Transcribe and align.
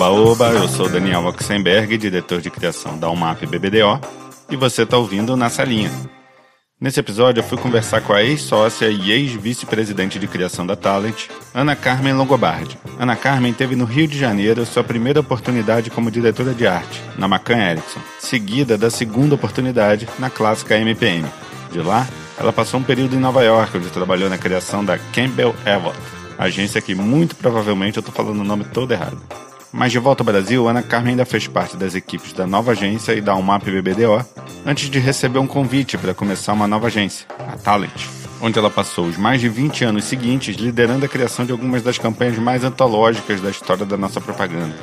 Oba, 0.00 0.08
oba, 0.08 0.48
eu 0.52 0.66
sou 0.66 0.88
Daniel 0.88 1.26
Oxenberg, 1.26 1.98
diretor 1.98 2.40
de 2.40 2.48
criação 2.48 2.98
da 2.98 3.10
UMAP 3.10 3.44
BBDO, 3.44 4.00
e 4.50 4.56
você 4.56 4.84
está 4.84 4.96
ouvindo 4.96 5.36
Na 5.36 5.50
Salinha. 5.50 5.90
Nesse 6.80 6.98
episódio 6.98 7.42
eu 7.42 7.44
fui 7.44 7.58
conversar 7.58 8.00
com 8.00 8.14
a 8.14 8.22
ex-sócia 8.22 8.88
e 8.88 9.12
ex-vice-presidente 9.12 10.18
de 10.18 10.26
criação 10.26 10.66
da 10.66 10.74
Talent, 10.74 11.26
Ana 11.52 11.76
Carmen 11.76 12.14
Longobardi. 12.14 12.78
Ana 12.98 13.14
Carmen 13.14 13.52
teve 13.52 13.76
no 13.76 13.84
Rio 13.84 14.08
de 14.08 14.18
Janeiro 14.18 14.64
sua 14.64 14.82
primeira 14.82 15.20
oportunidade 15.20 15.90
como 15.90 16.10
diretora 16.10 16.54
de 16.54 16.66
arte, 16.66 17.02
na 17.18 17.28
Macan 17.28 17.58
Erickson, 17.58 18.00
seguida 18.20 18.78
da 18.78 18.88
segunda 18.88 19.34
oportunidade 19.34 20.08
na 20.18 20.30
clássica 20.30 20.78
MPM. 20.78 21.28
De 21.70 21.82
lá, 21.82 22.08
ela 22.38 22.54
passou 22.54 22.80
um 22.80 22.84
período 22.84 23.16
em 23.16 23.20
Nova 23.20 23.44
York, 23.44 23.76
onde 23.76 23.90
trabalhou 23.90 24.30
na 24.30 24.38
criação 24.38 24.82
da 24.82 24.96
Campbell 24.96 25.54
Abbott, 25.66 25.98
agência 26.38 26.80
que 26.80 26.94
muito 26.94 27.36
provavelmente 27.36 27.98
eu 27.98 28.00
estou 28.00 28.14
falando 28.14 28.40
o 28.40 28.44
nome 28.44 28.64
todo 28.64 28.92
errado. 28.92 29.20
Mas 29.72 29.92
de 29.92 29.98
volta 30.00 30.22
ao 30.22 30.26
Brasil, 30.26 30.68
Ana 30.68 30.82
Carmen 30.82 31.12
ainda 31.12 31.24
fez 31.24 31.46
parte 31.46 31.76
das 31.76 31.94
equipes 31.94 32.32
da 32.32 32.44
nova 32.44 32.72
agência 32.72 33.12
e 33.12 33.20
da 33.20 33.36
UMAP 33.36 33.70
BBDO, 33.70 34.24
antes 34.66 34.90
de 34.90 34.98
receber 34.98 35.38
um 35.38 35.46
convite 35.46 35.96
para 35.96 36.12
começar 36.12 36.52
uma 36.54 36.66
nova 36.66 36.88
agência, 36.88 37.24
a 37.38 37.56
Talent, 37.56 38.08
onde 38.42 38.58
ela 38.58 38.68
passou 38.68 39.06
os 39.06 39.16
mais 39.16 39.40
de 39.40 39.48
20 39.48 39.84
anos 39.84 40.04
seguintes 40.06 40.56
liderando 40.56 41.06
a 41.06 41.08
criação 41.08 41.44
de 41.44 41.52
algumas 41.52 41.82
das 41.82 41.98
campanhas 41.98 42.36
mais 42.36 42.64
antológicas 42.64 43.40
da 43.40 43.48
história 43.48 43.86
da 43.86 43.96
nossa 43.96 44.20
propaganda, 44.20 44.74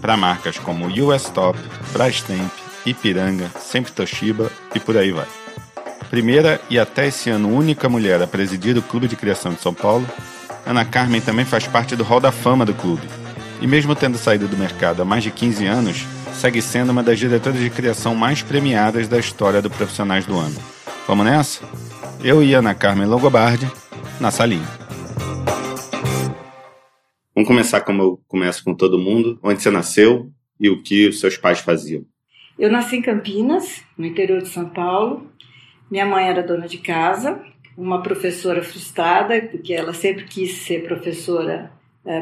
para 0.00 0.16
marcas 0.16 0.58
como 0.58 0.88
US 0.88 1.30
Top, 1.30 1.56
Brastemp, 1.92 2.50
Ipiranga, 2.84 3.48
Sempre 3.60 3.92
Toshiba 3.92 4.50
e 4.74 4.80
por 4.80 4.96
aí 4.96 5.12
vai. 5.12 5.28
Primeira 6.10 6.60
e 6.68 6.76
até 6.76 7.06
esse 7.06 7.30
ano 7.30 7.56
única 7.56 7.88
mulher 7.88 8.20
a 8.20 8.26
presidir 8.26 8.76
o 8.76 8.82
Clube 8.82 9.06
de 9.06 9.16
Criação 9.16 9.54
de 9.54 9.60
São 9.60 9.72
Paulo, 9.72 10.06
Ana 10.66 10.84
Carmen 10.84 11.20
também 11.20 11.44
faz 11.44 11.68
parte 11.68 11.94
do 11.94 12.02
Hall 12.02 12.20
da 12.20 12.32
Fama 12.32 12.66
do 12.66 12.74
clube 12.74 13.23
e 13.60 13.66
mesmo 13.66 13.94
tendo 13.94 14.18
saído 14.18 14.48
do 14.48 14.56
mercado 14.56 15.02
há 15.02 15.04
mais 15.04 15.22
de 15.22 15.30
15 15.30 15.66
anos, 15.66 16.06
segue 16.32 16.60
sendo 16.60 16.90
uma 16.90 17.02
das 17.02 17.18
diretoras 17.18 17.60
de 17.60 17.70
criação 17.70 18.14
mais 18.14 18.42
premiadas 18.42 19.08
da 19.08 19.18
história 19.18 19.62
do 19.62 19.70
Profissionais 19.70 20.26
do 20.26 20.38
Ano. 20.38 20.56
Vamos 21.06 21.24
nessa? 21.24 21.64
Eu 22.22 22.42
e 22.42 22.54
Ana 22.54 22.74
Carmen 22.74 23.06
Longobardi, 23.06 23.70
na 24.20 24.30
salinha. 24.30 24.66
Vamos 27.34 27.48
começar 27.48 27.80
como 27.80 28.02
eu 28.02 28.20
começo 28.28 28.62
com 28.64 28.74
todo 28.74 28.98
mundo. 28.98 29.38
Onde 29.42 29.62
você 29.62 29.70
nasceu 29.70 30.30
e 30.58 30.70
o 30.70 30.82
que 30.82 31.08
os 31.08 31.20
seus 31.20 31.36
pais 31.36 31.58
faziam? 31.58 32.04
Eu 32.58 32.70
nasci 32.70 32.96
em 32.96 33.02
Campinas, 33.02 33.82
no 33.98 34.06
interior 34.06 34.40
de 34.40 34.48
São 34.48 34.68
Paulo. 34.68 35.30
Minha 35.90 36.06
mãe 36.06 36.28
era 36.28 36.42
dona 36.42 36.66
de 36.66 36.78
casa, 36.78 37.42
uma 37.76 38.02
professora 38.02 38.62
frustrada, 38.62 39.40
porque 39.50 39.74
ela 39.74 39.92
sempre 39.92 40.24
quis 40.24 40.58
ser 40.58 40.84
professora 40.84 41.72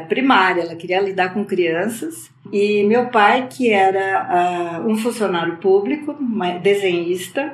primária, 0.07 0.61
ela 0.61 0.75
queria 0.75 1.01
lidar 1.01 1.33
com 1.33 1.43
crianças. 1.43 2.31
E 2.51 2.83
meu 2.83 3.07
pai, 3.07 3.47
que 3.49 3.69
era 3.69 4.81
uh, 4.81 4.89
um 4.89 4.95
funcionário 4.95 5.57
público, 5.57 6.15
desenhista, 6.61 7.53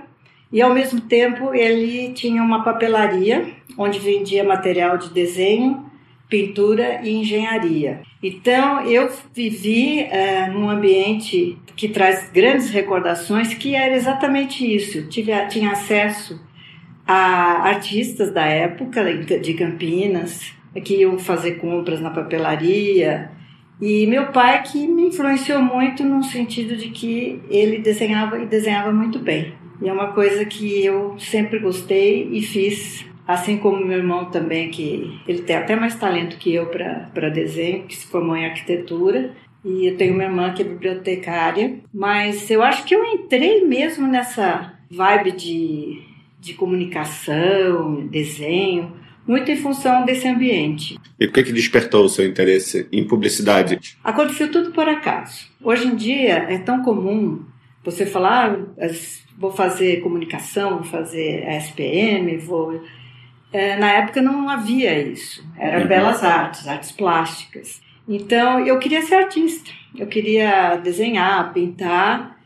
e 0.52 0.62
ao 0.62 0.74
mesmo 0.74 1.02
tempo 1.02 1.54
ele 1.54 2.12
tinha 2.14 2.42
uma 2.42 2.64
papelaria 2.64 3.54
onde 3.78 4.00
vendia 4.00 4.44
material 4.44 4.98
de 4.98 5.10
desenho, 5.12 5.86
pintura 6.28 7.02
e 7.04 7.12
engenharia. 7.12 8.02
Então 8.22 8.82
eu 8.86 9.10
vivi 9.34 10.04
uh, 10.04 10.52
num 10.52 10.70
ambiente 10.70 11.58
que 11.76 11.90
traz 11.90 12.30
grandes 12.32 12.70
recordações, 12.70 13.54
que 13.54 13.76
era 13.76 13.96
exatamente 13.96 14.64
isso. 14.64 15.08
Tive, 15.08 15.32
tinha 15.48 15.72
acesso 15.72 16.40
a 17.08 17.68
artistas 17.70 18.32
da 18.32 18.46
época 18.46 19.04
de 19.40 19.54
Campinas, 19.56 20.54
que 20.84 20.98
iam 20.98 21.18
fazer 21.18 21.54
compras 21.54 22.00
na 22.00 22.10
papelaria. 22.10 23.32
E 23.82 24.06
meu 24.08 24.28
pai 24.28 24.62
que 24.64 24.88
me 24.88 25.08
influenciou 25.08 25.62
muito 25.62 26.04
no 26.04 26.22
sentido 26.24 26.76
de 26.76 26.90
que 26.90 27.42
ele 27.50 27.80
desenhava 27.80 28.38
e 28.38 28.46
desenhava 28.46 28.92
muito 28.92 29.20
bem. 29.20 29.54
E 29.82 29.88
é 29.88 29.94
uma 29.94 30.12
coisa 30.12 30.44
que 30.44 30.84
eu 30.84 31.16
sempre 31.18 31.60
gostei 31.60 32.30
e 32.32 32.42
fiz, 32.42 33.06
assim 33.26 33.58
como 33.58 33.86
meu 33.86 33.98
irmão 33.98 34.26
também, 34.26 34.70
que 34.70 35.20
ele 35.26 35.44
tem 35.44 35.56
até 35.56 35.76
mais 35.76 35.96
talento 35.96 36.38
que 36.38 36.54
eu 36.54 36.68
para 36.68 37.30
desenho, 37.30 37.84
que 37.84 37.96
se 37.96 38.06
formou 38.08 38.36
em 38.36 38.46
arquitetura. 38.46 39.32
E 39.64 39.88
eu 39.88 39.96
tenho 39.96 40.14
uma 40.14 40.24
irmã 40.24 40.54
que 40.54 40.62
é 40.62 40.66
bibliotecária. 40.66 41.80
Mas 41.94 42.52
eu 42.52 42.62
acho 42.62 42.84
que 42.84 42.94
eu 42.94 43.04
entrei 43.06 43.66
mesmo 43.66 44.08
nessa 44.08 44.74
vibe 44.92 45.32
de, 45.32 46.02
de 46.42 46.54
comunicação, 46.54 48.08
desenho, 48.08 48.92
muito 49.28 49.52
em 49.52 49.56
função 49.56 50.06
desse 50.06 50.28
ambiente. 50.28 51.00
E 51.20 51.26
o 51.26 51.32
que, 51.32 51.44
que 51.44 51.54
despertou 51.54 52.06
o 52.06 52.10
seu 52.10 52.26
interesse 52.26 52.88
em 52.92 53.06
publicidade? 53.06 53.80
Aconteceu 54.04 54.52
tudo 54.52 54.72
por 54.72 54.88
acaso. 54.88 55.48
Hoje 55.62 55.88
em 55.88 55.96
dia 55.96 56.46
é 56.50 56.58
tão 56.58 56.82
comum 56.82 57.46
você 57.84 58.06
falar, 58.06 58.58
ah, 58.80 58.88
vou 59.38 59.52
fazer 59.52 60.02
comunicação, 60.02 60.78
vou 60.78 60.84
fazer 60.84 61.48
SPM, 61.48 62.38
vou. 62.38 62.84
É, 63.52 63.78
na 63.78 63.92
época 63.94 64.22
não 64.22 64.50
havia 64.50 65.00
isso. 65.02 65.44
Era 65.58 65.82
uhum. 65.82 65.88
belas 65.88 66.24
artes, 66.24 66.68
artes 66.68 66.92
plásticas. 66.92 67.82
Então 68.08 68.66
eu 68.66 68.78
queria 68.80 69.02
ser 69.02 69.16
artista. 69.16 69.72
Eu 69.98 70.08
queria 70.08 70.76
desenhar, 70.78 71.54
pintar 71.54 72.38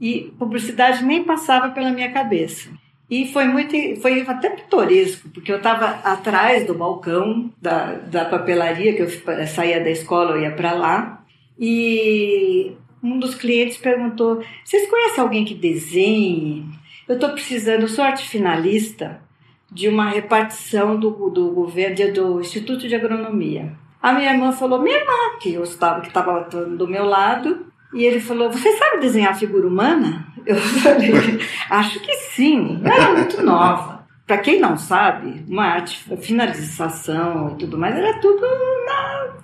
e 0.00 0.32
publicidade 0.38 1.04
nem 1.04 1.24
passava 1.24 1.70
pela 1.70 1.92
minha 1.92 2.10
cabeça. 2.12 2.70
E 3.12 3.26
foi 3.26 3.44
muito, 3.44 3.76
foi 4.00 4.22
até 4.22 4.48
pitoresco, 4.48 5.28
porque 5.28 5.52
eu 5.52 5.58
estava 5.58 6.00
atrás 6.02 6.66
do 6.66 6.72
balcão 6.72 7.52
da, 7.60 7.92
da 7.92 8.24
papelaria, 8.24 8.94
que 8.94 9.02
eu 9.02 9.46
saía 9.48 9.84
da 9.84 9.90
escola, 9.90 10.30
eu 10.30 10.40
ia 10.40 10.52
para 10.52 10.72
lá, 10.72 11.22
e 11.60 12.72
um 13.02 13.18
dos 13.18 13.34
clientes 13.34 13.76
perguntou: 13.76 14.42
Vocês 14.64 14.88
conhecem 14.88 15.22
alguém 15.22 15.44
que 15.44 15.52
desenhe? 15.54 16.64
Eu 17.06 17.16
estou 17.16 17.28
precisando, 17.28 17.86
sou 17.86 18.02
arte 18.02 18.26
finalista 18.26 19.20
de 19.70 19.90
uma 19.90 20.08
repartição 20.08 20.98
do, 20.98 21.28
do 21.28 21.50
governo, 21.50 22.14
do 22.14 22.40
Instituto 22.40 22.88
de 22.88 22.94
Agronomia. 22.94 23.74
A 24.00 24.14
minha 24.14 24.32
irmã 24.32 24.52
falou: 24.52 24.80
Minha 24.80 24.96
irmã, 24.96 25.38
que 25.38 25.52
eu 25.52 25.64
estava, 25.64 26.00
que 26.00 26.08
estava 26.08 26.48
do 26.48 26.88
meu 26.88 27.04
lado, 27.04 27.66
e 27.92 28.04
ele 28.04 28.20
falou: 28.20 28.50
Você 28.50 28.72
sabe 28.72 29.00
desenhar 29.00 29.38
figura 29.38 29.66
humana? 29.66 30.26
Eu 30.46 30.56
falei: 30.82 31.12
Acho 31.68 32.00
que 32.00 32.14
sim. 32.14 32.80
Eu 32.84 32.92
era 32.92 33.12
muito 33.12 33.42
nova. 33.42 34.02
Para 34.26 34.38
quem 34.38 34.60
não 34.60 34.76
sabe, 34.78 35.44
uma 35.48 35.66
arte, 35.66 36.04
finalização 36.20 37.54
e 37.54 37.58
tudo 37.58 37.76
mais, 37.76 37.96
era 37.96 38.18
tudo 38.18 38.40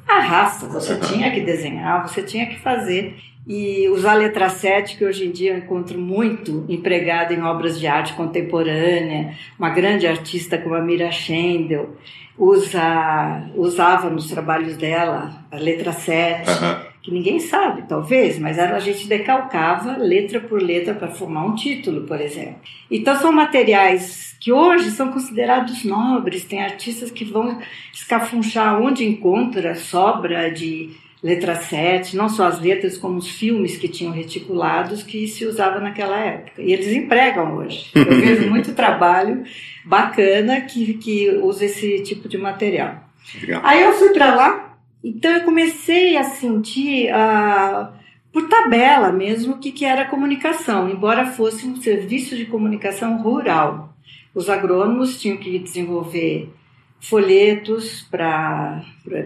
na, 0.06 0.19
raça. 0.20 0.66
Você 0.69 0.97
tinha 0.97 1.31
que 1.31 1.41
desenhar, 1.41 2.06
você 2.08 2.22
tinha 2.22 2.47
que 2.47 2.58
fazer. 2.58 3.16
E 3.47 3.88
usar 3.88 4.14
letra 4.14 4.48
7, 4.48 4.97
que 4.97 5.04
hoje 5.04 5.26
em 5.26 5.31
dia 5.31 5.53
eu 5.53 5.58
encontro 5.58 5.98
muito 5.98 6.66
empregado 6.69 7.32
em 7.32 7.42
obras 7.42 7.81
de 7.81 7.87
arte 7.87 8.12
contemporânea, 8.12 9.34
uma 9.58 9.70
grande 9.70 10.06
artista 10.06 10.58
como 10.58 10.75
a 10.75 10.82
Mira 10.82 11.10
Schendel, 11.10 11.97
usa, 12.37 13.50
usava 13.54 14.10
nos 14.10 14.26
trabalhos 14.26 14.76
dela 14.76 15.44
a 15.50 15.56
letra 15.56 15.92
7. 15.92 16.50
Uhum 16.50 16.88
que 17.03 17.10
ninguém 17.10 17.38
sabe, 17.38 17.82
talvez, 17.88 18.38
mas 18.38 18.59
a 18.59 18.78
gente 18.78 19.06
decalcava 19.06 19.97
letra 19.97 20.41
por 20.41 20.60
letra 20.60 20.94
para 20.94 21.09
formar 21.09 21.44
um 21.47 21.54
título, 21.54 22.03
por 22.06 22.20
exemplo. 22.20 22.56
Então 22.91 23.16
são 23.16 23.32
materiais 23.32 24.36
que 24.41 24.53
hoje 24.53 24.91
são 24.91 25.12
considerados 25.12 25.84
nobres, 25.84 26.44
tem 26.44 26.62
artistas 26.62 27.10
que 27.10 27.25
vão 27.25 27.58
escafunchar 27.92 28.81
onde 28.81 29.04
encontra 29.04 29.75
sobra 29.75 30.50
de 30.50 30.91
letra 31.22 31.56
7, 31.56 32.16
não 32.16 32.28
só 32.28 32.47
as 32.47 32.60
letras, 32.60 32.97
como 32.97 33.19
os 33.19 33.28
filmes 33.28 33.76
que 33.76 33.88
tinham 33.88 34.12
reticulados 34.12 35.03
que 35.03 35.26
se 35.26 35.44
usava 35.44 35.81
naquela 35.81 36.16
época. 36.19 36.62
E 36.62 36.72
eles 36.72 36.92
empregam 36.92 37.56
hoje. 37.56 37.91
Eu 37.94 38.04
vejo 38.04 38.48
muito 38.48 38.72
trabalho 38.75 39.42
bacana 39.84 40.60
que, 40.60 40.94
que 40.94 41.31
usa 41.42 41.64
esse 41.64 42.03
tipo 42.03 42.28
de 42.28 42.38
material. 42.38 43.03
Legal. 43.41 43.60
Aí 43.64 43.82
eu 43.82 43.92
fui 43.92 44.10
para 44.10 44.34
lá 44.34 44.77
então 45.03 45.31
eu 45.31 45.44
comecei 45.44 46.17
a 46.17 46.25
sentir, 46.25 47.11
uh, 47.12 47.88
por 48.32 48.49
tabela 48.49 49.12
mesmo, 49.12 49.55
o 49.55 49.58
que, 49.58 49.70
que 49.70 49.84
era 49.84 50.06
comunicação, 50.06 50.88
embora 50.88 51.26
fosse 51.26 51.67
um 51.67 51.76
serviço 51.76 52.37
de 52.37 52.46
comunicação 52.46 53.22
rural. 53.22 53.94
Os 54.34 54.50
agrônomos 54.50 55.20
tinham 55.20 55.37
que 55.37 55.58
desenvolver 55.58 56.52
folhetos 57.00 58.02
para 58.11 58.82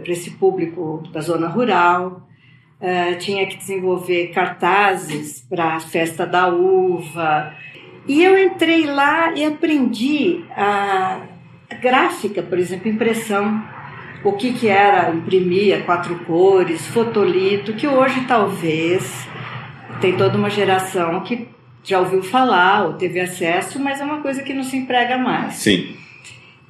esse 0.06 0.32
público 0.32 1.02
da 1.11 1.20
zona 1.20 1.49
rural, 1.49 2.29
uh, 2.81 3.19
tinha 3.19 3.46
que 3.46 3.56
desenvolver 3.56 4.29
cartazes 4.29 5.41
para 5.49 5.76
a 5.76 5.81
festa 5.81 6.26
da 6.26 6.49
uva. 6.49 7.55
E 8.06 8.23
eu 8.23 8.37
entrei 8.38 8.85
lá 8.85 9.32
e 9.32 9.44
aprendi 9.44 10.44
a 10.50 11.23
gráfica, 11.81 12.43
por 12.43 12.58
exemplo, 12.58 12.88
impressão 12.88 13.71
o 14.24 14.32
que, 14.32 14.52
que 14.52 14.69
era 14.69 15.10
imprimir 15.14 15.76
a 15.76 15.82
quatro 15.82 16.19
cores, 16.20 16.86
fotolito, 16.86 17.74
que 17.74 17.86
hoje 17.88 18.24
talvez 18.26 19.28
tem 20.00 20.16
toda 20.16 20.36
uma 20.36 20.50
geração 20.50 21.20
que 21.22 21.48
já 21.84 21.98
ouviu 21.98 22.22
falar 22.22 22.86
ou 22.86 22.94
teve 22.94 23.19
acesso, 23.19 23.80
mas 23.80 24.00
é 24.00 24.04
uma 24.04 24.20
coisa 24.20 24.42
que 24.42 24.54
não 24.54 24.62
se 24.62 24.76
emprega 24.76 25.19
mais. 25.19 25.54
Sim. 25.54 25.96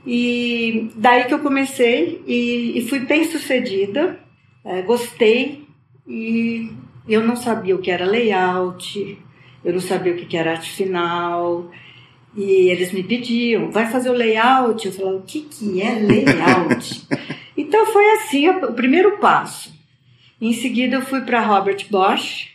E 0.07 0.91
daí 0.97 1.25
que 1.25 1.35
eu 1.35 1.39
comecei 1.39 2.23
e, 2.27 2.79
e 2.79 2.89
fui 2.89 3.01
bem 3.01 3.25
sucedida, 3.25 4.19
é, 4.65 4.83
gostei 4.83 5.65
e 6.07 6.73
eu 7.09 7.25
não 7.25 7.37
sabia 7.37 7.77
o 7.77 7.79
que 7.79 7.91
era 7.91 8.05
layout, 8.05 9.19
eu 9.65 9.73
não 9.73 9.81
sabia 9.81 10.13
o 10.13 10.17
que 10.17 10.37
era 10.37 10.53
arte 10.53 10.71
final, 10.71 11.71
e 12.35 12.71
eles 12.71 12.93
me 12.93 13.03
pediam, 13.03 13.71
vai 13.71 13.91
fazer 13.91 14.11
o 14.11 14.15
layout? 14.15 14.87
Eu 14.87 14.93
falava, 14.93 15.17
o 15.17 15.23
que, 15.23 15.43
que 15.43 15.83
é 15.83 15.93
layout? 15.95 17.07
então 17.57 17.87
foi 17.87 18.09
assim 18.13 18.49
o 18.49 18.73
primeiro 18.73 19.19
passo. 19.19 19.73
Em 20.41 20.53
seguida 20.53 20.97
eu 20.97 21.03
fui 21.03 21.21
para 21.21 21.41
Robert 21.41 21.87
Bosch, 21.91 22.51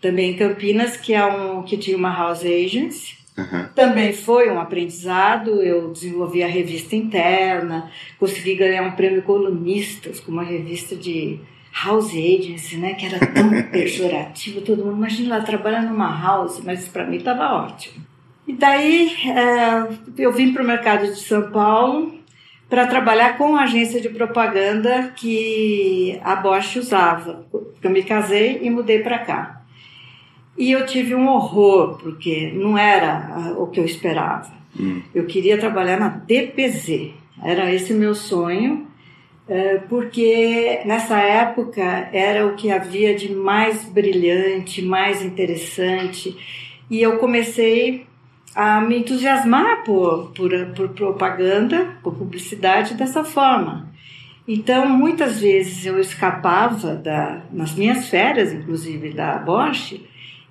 também 0.00 0.30
em 0.30 0.36
Campinas, 0.36 0.96
que, 0.96 1.14
é 1.14 1.24
um, 1.26 1.62
que 1.62 1.76
tinha 1.76 1.96
uma 1.96 2.14
house 2.14 2.44
agency. 2.44 3.16
Uhum. 3.36 3.66
Também 3.74 4.12
foi 4.12 4.50
um 4.50 4.60
aprendizado. 4.60 5.62
Eu 5.62 5.90
desenvolvi 5.90 6.42
a 6.42 6.46
revista 6.46 6.94
interna, 6.94 7.90
consegui 8.18 8.54
ganhar 8.54 8.82
um 8.82 8.92
prêmio 8.92 9.22
colunistas 9.22 10.20
com 10.20 10.30
uma 10.30 10.44
revista 10.44 10.94
de 10.94 11.40
house 11.84 12.12
agency, 12.12 12.76
né, 12.76 12.94
que 12.94 13.06
era 13.06 13.18
tão 13.18 13.50
pejorativo. 13.70 14.60
Todo 14.60 14.84
mundo 14.84 14.96
imagina 14.96 15.36
lá 15.36 15.44
trabalhar 15.44 15.82
numa 15.82 16.18
house, 16.20 16.62
mas 16.64 16.88
para 16.88 17.04
mim 17.06 17.16
estava 17.16 17.52
ótimo. 17.52 18.04
E 18.46 18.52
daí 18.52 19.12
é, 19.26 20.22
eu 20.22 20.32
vim 20.32 20.52
para 20.52 20.62
o 20.62 20.66
mercado 20.66 21.06
de 21.06 21.18
São 21.18 21.50
Paulo 21.50 22.15
para 22.68 22.86
trabalhar 22.86 23.38
com 23.38 23.56
a 23.56 23.62
agência 23.62 24.00
de 24.00 24.08
propaganda 24.08 25.12
que 25.16 26.18
a 26.24 26.34
Bosch 26.36 26.76
usava. 26.76 27.46
Eu 27.82 27.90
me 27.90 28.02
casei 28.02 28.60
e 28.62 28.70
mudei 28.70 29.00
para 29.00 29.18
cá. 29.18 29.62
E 30.58 30.72
eu 30.72 30.86
tive 30.86 31.14
um 31.14 31.28
horror, 31.28 31.98
porque 31.98 32.50
não 32.54 32.76
era 32.76 33.30
ah, 33.30 33.54
o 33.58 33.66
que 33.68 33.78
eu 33.78 33.84
esperava. 33.84 34.50
Hum. 34.78 35.02
Eu 35.14 35.26
queria 35.26 35.58
trabalhar 35.58 35.98
na 35.98 36.08
DPZ, 36.08 37.12
era 37.42 37.72
esse 37.72 37.92
meu 37.92 38.14
sonho, 38.14 38.86
eh, 39.48 39.80
porque 39.88 40.80
nessa 40.84 41.18
época 41.18 41.82
era 42.12 42.46
o 42.46 42.54
que 42.54 42.70
havia 42.70 43.14
de 43.14 43.32
mais 43.32 43.84
brilhante, 43.84 44.82
mais 44.82 45.22
interessante, 45.22 46.36
e 46.90 47.02
eu 47.02 47.18
comecei 47.18 48.06
a 48.56 48.80
me 48.80 49.00
entusiasmar 49.00 49.84
por, 49.84 50.32
por, 50.32 50.50
por 50.74 50.88
propaganda, 50.88 51.98
por 52.02 52.14
publicidade 52.14 52.94
dessa 52.94 53.22
forma. 53.22 53.92
Então, 54.48 54.88
muitas 54.88 55.40
vezes 55.40 55.84
eu 55.84 56.00
escapava 56.00 56.94
da, 56.94 57.42
nas 57.52 57.74
minhas 57.74 58.08
férias, 58.08 58.54
inclusive 58.54 59.10
da 59.10 59.36
Bosch, 59.38 60.00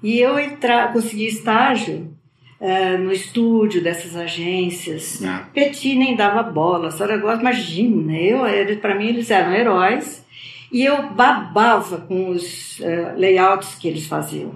e 0.03 0.19
eu 0.19 0.37
entrar, 0.37 0.93
consegui 0.93 1.25
estágio 1.25 2.13
uh, 2.59 2.97
no 2.99 3.11
estúdio 3.11 3.81
dessas 3.81 4.15
agências. 4.15 5.23
É. 5.23 5.39
Petit 5.51 5.95
nem 5.95 6.15
dava 6.15 6.43
bola, 6.43 6.89
a 6.89 6.91
senhora 6.91 7.17
gosta, 7.17 7.41
imagina, 7.41 8.15
eu, 8.15 8.41
para 8.79 8.93
mim 8.93 9.07
eles 9.07 9.31
eram 9.31 9.51
heróis, 9.51 10.23
e 10.71 10.83
eu 10.85 11.09
babava 11.09 12.01
com 12.01 12.29
os 12.29 12.79
uh, 12.81 13.17
layouts 13.17 13.73
que 13.75 13.87
eles 13.87 14.05
faziam. 14.05 14.53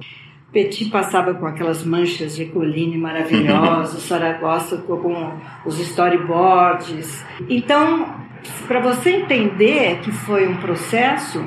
Petit 0.51 0.89
passava 0.89 1.33
com 1.35 1.45
aquelas 1.45 1.83
manchas 1.83 2.35
de 2.35 2.45
coline 2.45 2.97
maravilhosas, 2.97 4.01
Saragossa 4.03 4.77
com 4.77 5.37
os 5.65 5.79
storyboards. 5.79 7.23
Então, 7.47 8.15
para 8.67 8.79
você 8.79 9.11
entender 9.11 9.99
que 9.99 10.11
foi 10.11 10.47
um 10.47 10.57
processo, 10.57 11.43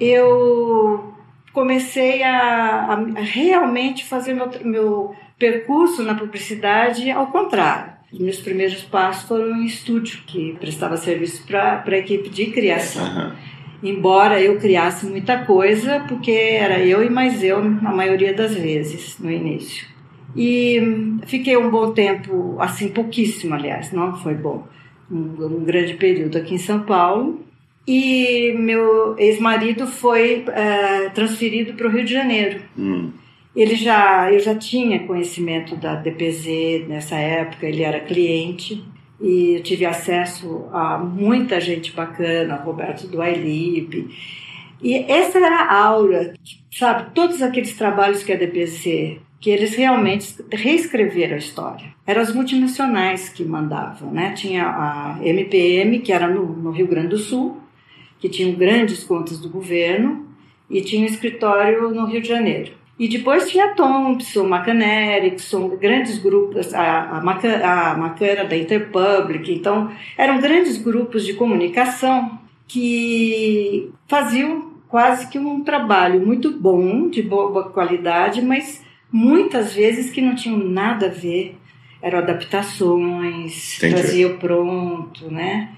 eu 0.00 1.14
comecei 1.52 2.22
a, 2.24 2.94
a 2.94 3.20
realmente 3.20 4.04
fazer 4.04 4.34
meu, 4.34 4.50
meu 4.64 5.14
percurso 5.38 6.02
na 6.02 6.14
publicidade 6.14 7.10
ao 7.10 7.28
contrário. 7.28 7.92
Os 8.12 8.18
meus 8.18 8.40
primeiros 8.40 8.82
passos 8.82 9.26
foram 9.26 9.56
em 9.56 9.64
estúdio, 9.64 10.20
que 10.26 10.56
prestava 10.58 10.96
serviço 10.96 11.46
para 11.46 11.82
a 11.86 11.96
equipe 11.96 12.28
de 12.28 12.46
criação. 12.46 13.04
Uhum 13.04 13.51
embora 13.82 14.40
eu 14.40 14.58
criasse 14.58 15.06
muita 15.06 15.44
coisa, 15.44 16.00
porque 16.08 16.30
era 16.30 16.78
eu 16.78 17.02
e 17.04 17.10
mais 17.10 17.42
eu 17.42 17.62
na 17.62 17.92
maioria 17.92 18.32
das 18.32 18.54
vezes 18.54 19.18
no 19.18 19.30
início. 19.30 19.86
E 20.36 20.80
fiquei 21.26 21.56
um 21.56 21.70
bom 21.70 21.92
tempo, 21.92 22.56
assim, 22.58 22.88
pouquíssimo, 22.88 23.54
aliás, 23.54 23.92
não 23.92 24.16
foi 24.16 24.34
bom, 24.34 24.66
um, 25.10 25.44
um 25.44 25.64
grande 25.64 25.94
período 25.94 26.38
aqui 26.38 26.54
em 26.54 26.58
São 26.58 26.80
Paulo. 26.80 27.40
E 27.86 28.54
meu 28.56 29.18
ex-marido 29.18 29.88
foi 29.88 30.44
uh, 30.48 31.10
transferido 31.12 31.74
para 31.74 31.88
o 31.88 31.90
Rio 31.90 32.04
de 32.04 32.12
Janeiro. 32.12 32.62
Hum. 32.78 33.10
Ele 33.54 33.74
já, 33.74 34.32
eu 34.32 34.38
já 34.38 34.54
tinha 34.54 35.00
conhecimento 35.00 35.76
da 35.76 35.96
DPZ 35.96 36.86
nessa 36.88 37.16
época, 37.16 37.66
ele 37.66 37.82
era 37.82 38.00
cliente 38.00 38.82
e 39.22 39.54
eu 39.54 39.62
tive 39.62 39.86
acesso 39.86 40.66
a 40.72 40.98
muita 40.98 41.60
gente 41.60 41.92
bacana, 41.92 42.56
Roberto 42.56 43.06
do. 43.06 43.22
E 44.82 44.96
essa 45.08 45.38
era 45.38 45.62
a 45.62 45.84
aura, 45.84 46.34
sabe? 46.72 47.12
Todos 47.14 47.40
aqueles 47.40 47.74
trabalhos 47.74 48.24
que 48.24 48.32
a 48.32 48.36
DPC, 48.36 49.20
que 49.40 49.48
eles 49.48 49.76
realmente 49.76 50.34
reescreveram 50.52 51.34
a 51.34 51.38
história. 51.38 51.94
Eram 52.04 52.20
as 52.20 52.34
multinacionais 52.34 53.28
que 53.28 53.44
mandavam, 53.44 54.10
né? 54.10 54.32
Tinha 54.32 54.66
a 54.66 55.18
MPM, 55.22 56.00
que 56.00 56.12
era 56.12 56.26
no, 56.26 56.44
no 56.44 56.72
Rio 56.72 56.88
Grande 56.88 57.08
do 57.08 57.18
Sul, 57.18 57.60
que 58.18 58.28
tinham 58.28 58.52
grandes 58.54 59.04
contas 59.04 59.38
do 59.38 59.48
governo, 59.48 60.26
e 60.68 60.80
tinha 60.80 61.02
um 61.02 61.06
escritório 61.06 61.90
no 61.90 62.06
Rio 62.06 62.20
de 62.20 62.28
Janeiro. 62.28 62.72
E 63.02 63.08
depois 63.08 63.50
tinha 63.50 63.74
Thompson, 63.74 64.46
McCann 64.46 64.80
Erickson, 64.80 65.70
grandes 65.70 66.18
grupos, 66.18 66.72
a, 66.72 67.18
a, 67.18 67.20
Macan, 67.20 67.56
a 67.56 67.96
Macan 67.96 68.46
da 68.48 68.56
Interpublic. 68.56 69.52
Então, 69.52 69.92
eram 70.16 70.40
grandes 70.40 70.76
grupos 70.76 71.26
de 71.26 71.34
comunicação 71.34 72.38
que 72.68 73.90
faziam 74.06 74.74
quase 74.86 75.28
que 75.28 75.36
um 75.36 75.64
trabalho 75.64 76.24
muito 76.24 76.52
bom, 76.52 77.10
de 77.10 77.22
boa 77.22 77.70
qualidade, 77.70 78.40
mas 78.40 78.80
muitas 79.10 79.74
vezes 79.74 80.12
que 80.12 80.20
não 80.20 80.36
tinham 80.36 80.58
nada 80.58 81.06
a 81.06 81.10
ver. 81.10 81.56
Eram 82.00 82.20
adaptações, 82.20 83.78
traziam 83.80 84.38
pronto, 84.38 85.28
né? 85.28 85.70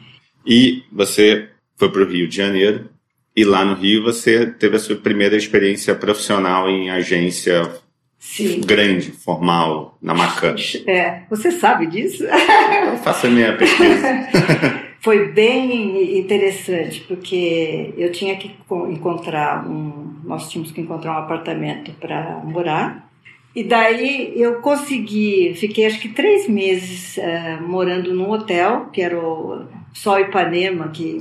E 0.47 0.82
você 0.93 1.49
foi 1.79 1.91
para 1.91 2.03
o 2.03 2.06
Rio 2.06 2.29
de 2.29 2.37
Janeiro 2.37 2.91
e 3.37 3.45
lá 3.45 3.65
no 3.65 3.75
Rio 3.75 4.03
você 4.03 4.47
teve 4.47 4.77
a 4.77 4.79
sua 4.79 4.97
primeira 4.97 5.37
experiência 5.37 5.95
profissional 5.95 6.71
em 6.71 6.91
agência 6.91 7.71
Sim. 8.19 8.61
grande, 8.61 9.11
formal, 9.11 9.99
na 10.01 10.15
Macan. 10.15 10.55
É, 10.87 11.23
você 11.29 11.51
sabe 11.51 11.87
disso? 11.87 12.25
Eu 12.25 12.97
faço 12.99 13.27
a 13.27 13.31
minha 13.31 13.57
pesquisa. 13.57 14.29
Foi 15.01 15.33
bem 15.33 16.19
interessante, 16.19 17.03
porque 17.03 17.93
eu 17.99 18.11
tinha 18.11 18.37
que 18.37 18.51
encontrar 18.89 19.69
um. 19.69 20.15
Nós 20.25 20.49
tínhamos 20.49 20.73
que 20.73 20.81
encontrar 20.81 21.13
um 21.13 21.19
apartamento 21.19 21.93
para 22.01 22.41
morar. 22.43 23.11
E 23.55 23.63
daí 23.63 24.32
eu 24.35 24.63
consegui, 24.63 25.55
fiquei 25.55 25.85
acho 25.85 26.01
que 26.01 26.08
três 26.08 26.49
meses 26.49 27.19
uh, 27.19 27.63
morando 27.63 28.15
num 28.15 28.31
hotel, 28.31 28.87
que 28.87 29.03
era 29.03 29.19
o 29.19 29.67
Sol 29.94 30.19
Ipanema, 30.19 30.89
que 30.89 31.19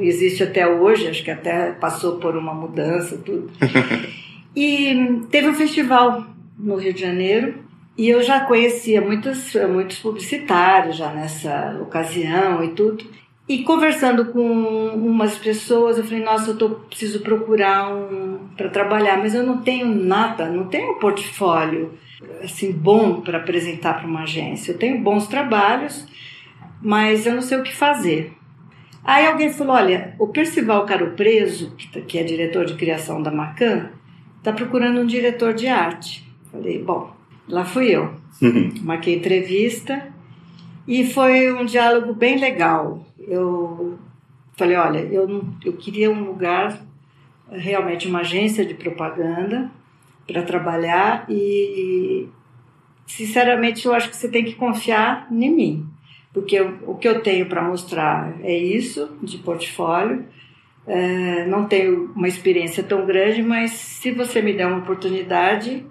existe 0.00 0.42
até 0.42 0.66
hoje, 0.66 1.06
acho 1.06 1.22
que 1.22 1.30
até 1.30 1.72
passou 1.72 2.16
por 2.16 2.34
uma 2.36 2.54
mudança, 2.54 3.18
tudo. 3.18 3.50
e 4.56 5.20
teve 5.30 5.48
um 5.48 5.54
festival 5.54 6.24
no 6.58 6.76
Rio 6.76 6.94
de 6.94 7.02
Janeiro, 7.02 7.62
e 7.96 8.08
eu 8.08 8.22
já 8.22 8.40
conhecia 8.40 9.00
muitos, 9.00 9.54
muitos 9.70 9.98
publicitários 9.98 10.96
já 10.96 11.12
nessa 11.12 11.78
ocasião 11.80 12.64
e 12.64 12.68
tudo. 12.70 13.04
E 13.46 13.62
conversando 13.62 14.24
com 14.32 14.40
umas 14.40 15.36
pessoas, 15.36 15.98
eu 15.98 16.04
falei, 16.04 16.24
nossa, 16.24 16.50
eu 16.50 16.56
tô, 16.56 16.70
preciso 16.70 17.20
procurar 17.20 17.94
um 17.94 18.48
para 18.56 18.70
trabalhar, 18.70 19.18
mas 19.18 19.34
eu 19.34 19.42
não 19.42 19.58
tenho 19.58 19.86
nada, 19.86 20.48
não 20.48 20.66
tenho 20.66 20.92
um 20.92 20.98
portfólio 20.98 21.92
assim 22.42 22.72
bom 22.72 23.20
para 23.20 23.38
apresentar 23.38 23.98
para 23.98 24.06
uma 24.06 24.22
agência. 24.22 24.72
Eu 24.72 24.78
tenho 24.78 24.98
bons 25.00 25.26
trabalhos, 25.26 26.06
mas 26.84 27.26
eu 27.26 27.34
não 27.34 27.42
sei 27.42 27.58
o 27.58 27.62
que 27.62 27.74
fazer. 27.74 28.32
Aí 29.02 29.26
alguém 29.26 29.52
falou, 29.52 29.74
olha, 29.74 30.14
o 30.18 30.28
Percival 30.28 30.86
Caro 30.86 31.12
Preso, 31.12 31.74
que 31.76 31.88
tá, 31.88 32.00
é 32.18 32.22
diretor 32.22 32.64
de 32.64 32.74
criação 32.74 33.22
da 33.22 33.30
Macan, 33.30 33.90
está 34.38 34.52
procurando 34.52 35.00
um 35.00 35.06
diretor 35.06 35.54
de 35.54 35.66
arte. 35.66 36.30
Falei, 36.52 36.82
bom, 36.82 37.12
lá 37.48 37.64
fui 37.64 37.88
eu. 37.90 38.14
Marquei 38.82 39.16
entrevista 39.16 40.08
e 40.86 41.06
foi 41.06 41.52
um 41.52 41.64
diálogo 41.64 42.14
bem 42.14 42.38
legal 42.38 43.04
eu 43.28 43.98
falei, 44.56 44.76
olha, 44.76 44.98
eu, 44.98 45.26
não, 45.26 45.54
eu 45.64 45.72
queria 45.74 46.10
um 46.10 46.24
lugar, 46.24 46.80
realmente 47.50 48.08
uma 48.08 48.20
agência 48.20 48.64
de 48.64 48.74
propaganda 48.74 49.70
para 50.26 50.42
trabalhar 50.42 51.26
e, 51.28 52.28
sinceramente, 53.06 53.86
eu 53.86 53.94
acho 53.94 54.08
que 54.08 54.16
você 54.16 54.28
tem 54.28 54.44
que 54.44 54.54
confiar 54.54 55.28
em 55.30 55.54
mim, 55.54 55.86
porque 56.34 56.56
eu, 56.56 56.74
o 56.86 56.96
que 56.96 57.06
eu 57.06 57.20
tenho 57.20 57.46
para 57.46 57.62
mostrar 57.62 58.34
é 58.42 58.54
isso, 58.54 59.16
de 59.22 59.38
portfólio, 59.38 60.26
é, 60.86 61.46
não 61.46 61.64
tenho 61.64 62.12
uma 62.14 62.26
experiência 62.26 62.82
tão 62.82 63.06
grande, 63.06 63.40
mas 63.40 63.70
se 63.70 64.10
você 64.10 64.42
me 64.42 64.52
der 64.52 64.66
uma 64.66 64.78
oportunidade, 64.78 65.86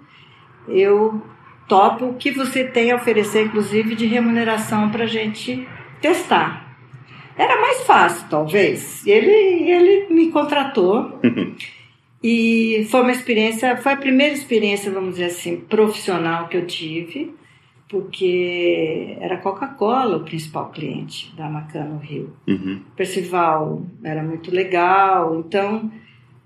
eu 0.68 1.20
topo 1.66 2.04
o 2.04 2.14
que 2.14 2.30
você 2.30 2.62
tem 2.62 2.92
a 2.92 2.96
oferecer, 2.96 3.46
inclusive 3.46 3.94
de 3.94 4.04
remuneração 4.04 4.90
para 4.90 5.04
a 5.04 5.08
gente 5.08 5.66
testar. 6.00 6.76
Era 7.36 7.60
mais 7.60 7.82
fácil, 7.84 8.28
talvez. 8.28 9.04
Ele, 9.06 9.32
ele 9.32 10.14
me 10.14 10.30
contratou. 10.30 11.20
E 12.26 12.86
foi 12.90 13.02
uma 13.02 13.12
experiência, 13.12 13.76
foi 13.76 13.92
a 13.92 13.96
primeira 13.98 14.32
experiência, 14.32 14.90
vamos 14.90 15.10
dizer 15.10 15.26
assim, 15.26 15.56
profissional 15.58 16.48
que 16.48 16.56
eu 16.56 16.66
tive, 16.66 17.34
porque 17.94 19.16
era 19.20 19.36
Coca-Cola 19.36 20.16
o 20.16 20.24
principal 20.24 20.70
cliente 20.70 21.32
da 21.36 21.48
Macan 21.48 21.84
no 21.84 21.98
Rio. 21.98 22.32
Uhum. 22.44 22.80
Percival 22.96 23.82
era 24.02 24.20
muito 24.20 24.50
legal, 24.50 25.38
então 25.38 25.92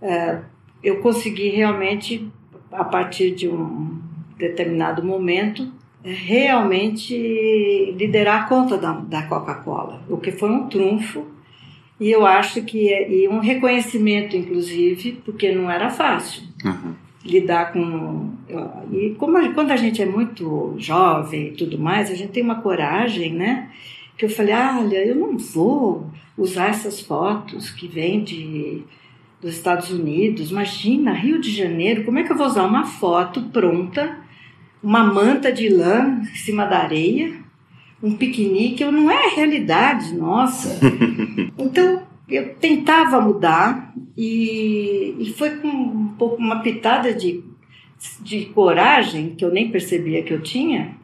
é, 0.02 0.40
eu 0.85 1.00
consegui 1.00 1.49
realmente, 1.49 2.31
a 2.71 2.85
partir 2.85 3.31
de 3.31 3.49
um 3.49 3.99
determinado 4.37 5.02
momento, 5.02 5.73
é, 6.05 6.12
realmente 6.12 7.17
liderar 7.97 8.43
a 8.43 8.47
conta 8.47 8.76
da, 8.76 8.93
da 8.93 9.23
Coca-Cola, 9.23 10.02
o 10.07 10.19
que 10.19 10.31
foi 10.31 10.50
um 10.50 10.69
trunfo 10.69 11.28
e 11.99 12.11
eu 12.11 12.26
acho 12.26 12.62
que 12.62 12.93
é, 12.93 13.11
e 13.11 13.26
um 13.26 13.38
reconhecimento, 13.38 14.37
inclusive, 14.37 15.12
porque 15.25 15.50
não 15.50 15.71
era 15.71 15.88
fácil 15.88 16.43
Uhum. 16.62 17.08
Lidar 17.25 17.73
com. 17.73 18.31
E 18.93 19.15
como 19.19 19.37
a- 19.37 19.53
quando 19.53 19.71
a 19.71 19.77
gente 19.77 20.01
é 20.01 20.07
muito 20.07 20.75
jovem 20.79 21.49
e 21.49 21.51
tudo 21.53 21.79
mais, 21.79 22.11
a 22.11 22.15
gente 22.15 22.31
tem 22.33 22.43
uma 22.43 22.61
coragem, 22.63 23.33
né? 23.35 23.71
Que 24.17 24.25
eu 24.25 24.31
falei: 24.31 24.55
olha, 24.55 25.05
eu 25.05 25.15
não 25.15 25.37
vou 25.39 26.07
usar 26.37 26.69
essas 26.71 27.01
fotos 27.01 27.71
que 27.71 27.87
vêm 27.89 28.23
de, 28.23 28.83
dos 29.41 29.55
Estados 29.55 29.91
Unidos. 29.91 30.51
Imagina, 30.51 31.13
Rio 31.13 31.41
de 31.41 31.51
Janeiro, 31.51 32.05
como 32.05 32.19
é 32.19 32.23
que 32.23 32.33
eu 32.33 32.37
vou 32.37 32.47
usar 32.47 32.65
uma 32.65 32.85
foto 32.85 33.43
pronta, 33.53 34.19
uma 34.83 35.03
manta 35.05 35.53
de 35.53 35.69
lã 35.69 36.21
em 36.23 36.37
cima 36.37 36.65
da 36.65 36.79
areia, 36.79 37.35
um 38.03 38.13
piquenique? 38.17 38.83
Eu, 38.83 38.93
não 38.93 39.11
é 39.11 39.27
a 39.27 39.35
realidade 39.35 40.15
nossa. 40.15 40.79
Então, 41.61 42.03
eu 42.28 42.54
tentava 42.56 43.20
mudar 43.20 43.94
e, 44.16 45.14
e 45.18 45.32
foi 45.37 45.56
com 45.56 45.68
um 45.68 46.08
pouco 46.18 46.37
uma 46.37 46.61
pitada 46.61 47.12
de, 47.14 47.42
de 48.20 48.47
coragem, 48.47 49.35
que 49.35 49.44
eu 49.44 49.50
nem 49.50 49.70
percebia 49.70 50.23
que 50.23 50.32
eu 50.32 50.42
tinha, 50.42 50.97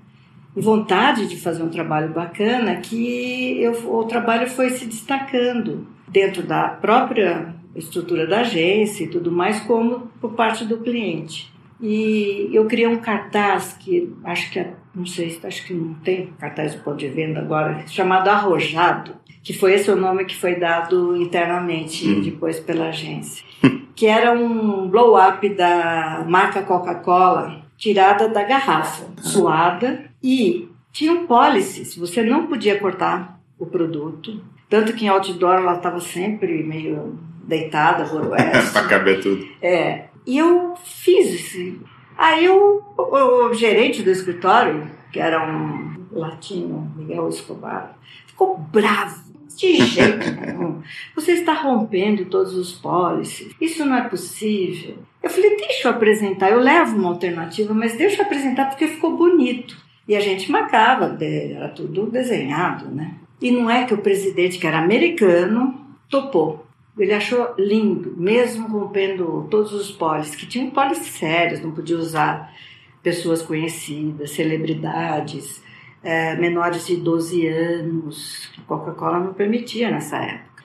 e 0.56 0.60
vontade 0.60 1.26
de 1.26 1.36
fazer 1.36 1.62
um 1.62 1.68
trabalho 1.68 2.12
bacana, 2.12 2.76
que 2.76 3.60
eu, 3.60 3.72
o 3.90 4.04
trabalho 4.04 4.48
foi 4.48 4.70
se 4.70 4.86
destacando 4.86 5.86
dentro 6.06 6.42
da 6.42 6.68
própria 6.68 7.54
estrutura 7.74 8.26
da 8.26 8.40
agência 8.40 9.04
e 9.04 9.08
tudo 9.08 9.32
mais, 9.32 9.60
como 9.60 10.08
por 10.20 10.34
parte 10.34 10.64
do 10.64 10.78
cliente. 10.78 11.52
E 11.80 12.50
eu 12.52 12.66
criei 12.66 12.86
um 12.86 12.98
cartaz 12.98 13.76
que 13.78 14.12
acho 14.22 14.50
que, 14.50 14.60
é- 14.60 14.74
não 14.94 15.04
sei, 15.04 15.38
acho 15.42 15.66
que 15.66 15.74
não 15.74 15.94
tem 15.94 16.28
cartaz 16.38 16.74
do 16.74 16.82
ponto 16.82 16.98
de 16.98 17.08
venda 17.08 17.40
agora, 17.40 17.84
chamado 17.88 18.28
Arrojado, 18.28 19.12
que 19.44 19.52
foi 19.52 19.74
esse 19.74 19.90
o 19.90 19.96
nome 19.96 20.24
que 20.24 20.34
foi 20.34 20.56
dado 20.56 21.14
internamente 21.16 22.08
Hum. 22.08 22.22
depois 22.22 22.58
pela 22.58 22.88
agência. 22.88 23.44
que 23.94 24.06
era 24.06 24.32
um 24.32 24.88
blow-up 24.88 25.48
da 25.50 26.24
marca 26.26 26.62
Coca-Cola, 26.62 27.62
tirada 27.76 28.26
da 28.28 28.42
garrafa, 28.42 29.04
suada, 29.22 30.06
e 30.22 30.68
tinham 30.90 31.26
policies, 31.26 31.94
você 31.96 32.22
não 32.22 32.46
podia 32.46 32.78
cortar 32.80 33.38
o 33.58 33.66
produto, 33.66 34.42
tanto 34.68 34.92
que 34.94 35.04
em 35.04 35.08
outdoor 35.08 35.56
ela 35.56 35.76
estava 35.76 36.00
sempre 36.00 36.62
meio 36.64 37.18
deitada, 37.44 38.04
boroeste. 38.04 38.72
pra 38.72 38.84
caber 38.86 39.20
tudo. 39.20 39.46
É, 39.60 40.06
e 40.26 40.38
eu 40.38 40.74
fiz 40.82 41.34
esse. 41.34 41.78
Aí 42.16 42.44
eu, 42.46 42.82
o, 42.96 43.46
o 43.48 43.54
gerente 43.54 44.02
do 44.02 44.10
escritório, 44.10 44.88
que 45.12 45.20
era 45.20 45.44
um 45.46 45.94
latino, 46.12 46.90
Miguel 46.96 47.28
Escobar, 47.28 47.96
ficou 48.26 48.56
bravo. 48.58 49.22
De 49.56 49.76
jeito 49.76 50.30
nenhum. 50.40 50.82
Você 51.14 51.32
está 51.32 51.52
rompendo 51.52 52.24
todos 52.26 52.54
os 52.54 52.72
policies. 52.72 53.54
Isso 53.60 53.84
não 53.84 53.96
é 53.96 54.08
possível. 54.08 54.96
Eu 55.22 55.30
falei, 55.30 55.56
deixa 55.56 55.88
eu 55.88 55.92
apresentar. 55.92 56.50
Eu 56.50 56.60
levo 56.60 56.96
uma 56.96 57.10
alternativa, 57.10 57.72
mas 57.72 57.96
deixa 57.96 58.22
eu 58.22 58.26
apresentar 58.26 58.66
porque 58.66 58.88
ficou 58.88 59.16
bonito. 59.16 59.76
E 60.06 60.14
a 60.14 60.20
gente 60.20 60.50
marcava, 60.50 61.16
era 61.20 61.68
tudo 61.68 62.10
desenhado, 62.10 62.88
né? 62.94 63.14
E 63.40 63.50
não 63.50 63.70
é 63.70 63.84
que 63.84 63.94
o 63.94 63.98
presidente, 63.98 64.58
que 64.58 64.66
era 64.66 64.78
americano, 64.78 65.80
topou. 66.08 66.66
Ele 66.96 67.12
achou 67.12 67.54
lindo, 67.58 68.14
mesmo 68.16 68.68
rompendo 68.68 69.48
todos 69.50 69.72
os 69.72 69.90
polis, 69.90 70.36
que 70.36 70.46
tinham 70.46 70.70
polis 70.70 70.98
sérios, 70.98 71.60
não 71.60 71.72
podia 71.72 71.96
usar 71.96 72.54
pessoas 73.02 73.42
conhecidas, 73.42 74.30
celebridades, 74.30 75.62
eh, 76.04 76.36
menores 76.36 76.86
de 76.86 76.96
12 76.96 77.46
anos, 77.46 78.50
que 78.52 78.60
Coca-Cola 78.62 79.18
não 79.18 79.32
permitia 79.32 79.90
nessa 79.90 80.18
época. 80.18 80.62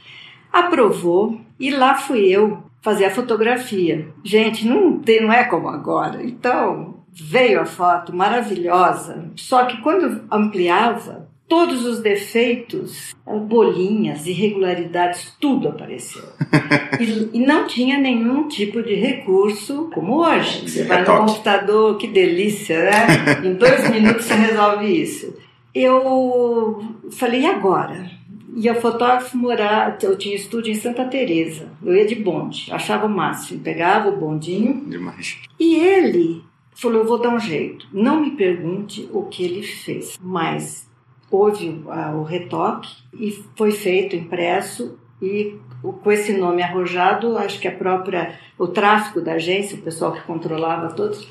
Aprovou 0.51 1.39
e 1.60 1.72
lá 1.72 1.96
fui 1.96 2.27
eu 2.27 2.63
fazer 2.81 3.05
a 3.05 3.12
fotografia. 3.12 4.10
Gente, 4.24 4.67
não, 4.67 5.00
tem, 5.00 5.22
não 5.22 5.31
é 5.31 5.46
como 5.46 5.69
agora. 5.69 6.24
Então 6.24 7.00
veio 7.12 7.62
a 7.62 7.65
foto 7.65 8.15
maravilhosa, 8.15 9.31
só 9.36 9.65
que 9.65 9.81
quando 9.81 10.25
ampliava, 10.31 11.28
todos 11.50 11.84
os 11.84 12.00
defeitos, 12.00 13.15
bolinhas, 13.25 14.27
irregularidades, 14.27 15.36
tudo 15.41 15.68
apareceu. 15.68 16.24
E, 17.00 17.29
e 17.38 17.39
não 17.39 17.65
tinha 17.65 17.98
nenhum 17.98 18.50
tipo 18.50 18.84
de 18.84 18.94
recurso 18.94 19.89
como 19.94 20.18
hoje. 20.18 20.70
Você 20.70 20.84
vai 20.84 21.00
no 21.00 21.06
computador, 21.06 21.98
que 21.98 22.08
delícia, 22.08 22.77
né? 22.84 23.08
Em 23.48 23.53
dois 23.53 23.89
minutos 23.89 24.25
você 24.25 24.34
resolve 24.34 25.01
isso. 25.01 25.34
Eu 25.74 26.84
falei, 27.12 27.41
e 27.41 27.46
agora? 27.46 28.12
E 28.53 28.70
o 28.70 28.75
fotógrafo 28.75 29.38
morava, 29.38 29.98
eu 30.01 30.18
tinha 30.18 30.36
estúdio 30.36 30.74
em 30.74 30.75
Santa 30.75 31.06
Teresa. 31.06 31.70
Eu 31.82 31.96
ia 31.96 32.06
de 32.06 32.15
bonde, 32.15 32.68
achava 32.70 33.06
o 33.06 33.10
máximo, 33.10 33.62
pegava 33.62 34.10
o 34.10 34.18
bondinho 34.18 34.84
Demais. 34.89 35.38
e 35.58 35.75
ele 35.75 36.44
falou: 36.74 37.01
Eu 37.01 37.08
vou 37.08 37.22
dar 37.22 37.29
um 37.29 37.39
jeito. 37.39 37.88
Não 37.94 38.20
me 38.20 38.32
pergunte 38.32 39.08
o 39.13 39.24
que 39.24 39.44
ele 39.44 39.63
fez, 39.63 40.20
mas 40.22 40.88
houve 41.31 41.83
ah, 41.89 42.12
o 42.15 42.24
retoque 42.24 42.89
e 43.13 43.31
foi 43.55 43.71
feito, 43.71 44.15
impresso, 44.15 44.98
e 45.21 45.55
com 45.81 46.12
esse 46.12 46.33
nome 46.33 46.62
arrojado, 46.62 47.38
acho 47.38 47.59
que 47.59 47.67
a 47.67 47.71
própria, 47.71 48.33
o 48.57 48.67
tráfico 48.67 49.21
da 49.21 49.33
agência, 49.33 49.77
o 49.77 49.81
pessoal 49.81 50.12
que 50.13 50.21
controlava 50.21 50.93
todos. 50.93 51.27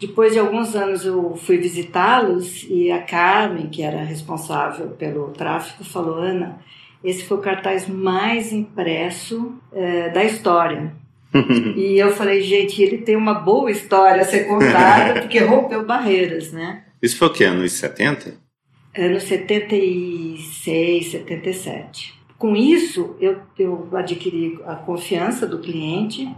Depois 0.00 0.32
de 0.32 0.38
alguns 0.38 0.74
anos 0.74 1.04
eu 1.04 1.36
fui 1.36 1.58
visitá-los 1.58 2.66
e 2.68 2.90
a 2.90 3.00
Carmen, 3.00 3.68
que 3.68 3.82
era 3.82 4.02
responsável 4.02 4.88
pelo 4.88 5.28
tráfico, 5.28 5.84
falou: 5.84 6.16
Ana, 6.16 6.58
esse 7.04 7.24
foi 7.24 7.38
o 7.38 7.40
cartaz 7.40 7.86
mais 7.86 8.52
impresso 8.52 9.54
eh, 9.72 10.10
da 10.10 10.24
história. 10.24 10.92
E 11.76 11.98
eu 11.98 12.10
falei, 12.10 12.42
gente, 12.42 12.82
ele 12.82 12.98
tem 12.98 13.16
uma 13.16 13.32
boa 13.32 13.70
história 13.70 14.20
a 14.20 14.24
ser 14.24 14.44
contada, 14.44 15.22
porque 15.22 15.38
rompeu 15.38 15.82
barreiras, 15.86 16.52
né? 16.52 16.84
Isso 17.00 17.16
foi 17.16 17.28
o 17.28 17.32
quê? 17.32 17.44
Anos 17.44 17.72
70? 17.72 18.34
Anos 18.96 19.22
76, 19.22 21.12
77. 21.12 22.14
Com 22.38 22.54
isso, 22.54 23.16
eu, 23.18 23.38
eu 23.58 23.88
adquiri 23.92 24.58
a 24.66 24.74
confiança 24.74 25.46
do 25.46 25.60
cliente 25.60 26.28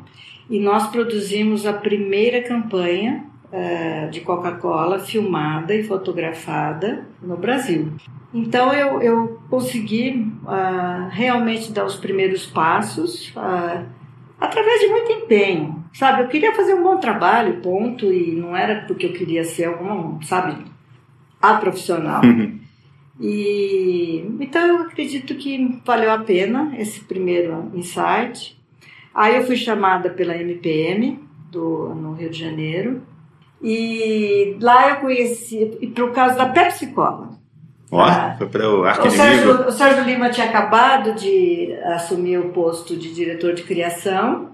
e 0.48 0.60
nós 0.60 0.86
produzimos 0.88 1.66
a 1.66 1.72
primeira 1.72 2.42
campanha 2.42 3.24
eh, 3.50 4.06
de 4.08 4.20
Coca-Cola 4.20 5.00
filmada 5.00 5.74
e 5.74 5.82
fotografada 5.82 7.06
no 7.20 7.36
Brasil. 7.36 7.92
Então 8.32 8.72
eu, 8.72 9.00
eu 9.00 9.40
consegui 9.48 10.32
ah, 10.46 11.08
realmente 11.10 11.72
dar 11.72 11.84
os 11.84 11.96
primeiros 11.96 12.46
passos 12.46 13.32
ah, 13.36 13.84
através 14.40 14.80
de 14.80 14.88
muito 14.88 15.10
empenho, 15.10 15.84
sabe? 15.92 16.22
Eu 16.22 16.28
queria 16.28 16.54
fazer 16.54 16.74
um 16.74 16.82
bom 16.82 16.98
trabalho, 16.98 17.60
ponto, 17.60 18.12
e 18.12 18.32
não 18.32 18.56
era 18.56 18.82
porque 18.86 19.06
eu 19.06 19.12
queria 19.12 19.44
ser 19.44 19.66
algum, 19.66 20.20
sabe, 20.22 20.64
a 21.50 21.58
profissional. 21.58 22.22
E 23.20 24.24
então 24.40 24.66
eu 24.66 24.78
acredito 24.82 25.34
que 25.36 25.80
valeu 25.84 26.10
a 26.10 26.18
pena 26.18 26.74
esse 26.78 27.00
primeiro 27.00 27.70
insight. 27.74 28.58
Aí 29.14 29.36
eu 29.36 29.44
fui 29.46 29.56
chamada 29.56 30.10
pela 30.10 30.36
MPM 30.36 31.20
do, 31.50 31.94
no 31.94 32.14
Rio 32.14 32.30
de 32.30 32.38
Janeiro 32.38 33.02
e 33.62 34.56
lá 34.60 34.90
eu 34.90 34.96
conheci 34.96 35.78
e 35.80 35.86
por 35.86 36.12
causa 36.12 36.34
da 36.34 36.46
Pepsi 36.48 36.88
Cola. 36.88 37.30
Ó, 37.92 38.00
Ah. 38.02 38.34
foi 38.36 38.48
para 38.48 38.68
o 38.68 38.80
O 38.80 38.84
arco-inimigo. 38.84 39.22
Sérgio, 39.22 39.68
o 39.68 39.70
Sérgio 39.70 40.04
Lima 40.04 40.30
tinha 40.30 40.48
acabado 40.48 41.14
de 41.14 41.72
assumir 41.94 42.38
o 42.38 42.48
posto 42.48 42.96
de 42.96 43.14
diretor 43.14 43.54
de 43.54 43.62
criação 43.62 44.53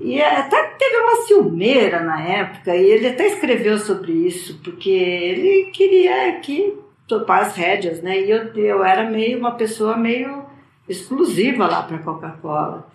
e 0.00 0.22
até 0.22 0.62
teve 0.78 0.96
uma 0.98 1.16
ciumeira 1.26 2.00
na 2.00 2.20
época 2.22 2.74
e 2.76 2.84
ele 2.90 3.08
até 3.08 3.26
escreveu 3.26 3.78
sobre 3.78 4.12
isso 4.12 4.60
porque 4.62 4.90
ele 4.90 5.70
queria 5.72 6.32
que 6.40 6.74
topar 7.08 7.42
as 7.42 7.56
rédeas, 7.56 8.00
né? 8.02 8.20
E 8.20 8.30
eu, 8.30 8.54
eu 8.54 8.84
era 8.84 9.08
meio 9.10 9.38
uma 9.38 9.52
pessoa 9.52 9.96
meio 9.96 10.44
exclusiva 10.88 11.66
lá 11.66 11.82
para 11.82 11.98
Coca-Cola. 11.98 12.88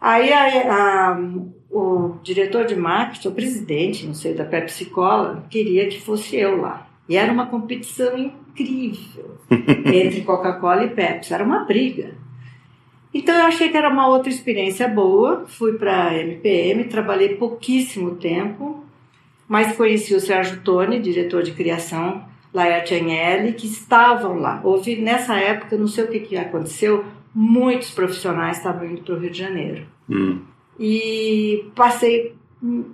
Aí 0.00 0.32
a- 0.32 0.72
a- 1.12 1.20
o 1.70 2.16
diretor 2.22 2.64
de 2.66 2.76
marketing, 2.76 3.28
o 3.28 3.32
presidente, 3.32 4.06
não 4.06 4.14
sei, 4.14 4.34
da 4.34 4.44
Pepsi 4.44 4.86
Cola, 4.86 5.44
queria 5.50 5.88
que 5.88 6.00
fosse 6.00 6.36
eu 6.36 6.60
lá. 6.60 6.86
E 7.08 7.16
era 7.16 7.32
uma 7.32 7.46
competição 7.46 8.16
incrível 8.18 9.36
entre 9.50 10.22
Coca-Cola 10.22 10.84
e 10.84 10.90
Pepsi. 10.90 11.32
Era 11.32 11.44
uma 11.44 11.64
briga. 11.64 12.14
Então 13.12 13.34
eu 13.34 13.46
achei 13.46 13.68
que 13.68 13.76
era 13.76 13.88
uma 13.88 14.08
outra 14.08 14.28
experiência 14.28 14.88
boa. 14.88 15.44
Fui 15.46 15.72
para 15.74 16.08
a 16.08 16.18
MPM, 16.18 16.84
trabalhei 16.84 17.36
pouquíssimo 17.36 18.16
tempo, 18.16 18.84
mas 19.48 19.76
conheci 19.76 20.14
o 20.14 20.20
Sérgio 20.20 20.60
Toni, 20.62 21.00
diretor 21.00 21.42
de 21.42 21.52
criação, 21.52 22.24
Laerte 22.52 22.94
Agnelli, 22.94 23.52
que 23.52 23.66
estavam 23.66 24.38
lá. 24.38 24.60
Houve, 24.62 24.96
nessa 24.96 25.34
época, 25.36 25.76
não 25.76 25.88
sei 25.88 26.04
o 26.04 26.08
que, 26.08 26.20
que 26.20 26.36
aconteceu, 26.36 27.04
muitos 27.34 27.90
profissionais 27.90 28.58
estavam 28.58 28.86
indo 28.86 29.02
para 29.02 29.14
o 29.14 29.18
Rio 29.18 29.30
de 29.30 29.38
Janeiro. 29.38 29.86
Hum. 30.08 30.40
E 30.78 31.64
passei 31.74 32.34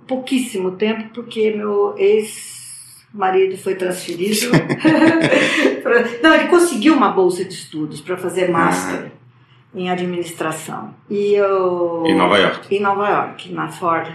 pouquíssimo 0.07 0.71
tempo, 0.71 1.09
porque 1.13 1.51
meu 1.51 1.95
ex-marido 1.97 3.57
foi 3.57 3.75
transferido. 3.75 4.51
não, 6.21 6.33
ele 6.33 6.47
conseguiu 6.47 6.93
uma 6.93 7.09
bolsa 7.09 7.43
de 7.43 7.53
estudos 7.53 8.01
para 8.01 8.17
fazer 8.17 8.49
master 8.49 9.11
ah. 9.13 9.22
Em 9.73 9.89
administração. 9.89 10.93
E 11.09 11.33
eu, 11.33 12.03
em 12.05 12.15
Nova 12.15 12.37
York. 12.37 12.75
Em 12.75 12.79
Nova 12.79 13.09
York, 13.09 13.51
na 13.51 13.69
Ford. 13.69 14.11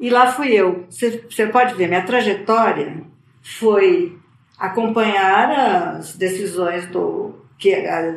E 0.00 0.10
lá 0.10 0.26
fui 0.26 0.52
eu. 0.52 0.84
Você, 0.90 1.24
você 1.30 1.46
pode 1.46 1.74
ver, 1.74 1.86
minha 1.86 2.02
trajetória 2.02 3.04
foi 3.40 4.18
acompanhar 4.58 5.96
as 5.96 6.16
decisões 6.16 6.86
do 6.86 7.34
que 7.58 7.74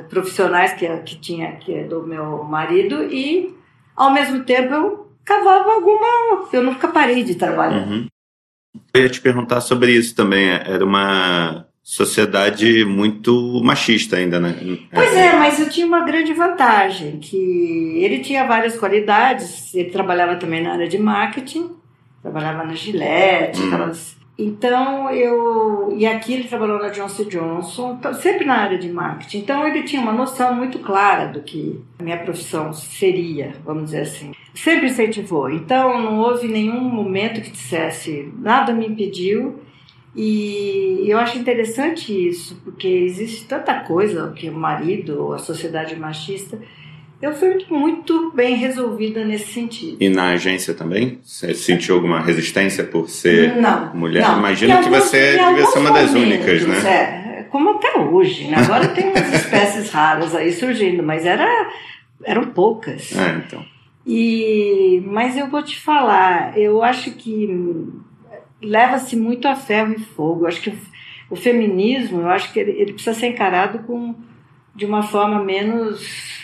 profissionais 0.10 0.74
que, 0.74 0.88
que 1.00 1.16
tinha 1.20 1.56
que 1.58 1.74
é 1.74 1.84
do 1.84 2.02
meu 2.02 2.44
marido 2.44 3.04
e 3.04 3.56
ao 3.96 4.12
mesmo 4.12 4.44
tempo 4.44 4.74
eu 4.74 5.12
cavava 5.24 5.72
alguma 5.72 6.48
eu 6.52 6.64
nunca 6.64 6.88
parei 6.88 7.24
de 7.24 7.36
trabalhar 7.36 7.88
uhum. 7.88 8.08
eu 8.94 9.02
ia 9.02 9.10
te 9.10 9.22
perguntar 9.22 9.62
sobre 9.62 9.92
isso 9.92 10.16
também 10.16 10.50
era 10.50 10.84
uma 10.84 11.68
sociedade 11.88 12.84
muito 12.84 13.62
machista 13.64 14.18
ainda 14.18 14.40
né 14.40 14.56
pois 14.92 15.14
é 15.14 15.34
mas 15.34 15.60
eu 15.60 15.70
tinha 15.70 15.86
uma 15.86 16.04
grande 16.04 16.34
vantagem 16.34 17.20
que 17.20 17.38
ele 18.04 18.20
tinha 18.20 18.48
várias 18.48 18.76
qualidades 18.76 19.74
ele 19.76 19.92
trabalhava 19.92 20.36
também 20.36 20.64
na 20.64 20.74
área 20.74 20.88
de 20.88 20.98
marketing 20.98 21.70
trabalhava 22.24 22.64
na 22.64 22.74
Gillette 22.74 23.62
uhum. 23.62 23.68
aquelas 23.68 24.16
então 24.38 25.10
eu. 25.12 25.94
E 25.98 26.06
aqui 26.06 26.34
ele 26.34 26.44
trabalhou 26.44 26.78
na 26.78 26.90
Johnson 26.90 27.24
Johnson, 27.24 27.96
então, 27.98 28.14
sempre 28.14 28.46
na 28.46 28.56
área 28.56 28.78
de 28.78 28.90
marketing. 28.90 29.40
Então 29.40 29.66
ele 29.66 29.84
tinha 29.84 30.02
uma 30.02 30.12
noção 30.12 30.54
muito 30.54 30.80
clara 30.80 31.28
do 31.28 31.42
que 31.42 31.80
a 31.98 32.04
minha 32.04 32.18
profissão 32.18 32.74
seria, 32.74 33.54
vamos 33.64 33.86
dizer 33.86 34.02
assim. 34.02 34.34
Sempre 34.54 34.88
incentivou. 34.88 35.50
Então 35.50 36.02
não 36.02 36.20
houve 36.20 36.48
nenhum 36.48 36.82
momento 36.82 37.42
que 37.42 37.50
dissesse 37.50 38.32
nada 38.38 38.74
me 38.74 38.88
impediu. 38.88 39.62
E 40.16 41.04
eu 41.08 41.18
acho 41.18 41.38
interessante 41.38 42.12
isso, 42.12 42.60
porque 42.64 42.88
existe 42.88 43.46
tanta 43.46 43.82
coisa 43.82 44.32
que 44.36 44.50
o 44.50 44.54
marido, 44.54 45.34
a 45.34 45.40
sociedade 45.40 45.96
machista 45.96 46.58
eu 47.22 47.34
fui 47.34 47.58
muito 47.70 48.32
bem 48.32 48.56
resolvida 48.56 49.24
nesse 49.24 49.54
sentido. 49.54 49.98
E 50.00 50.10
na 50.10 50.30
agência 50.30 50.74
também? 50.74 51.20
Você 51.24 51.54
sentiu 51.54 51.96
alguma 51.96 52.20
resistência 52.20 52.84
por 52.84 53.10
ser 53.10 53.56
não, 53.56 53.96
mulher? 53.96 54.22
Não. 54.22 54.40
Imagino 54.40 54.84
que 54.84 54.90
você 54.90 55.38
devia 55.38 55.66
ser 55.66 55.80
uma 55.80 55.92
das 55.92 56.12
únicas, 56.12 56.66
né? 56.68 56.78
É, 56.86 57.44
como 57.50 57.72
até 57.72 57.98
hoje. 57.98 58.48
Né? 58.48 58.58
Agora 58.58 58.90
tem 58.90 59.10
umas 59.10 59.34
espécies 59.34 59.90
raras 59.90 60.36
aí 60.36 60.52
surgindo, 60.52 61.02
mas 61.02 61.26
era, 61.26 61.48
eram 62.24 62.48
poucas. 62.48 63.16
É, 63.16 63.42
então. 63.46 63.66
E, 64.06 65.02
mas 65.06 65.36
eu 65.38 65.50
vou 65.50 65.64
te 65.64 65.80
falar, 65.80 66.56
eu 66.58 66.84
acho 66.84 67.12
que 67.12 67.48
leva-se 68.66 69.16
muito 69.16 69.48
a 69.48 69.56
ferro 69.56 69.94
e 69.94 70.00
fogo. 70.00 70.42
Eu 70.42 70.48
acho 70.48 70.62
que 70.62 70.70
o, 70.70 70.78
o 71.30 71.36
feminismo, 71.36 72.22
eu 72.22 72.30
acho 72.30 72.52
que 72.52 72.60
ele, 72.60 72.72
ele 72.72 72.94
precisa 72.94 73.18
ser 73.18 73.28
encarado 73.28 73.80
com, 73.80 74.16
de 74.76 74.86
uma 74.86 75.04
forma 75.04 75.44
menos 75.44 76.44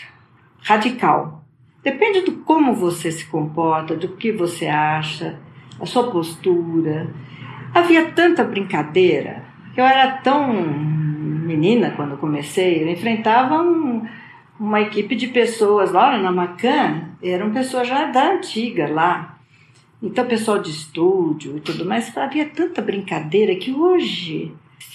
radical. 0.62 1.44
Depende 1.84 2.22
do 2.22 2.34
como 2.44 2.74
você 2.74 3.12
se 3.12 3.26
comporta, 3.26 3.96
do 3.96 4.10
que 4.10 4.32
você 4.32 4.68
acha, 4.68 5.40
a 5.80 5.86
sua 5.86 6.12
postura. 6.12 7.10
Havia 7.74 8.12
tanta 8.12 8.44
brincadeira. 8.44 9.44
Eu 9.76 9.84
era 9.84 10.12
tão 10.18 10.54
menina 10.54 11.92
quando 11.92 12.18
comecei, 12.18 12.84
eu 12.84 12.90
enfrentava 12.90 13.62
um, 13.62 14.06
uma 14.60 14.82
equipe 14.82 15.16
de 15.16 15.28
pessoas 15.28 15.92
lá 15.92 16.18
na 16.18 16.32
Macan, 16.32 17.10
eram 17.22 17.52
pessoas 17.52 17.88
já 17.88 18.06
da 18.06 18.34
antiga 18.34 18.88
lá. 18.88 19.40
Então, 20.02 20.26
pessoal 20.26 20.60
de 20.60 20.72
estúdio 20.72 21.58
e 21.58 21.60
tudo 21.60 21.86
mais, 21.86 22.16
havia 22.18 22.46
tanta 22.46 22.82
brincadeira 22.82 23.56
que 23.56 23.72
hoje, 23.72 24.52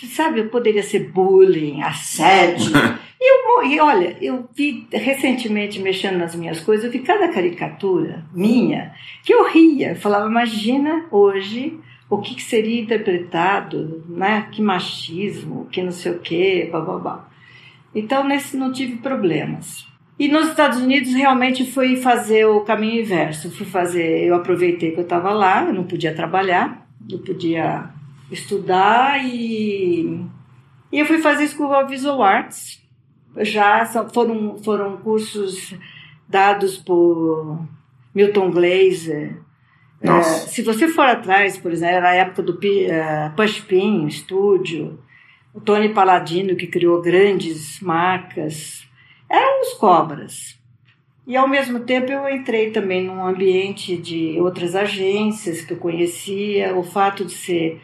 sabe, 0.08 0.42
poderia 0.44 0.82
ser 0.82 1.10
bullying, 1.10 1.82
assédio. 1.82 2.72
E, 3.18 3.32
eu, 3.32 3.64
e 3.64 3.80
olha, 3.80 4.14
eu 4.20 4.46
vi 4.54 4.86
recentemente 4.92 5.80
mexendo 5.80 6.18
nas 6.18 6.34
minhas 6.34 6.60
coisas, 6.60 6.84
eu 6.84 6.92
vi 6.92 6.98
cada 6.98 7.28
caricatura 7.28 8.22
minha 8.30 8.94
que 9.24 9.32
eu 9.32 9.48
ria. 9.48 9.92
Eu 9.92 9.96
falava, 9.96 10.28
imagina 10.28 11.06
hoje 11.10 11.80
o 12.10 12.18
que, 12.18 12.34
que 12.34 12.42
seria 12.42 12.78
interpretado, 12.78 14.04
né? 14.06 14.46
Que 14.52 14.60
machismo, 14.60 15.66
que 15.72 15.82
não 15.82 15.92
sei 15.92 16.12
o 16.12 16.18
quê, 16.18 16.68
blá. 16.70 17.26
Então, 17.94 18.22
nesse 18.22 18.54
não 18.54 18.70
tive 18.70 18.96
problemas. 18.96 19.85
E 20.18 20.28
nos 20.28 20.48
Estados 20.48 20.78
Unidos 20.78 21.12
realmente 21.12 21.70
fui 21.70 21.96
fazer 21.96 22.46
o 22.46 22.62
caminho 22.62 23.02
inverso. 23.02 23.50
Fui 23.50 23.66
fazer, 23.66 24.24
eu 24.24 24.34
aproveitei 24.34 24.92
que 24.92 24.98
eu 24.98 25.04
estava 25.04 25.30
lá, 25.32 25.64
eu 25.64 25.74
não 25.74 25.84
podia 25.84 26.14
trabalhar, 26.14 26.88
eu 27.10 27.18
podia 27.18 27.90
estudar 28.30 29.22
e, 29.24 30.24
e 30.90 30.98
eu 30.98 31.06
fui 31.06 31.18
fazer 31.18 31.46
School 31.48 31.70
of 31.70 31.90
Visual 31.90 32.22
Arts 32.22 32.86
já 33.38 33.84
foram, 34.12 34.56
foram 34.58 34.96
cursos 34.98 35.74
dados 36.28 36.78
por 36.78 37.66
Milton 38.14 38.50
Glaser. 38.50 39.36
É, 40.00 40.22
se 40.22 40.62
você 40.62 40.88
for 40.88 41.06
atrás, 41.06 41.56
por 41.58 41.72
exemplo, 41.72 41.96
era 41.96 42.10
a 42.10 42.14
época 42.14 42.42
do 42.42 42.52
uh, 42.52 43.36
Push 43.36 43.60
Pin 43.60 44.08
Studio, 44.10 44.98
o 45.54 45.60
Tony 45.60 45.88
Paladino, 45.90 46.54
que 46.54 46.66
criou 46.66 47.00
grandes 47.00 47.80
marcas, 47.80 48.85
eram 49.28 49.62
os 49.62 49.74
cobras. 49.74 50.58
E 51.26 51.36
ao 51.36 51.48
mesmo 51.48 51.80
tempo 51.80 52.12
eu 52.12 52.28
entrei 52.28 52.70
também 52.70 53.04
num 53.04 53.26
ambiente 53.26 53.96
de 53.96 54.38
outras 54.40 54.76
agências 54.76 55.60
que 55.60 55.72
eu 55.72 55.76
conhecia, 55.76 56.76
o 56.76 56.84
fato 56.84 57.24
de 57.24 57.32
ser, 57.32 57.80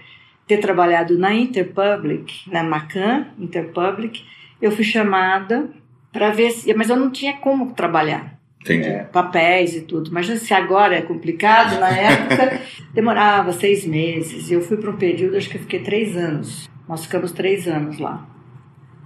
ter 0.46 0.58
trabalhado 0.58 1.18
na 1.18 1.34
Interpublic, 1.34 2.48
na 2.48 2.62
Macan 2.62 3.26
Interpublic, 3.38 4.24
eu 4.60 4.70
fui 4.70 4.84
chamada 4.84 5.68
para 6.12 6.30
ver 6.30 6.52
se. 6.52 6.72
Mas 6.74 6.88
eu 6.88 6.96
não 6.96 7.10
tinha 7.10 7.36
como 7.38 7.72
trabalhar. 7.72 8.38
É, 8.86 9.02
papéis 9.04 9.74
e 9.74 9.80
tudo. 9.80 10.12
Mas 10.12 10.28
se 10.28 10.54
agora 10.54 10.94
é 10.94 11.02
complicado, 11.02 11.80
na 11.80 11.88
época 11.88 12.60
demorava 12.94 13.52
seis 13.52 13.84
meses. 13.84 14.48
E 14.48 14.54
eu 14.54 14.60
fui 14.60 14.76
para 14.76 14.90
um 14.90 14.96
período, 14.96 15.36
acho 15.36 15.50
que 15.50 15.56
eu 15.56 15.62
fiquei 15.62 15.80
três 15.80 16.16
anos. 16.16 16.70
Nós 16.88 17.02
ficamos 17.02 17.32
três 17.32 17.66
anos 17.66 17.98
lá. 17.98 18.24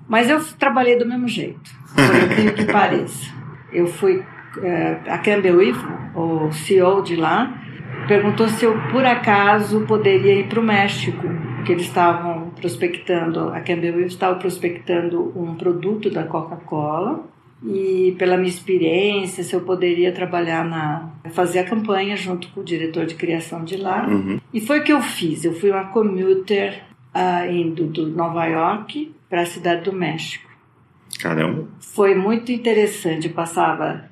Mas 0.06 0.28
eu 0.28 0.44
trabalhei 0.58 0.96
do 0.96 1.06
mesmo 1.06 1.26
jeito, 1.26 1.70
por 1.96 2.32
incrível 2.32 2.54
que 2.54 2.72
pareça. 2.72 3.34
Eu 3.72 3.86
fui. 3.86 4.22
É, 4.62 4.96
a 5.08 5.18
Campbell 5.18 5.62
Ivo, 5.62 5.86
o 6.14 6.50
CEO 6.50 7.02
de 7.02 7.14
lá, 7.14 7.62
perguntou 8.08 8.48
se 8.48 8.64
eu, 8.64 8.78
por 8.90 9.04
acaso, 9.04 9.80
poderia 9.82 10.34
ir 10.34 10.48
para 10.48 10.60
o 10.60 10.62
México 10.62 11.26
que 11.66 11.72
eles 11.72 11.86
estavam 11.86 12.50
prospectando, 12.50 13.48
a 13.48 13.60
Campbell 13.60 14.00
estava 14.06 14.38
prospectando 14.38 15.32
um 15.36 15.56
produto 15.56 16.08
da 16.08 16.22
Coca-Cola 16.22 17.24
e 17.64 18.14
pela 18.18 18.36
minha 18.36 18.48
experiência, 18.48 19.42
se 19.42 19.54
eu 19.54 19.60
poderia 19.62 20.12
trabalhar 20.12 20.64
na 20.64 21.10
fazer 21.30 21.58
a 21.58 21.64
campanha 21.64 22.16
junto 22.16 22.48
com 22.48 22.60
o 22.60 22.64
diretor 22.64 23.06
de 23.06 23.16
criação 23.16 23.64
de 23.64 23.76
lá. 23.76 24.06
Uhum. 24.06 24.38
E 24.54 24.60
foi 24.60 24.80
o 24.80 24.84
que 24.84 24.92
eu 24.92 25.00
fiz. 25.00 25.44
Eu 25.44 25.52
fui 25.54 25.70
uma 25.70 25.86
commuter 25.86 26.82
uh, 27.14 27.50
indo 27.50 27.86
do 27.86 28.06
Nova 28.06 28.46
York 28.46 29.12
para 29.28 29.42
a 29.42 29.46
cidade 29.46 29.82
do 29.82 29.92
México. 29.92 30.45
Caramba. 31.18 31.68
Foi 31.80 32.14
muito 32.14 32.52
interessante. 32.52 33.28
Eu 33.28 33.34
passava 33.34 34.08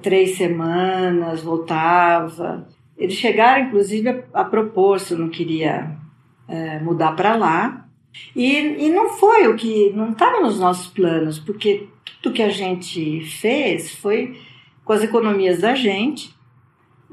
três 0.00 0.36
semanas, 0.36 1.42
voltava. 1.42 2.66
Eles 2.96 3.14
chegaram, 3.14 3.66
inclusive, 3.66 4.24
a, 4.32 4.44
propor 4.44 5.00
se 5.00 5.14
eu 5.14 5.18
não 5.18 5.28
queria 5.28 5.96
é, 6.48 6.78
mudar 6.80 7.12
para 7.12 7.36
lá. 7.36 7.88
E, 8.36 8.86
e 8.86 8.88
não 8.90 9.10
foi 9.10 9.48
o 9.48 9.56
que. 9.56 9.90
não 9.94 10.10
estava 10.12 10.40
nos 10.40 10.60
nossos 10.60 10.86
planos, 10.88 11.38
porque 11.38 11.88
tudo 12.20 12.34
que 12.34 12.42
a 12.42 12.50
gente 12.50 13.24
fez 13.24 13.94
foi 13.94 14.38
com 14.84 14.92
as 14.92 15.02
economias 15.02 15.60
da 15.60 15.74
gente 15.74 16.34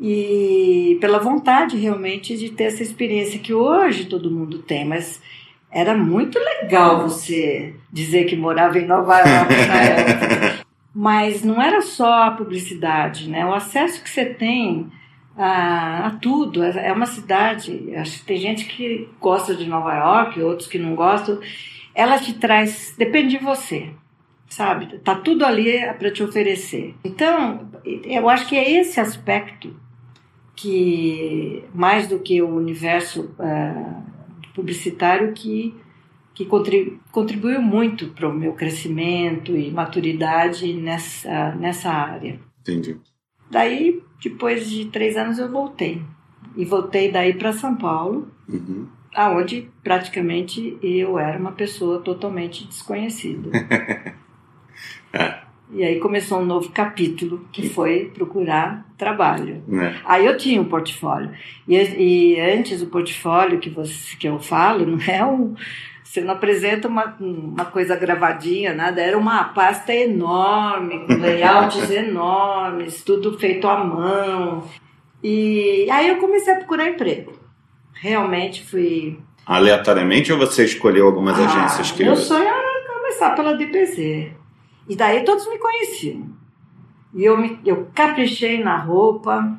e 0.02 0.98
pela 1.02 1.20
vontade 1.20 1.76
realmente 1.78 2.38
de 2.38 2.50
ter 2.50 2.66
essa 2.66 2.82
experiência 2.82 3.40
que 3.40 3.54
hoje 3.54 4.06
todo 4.06 4.32
mundo 4.32 4.60
tem, 4.60 4.86
mas 4.86 5.22
era 5.72 5.96
muito 5.96 6.40
legal 6.40 7.02
você 7.08 7.76
dizer 7.92 8.26
que 8.26 8.36
morava 8.36 8.80
em 8.80 8.88
Nova 8.88 9.20
York 9.20 9.54
na 9.68 9.76
época. 9.84 10.66
Mas 10.94 11.44
não 11.44 11.62
era 11.62 11.82
só 11.82 12.24
a 12.24 12.32
publicidade, 12.32 13.30
né? 13.30 13.46
O 13.46 13.54
acesso 13.54 14.04
que 14.04 14.10
você 14.10 14.26
tem 14.26 14.92
a, 15.38 16.08
a, 16.08 16.10
tudo. 16.12 16.64
É, 16.64 16.88
é 16.88 16.94
uma 16.94 17.06
cidade, 17.06 17.96
acho 17.96 18.20
que 18.20 18.26
tem 18.26 18.38
gente 18.38 18.66
que 18.66 19.08
gosta 19.22 19.56
de 19.56 19.66
Nova 19.68 19.94
York, 19.96 20.42
outros 20.42 20.68
que 20.68 20.80
não 20.80 20.96
gostam. 20.96 21.40
Ela 21.94 22.18
te 22.18 22.34
traz, 22.34 22.96
depende 22.98 23.38
de 23.38 23.44
você. 23.44 23.92
sabe? 24.50 24.98
Tá 25.00 25.16
tudo 25.16 25.46
ali 25.46 25.80
para 25.98 26.12
te 26.12 26.24
oferecer. 26.24 26.96
Então, 27.04 27.70
eu 27.86 28.28
acho 28.28 28.48
que 28.48 28.58
é 28.58 28.72
esse 28.72 29.00
aspecto 29.00 29.76
que 30.56 31.64
mais 31.74 32.08
do 32.08 32.20
que 32.20 32.42
o 32.42 32.56
universo 32.56 33.34
uh, 33.40 34.09
publicitário 34.60 35.34
que 35.34 35.76
que 36.34 36.46
contribuiu 37.12 37.62
muito 37.62 38.10
para 38.10 38.30
o 38.30 38.34
meu 38.34 38.54
crescimento 38.54 39.58
e 39.58 39.70
maturidade 39.70 40.74
nessa 40.74 41.54
nessa 41.56 41.90
área. 41.90 42.40
Entendi. 42.62 42.98
Daí, 43.52 44.02
depois 44.24 44.70
de 44.70 44.86
três 44.86 45.18
anos, 45.18 45.38
eu 45.38 45.52
voltei 45.52 46.02
e 46.56 46.64
voltei 46.64 47.12
daí 47.12 47.34
para 47.34 47.52
São 47.52 47.76
Paulo. 47.76 48.32
Uhum 48.48 48.88
aonde 49.16 49.70
praticamente 49.84 50.78
eu 50.82 51.18
era 51.18 51.38
uma 51.38 51.52
pessoa 51.52 52.00
totalmente 52.00 52.66
desconhecida. 52.68 53.50
é. 55.14 55.39
E 55.72 55.84
aí 55.84 56.00
começou 56.00 56.40
um 56.40 56.46
novo 56.46 56.70
capítulo, 56.72 57.46
que 57.52 57.70
foi 57.70 58.12
procurar 58.14 58.86
trabalho. 58.98 59.64
É. 59.72 59.96
Aí 60.04 60.26
eu 60.26 60.36
tinha 60.38 60.60
um 60.60 60.66
portfólio. 60.66 61.32
E, 61.68 61.76
e, 61.78 62.40
antes 62.40 62.82
o 62.82 62.88
portfólio 62.88 63.60
que, 63.60 63.70
você, 63.70 64.16
que 64.18 64.28
eu 64.28 64.40
falo 64.40 64.86
não 64.88 65.00
é 65.08 65.24
um... 65.24 65.56
Você 66.04 66.22
não 66.22 66.34
apresenta 66.34 66.88
uma, 66.88 67.16
uma 67.20 67.66
coisa 67.66 67.96
gravadinha, 67.96 68.74
nada. 68.74 69.00
Era 69.00 69.16
uma 69.16 69.44
pasta 69.44 69.94
enorme, 69.94 71.06
com 71.06 71.14
layouts 71.14 71.88
enormes, 71.92 73.04
tudo 73.04 73.38
feito 73.38 73.68
à 73.68 73.84
mão. 73.84 74.64
E 75.24 75.88
aí 75.92 76.10
eu 76.10 76.18
comecei 76.18 76.52
a 76.52 76.58
procurar 76.58 76.90
emprego 76.90 77.40
realmente 78.02 78.64
fui. 78.66 79.20
Aleatoriamente 79.46 80.32
ou 80.32 80.40
você 80.40 80.64
escolheu 80.64 81.08
algumas 81.08 81.38
ah, 81.38 81.46
agências 81.46 81.92
que. 81.92 82.04
Meu 82.04 82.16
sonho 82.16 82.48
era 82.48 82.94
começar 82.94 83.36
pela 83.36 83.54
DPZ. 83.54 84.32
E 84.90 84.96
daí 84.96 85.24
todos 85.24 85.48
me 85.48 85.60
conheciam. 85.60 86.28
E 87.14 87.24
eu, 87.24 87.38
me, 87.38 87.60
eu 87.64 87.88
caprichei 87.94 88.64
na 88.64 88.78
roupa. 88.78 89.58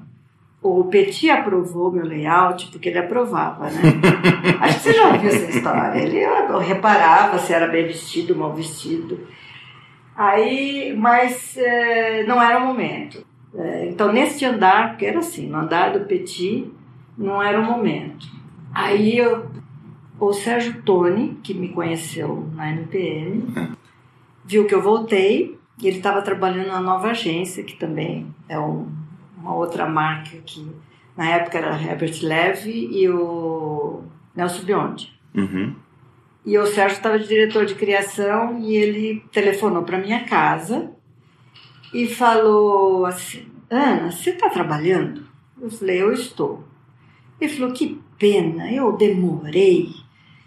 O 0.63 0.85
Petit 0.85 1.31
aprovou 1.31 1.91
meu 1.91 2.05
layout, 2.05 2.67
porque 2.71 2.91
ele 2.91 2.99
aprovava, 2.99 3.71
né? 3.71 3.81
Acho 4.61 4.75
que 4.75 4.83
você 4.83 4.93
já 4.93 5.09
ouviu 5.09 5.31
essa 5.31 5.51
história. 5.51 5.99
Ele 5.99 6.21
reparava 6.63 7.39
se 7.39 7.55
era 7.55 7.67
bem 7.67 7.87
vestido, 7.87 8.37
mal 8.37 8.53
vestido. 8.53 9.27
Aí, 10.15 10.95
mas 10.99 11.57
é, 11.57 12.25
não 12.25 12.43
era 12.43 12.59
o 12.59 12.67
momento. 12.67 13.25
É, 13.55 13.89
então, 13.89 14.13
nesse 14.13 14.45
andar, 14.45 14.91
porque 14.91 15.07
era 15.07 15.21
assim, 15.21 15.49
no 15.49 15.59
andar 15.59 15.93
do 15.93 16.05
Petit, 16.05 16.71
não 17.17 17.43
era 17.43 17.59
o 17.59 17.65
momento. 17.65 18.27
Aí 18.75 19.17
eu, 19.17 19.47
o 20.19 20.33
Sérgio 20.33 20.83
Toni, 20.83 21.39
que 21.43 21.55
me 21.55 21.69
conheceu 21.69 22.47
na 22.55 22.71
NPM, 22.71 23.45
viu 24.51 24.67
que 24.67 24.75
eu 24.75 24.83
voltei 24.83 25.57
e 25.81 25.87
ele 25.87 25.99
estava 25.99 26.21
trabalhando 26.23 26.67
na 26.67 26.81
nova 26.81 27.11
agência, 27.11 27.63
que 27.63 27.77
também 27.77 28.27
é 28.49 28.59
um, 28.59 28.89
uma 29.39 29.55
outra 29.55 29.87
marca 29.87 30.37
que 30.45 30.69
na 31.17 31.31
época 31.31 31.59
era 31.59 31.81
Herbert 31.81 32.21
Levy 32.21 32.89
e 32.91 33.09
o 33.09 34.03
Nelson 34.35 34.65
Biondi. 34.65 35.13
Uhum. 35.35 35.77
E 36.45 36.59
o 36.59 36.67
Sérgio 36.67 36.97
estava 36.97 37.19
de 37.19 37.29
diretor 37.29 37.65
de 37.65 37.77
criação 37.77 38.59
e 38.59 38.75
ele 38.75 39.23
telefonou 39.31 39.85
para 39.85 39.99
minha 39.99 40.25
casa 40.25 40.91
e 41.95 42.09
falou 42.09 43.07
assim: 43.07 43.47
Ana, 43.71 44.11
você 44.11 44.31
está 44.31 44.49
trabalhando? 44.49 45.25
Eu 45.61 45.71
falei: 45.71 46.03
Eu 46.03 46.13
estou. 46.13 46.65
Ele 47.41 47.53
falou: 47.53 47.73
Que 47.73 48.01
pena, 48.19 48.73
eu 48.73 48.97
demorei. 48.97 49.91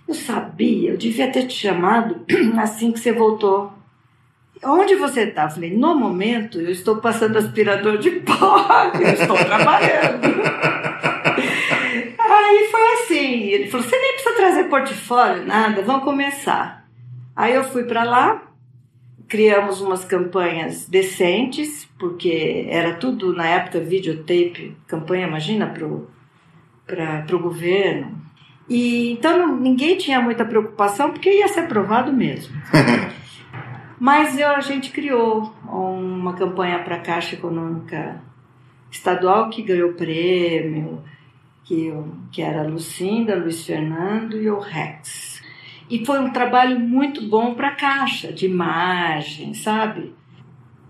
Eu 0.06 0.14
sabia, 0.14 0.92
eu 0.92 0.98
devia 0.98 1.32
ter 1.32 1.48
te 1.48 1.54
chamado 1.54 2.26
assim 2.60 2.92
que 2.92 3.00
você 3.00 3.14
voltou. 3.14 3.72
Onde 4.64 4.96
você 4.96 5.22
está? 5.22 5.50
Falei: 5.50 5.76
No 5.76 5.96
momento, 5.96 6.60
eu 6.60 6.72
estou 6.72 6.98
passando 6.98 7.38
aspirador 7.38 7.98
de 7.98 8.12
pó, 8.12 8.66
eu 8.96 9.10
estou 9.10 9.38
trabalhando. 9.38 10.24
Aí 12.20 12.68
foi 12.72 12.94
assim: 12.94 13.44
ele 13.50 13.68
falou: 13.70 13.86
Você 13.86 14.00
nem 14.00 14.14
precisa 14.14 14.36
trazer 14.36 14.64
portfólio, 14.66 15.46
nada, 15.46 15.82
vamos 15.82 16.04
começar. 16.04 16.86
Aí 17.36 17.54
eu 17.56 17.64
fui 17.64 17.84
para 17.84 18.04
lá, 18.04 18.44
criamos 19.28 19.82
umas 19.82 20.06
campanhas 20.06 20.88
decentes, 20.88 21.88
porque 21.98 22.68
era 22.70 22.94
tudo 22.94 23.34
na 23.34 23.48
época 23.48 23.80
videotape, 23.80 24.78
campanha, 24.88 25.28
imagina, 25.28 25.66
para 25.66 27.36
o 27.36 27.40
governo. 27.40 28.22
E 28.70 29.12
então 29.12 29.56
ninguém 29.58 29.98
tinha 29.98 30.22
muita 30.22 30.46
preocupação 30.46 31.12
porque 31.12 31.30
ia 31.30 31.48
ser 31.48 31.62
aprovado 31.62 32.14
mesmo. 32.14 32.56
Mas 34.04 34.38
eu, 34.38 34.50
a 34.50 34.60
gente 34.60 34.92
criou 34.92 35.54
uma 35.66 36.34
campanha 36.34 36.78
para 36.80 36.98
a 36.98 37.00
Caixa 37.00 37.36
Econômica 37.36 38.22
Estadual 38.92 39.50
que 39.50 39.62
ganhou 39.62 39.94
prêmio, 39.94 41.02
que, 41.64 41.90
que 42.30 42.42
era 42.42 42.68
Lucinda, 42.68 43.34
Luiz 43.34 43.66
Fernando 43.66 44.36
e 44.36 44.50
o 44.50 44.60
Rex. 44.60 45.42
E 45.90 46.06
foi 46.06 46.20
um 46.20 46.34
trabalho 46.34 46.78
muito 46.82 47.26
bom 47.30 47.54
para 47.56 47.70
a 47.70 47.76
Caixa, 47.76 48.34
de 48.34 48.46
imagem, 48.46 49.54
sabe? 49.54 50.14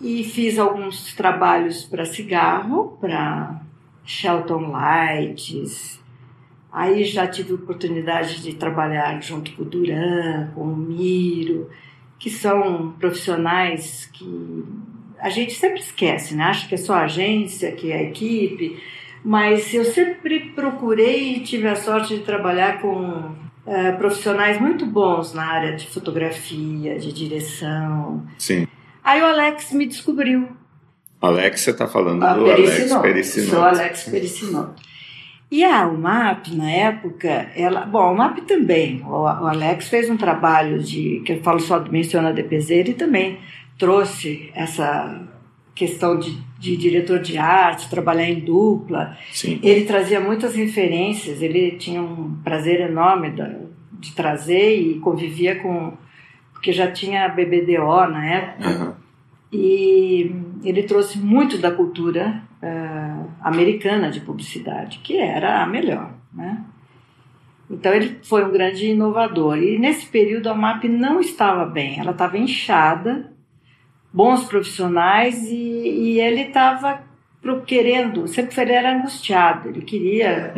E 0.02 0.23
fiz 0.23 0.58
alguns 0.58 1.13
trabalhos 1.13 1.84
para 1.84 2.06
cigarro, 2.06 2.97
para 2.99 3.62
Shelton 4.04 4.71
Lights. 4.71 6.02
Aí 6.71 7.04
já 7.04 7.28
tive 7.28 7.54
oportunidade 7.54 8.41
de 8.41 8.56
trabalhar 8.56 9.21
junto 9.21 9.52
com 9.52 9.62
o 9.62 9.65
Duran, 9.65 10.49
com 10.56 10.63
o 10.63 10.76
Miro, 10.76 11.69
que 12.23 12.29
são 12.29 12.95
profissionais 12.97 14.09
que 14.13 14.63
a 15.19 15.29
gente 15.29 15.55
sempre 15.55 15.81
esquece, 15.81 16.33
né? 16.33 16.45
Acha 16.45 16.69
que 16.69 16.75
é 16.75 16.77
só 16.77 16.93
a 16.93 17.03
agência, 17.03 17.73
que 17.73 17.91
é 17.91 17.97
a 17.97 18.03
equipe, 18.03 18.81
mas 19.21 19.73
eu 19.73 19.83
sempre 19.83 20.51
procurei 20.55 21.33
e 21.33 21.39
tive 21.41 21.67
a 21.67 21.75
sorte 21.75 22.15
de 22.15 22.23
trabalhar 22.23 22.79
com 22.79 23.36
é, 23.67 23.91
profissionais 23.91 24.57
muito 24.57 24.86
bons 24.86 25.33
na 25.33 25.43
área 25.43 25.75
de 25.75 25.86
fotografia, 25.88 26.97
de 26.97 27.12
direção. 27.12 28.25
Sim. 28.38 28.69
Aí 29.03 29.21
o 29.21 29.25
Alex 29.25 29.73
me 29.73 29.86
descobriu 29.86 30.47
Alex, 31.19 31.59
você 31.59 31.71
está 31.71 31.88
falando 31.88 32.23
a 32.23 32.36
do 32.36 32.49
Alex 32.49 32.93
Pericinoto. 33.01 33.49
Sou 33.51 33.63
Alex 33.65 34.03
Pericinoto. 34.03 34.81
E 35.54 35.63
a 35.63 35.88
UMAP, 35.88 36.48
na 36.56 36.72
época, 36.72 37.30
ela. 37.56 37.86
Bom, 37.86 38.00
a 38.00 38.12
UMAP 38.12 38.39
também. 38.42 39.04
O, 39.04 39.28
Alex 39.28 39.88
fez 39.88 40.10
um 40.10 40.18
trabalho 40.18 40.82
de. 40.82 41.22
que 41.24 41.34
eu 41.34 41.44
falo 41.44 41.60
só, 41.60 41.80
menciona 41.80 42.30
a 42.30 42.32
DPZ, 42.32 42.72
ele 42.72 42.94
também 42.96 43.38
trouxe 43.78 44.50
essa 44.56 45.30
questão 45.76 46.18
de, 46.18 46.36
de 46.58 46.76
diretor 46.76 47.20
de 47.20 47.38
arte, 47.38 47.88
trabalhar 47.88 48.28
em 48.28 48.39
dupla. 48.39 49.16
Sim. 49.32 49.60
Ele 49.62 49.86
trazia 49.86 50.20
muitas 50.20 50.56
referências, 50.56 51.39
ele 51.39 51.74
tinha 51.74 52.02
um 52.02 52.34
prazer 52.44 52.82
enorme 52.82 53.30
de, 53.30 53.44
de 54.00 54.12
trazer 54.16 54.76
e 54.76 54.98
convivia 55.02 55.62
com. 55.62 55.94
porque 56.52 56.74
já 56.74 56.92
tinha 56.92 57.30
BBDO 57.30 58.08
na 58.08 58.26
época. 58.26 58.70
Uhum. 58.70 59.03
E 59.54 60.36
ele 60.63 60.84
trouxe 60.84 61.20
muito 61.20 61.60
da 61.60 61.70
cultura 61.70 62.42
uh, 62.62 63.32
americana 63.42 64.10
de 64.10 64.20
publicidade, 64.20 65.00
que 65.00 65.16
era 65.18 65.62
a 65.62 65.68
melhor, 65.68 66.12
né? 66.34 66.63
Então 67.70 67.94
ele 67.94 68.18
foi 68.24 68.44
um 68.44 68.52
grande 68.52 68.88
inovador. 68.88 69.58
E 69.58 69.78
nesse 69.78 70.08
período 70.08 70.50
a 70.50 70.56
MAP 70.56 70.86
não 70.86 71.20
estava 71.20 71.66
bem, 71.66 72.00
ela 72.00 72.12
estava 72.12 72.38
inchada, 72.38 73.32
bons 74.12 74.44
profissionais 74.46 75.44
e, 75.50 75.56
e 75.56 76.20
ele 76.20 76.42
estava 76.42 77.02
querendo, 77.66 78.28
sempre 78.28 78.62
ele 78.62 78.72
era 78.72 78.96
angustiado, 78.96 79.70
ele 79.70 79.82
queria 79.82 80.54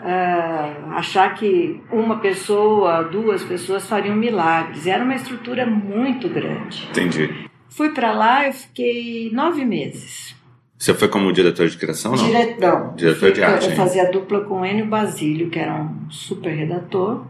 uh, 0.00 0.92
achar 0.94 1.34
que 1.34 1.80
uma 1.90 2.18
pessoa, 2.18 3.02
duas 3.04 3.42
pessoas 3.42 3.88
fariam 3.88 4.14
milagres. 4.14 4.86
Era 4.86 5.02
uma 5.02 5.14
estrutura 5.14 5.64
muito 5.64 6.28
grande. 6.28 6.86
Entendi. 6.90 7.47
Fui 7.68 7.90
para 7.90 8.12
lá, 8.12 8.46
eu 8.46 8.52
fiquei 8.52 9.30
nove 9.32 9.64
meses. 9.64 10.36
Você 10.78 10.94
foi 10.94 11.08
como 11.08 11.32
diretor 11.32 11.68
de 11.68 11.76
criação, 11.76 12.12
não? 12.14 12.24
Diretão. 12.24 12.94
Diretor 12.94 13.32
de 13.32 13.42
arte. 13.42 13.70
Eu 13.70 13.76
fazia 13.76 14.10
dupla 14.10 14.44
com 14.44 14.64
Enio 14.64 14.86
Basílio, 14.86 15.50
que 15.50 15.58
era 15.58 15.74
um 15.74 16.08
super 16.08 16.54
redator. 16.54 17.24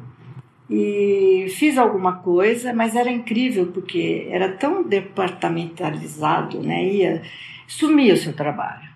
E 0.71 1.47
fiz 1.57 1.79
alguma 1.79 2.17
coisa, 2.17 2.75
mas 2.75 2.95
era 2.95 3.11
incrível 3.11 3.69
porque 3.73 4.29
era 4.31 4.53
tão 4.53 4.83
departamentalizado, 4.83 6.61
né? 6.61 6.85
Ia, 6.85 7.23
sumia 7.67 8.13
o 8.13 8.19
seu 8.19 8.35
trabalho. 8.35 8.87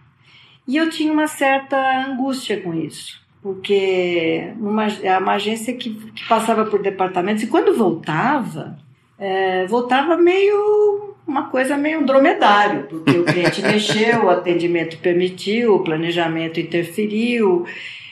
E 0.68 0.76
eu 0.76 0.90
tinha 0.90 1.10
uma 1.10 1.26
certa 1.26 2.06
angústia 2.06 2.60
com 2.60 2.74
isso, 2.74 3.20
porque 3.42 4.52
uma, 4.60 4.86
é 4.86 5.16
uma 5.18 5.32
agência 5.32 5.74
que, 5.74 5.94
que 5.94 6.28
passava 6.28 6.66
por 6.66 6.82
departamentos 6.82 7.42
e 7.42 7.46
quando 7.46 7.76
voltava, 7.76 8.78
é, 9.18 9.66
voltava 9.66 10.16
meio 10.18 11.11
uma 11.26 11.48
coisa 11.48 11.76
meio 11.76 12.04
dromedário, 12.04 12.84
porque 12.84 13.18
o 13.18 13.24
cliente 13.24 13.62
mexeu, 13.62 14.24
o 14.24 14.30
atendimento 14.30 14.98
permitiu, 14.98 15.76
o 15.76 15.84
planejamento 15.84 16.60
interferiu 16.60 17.66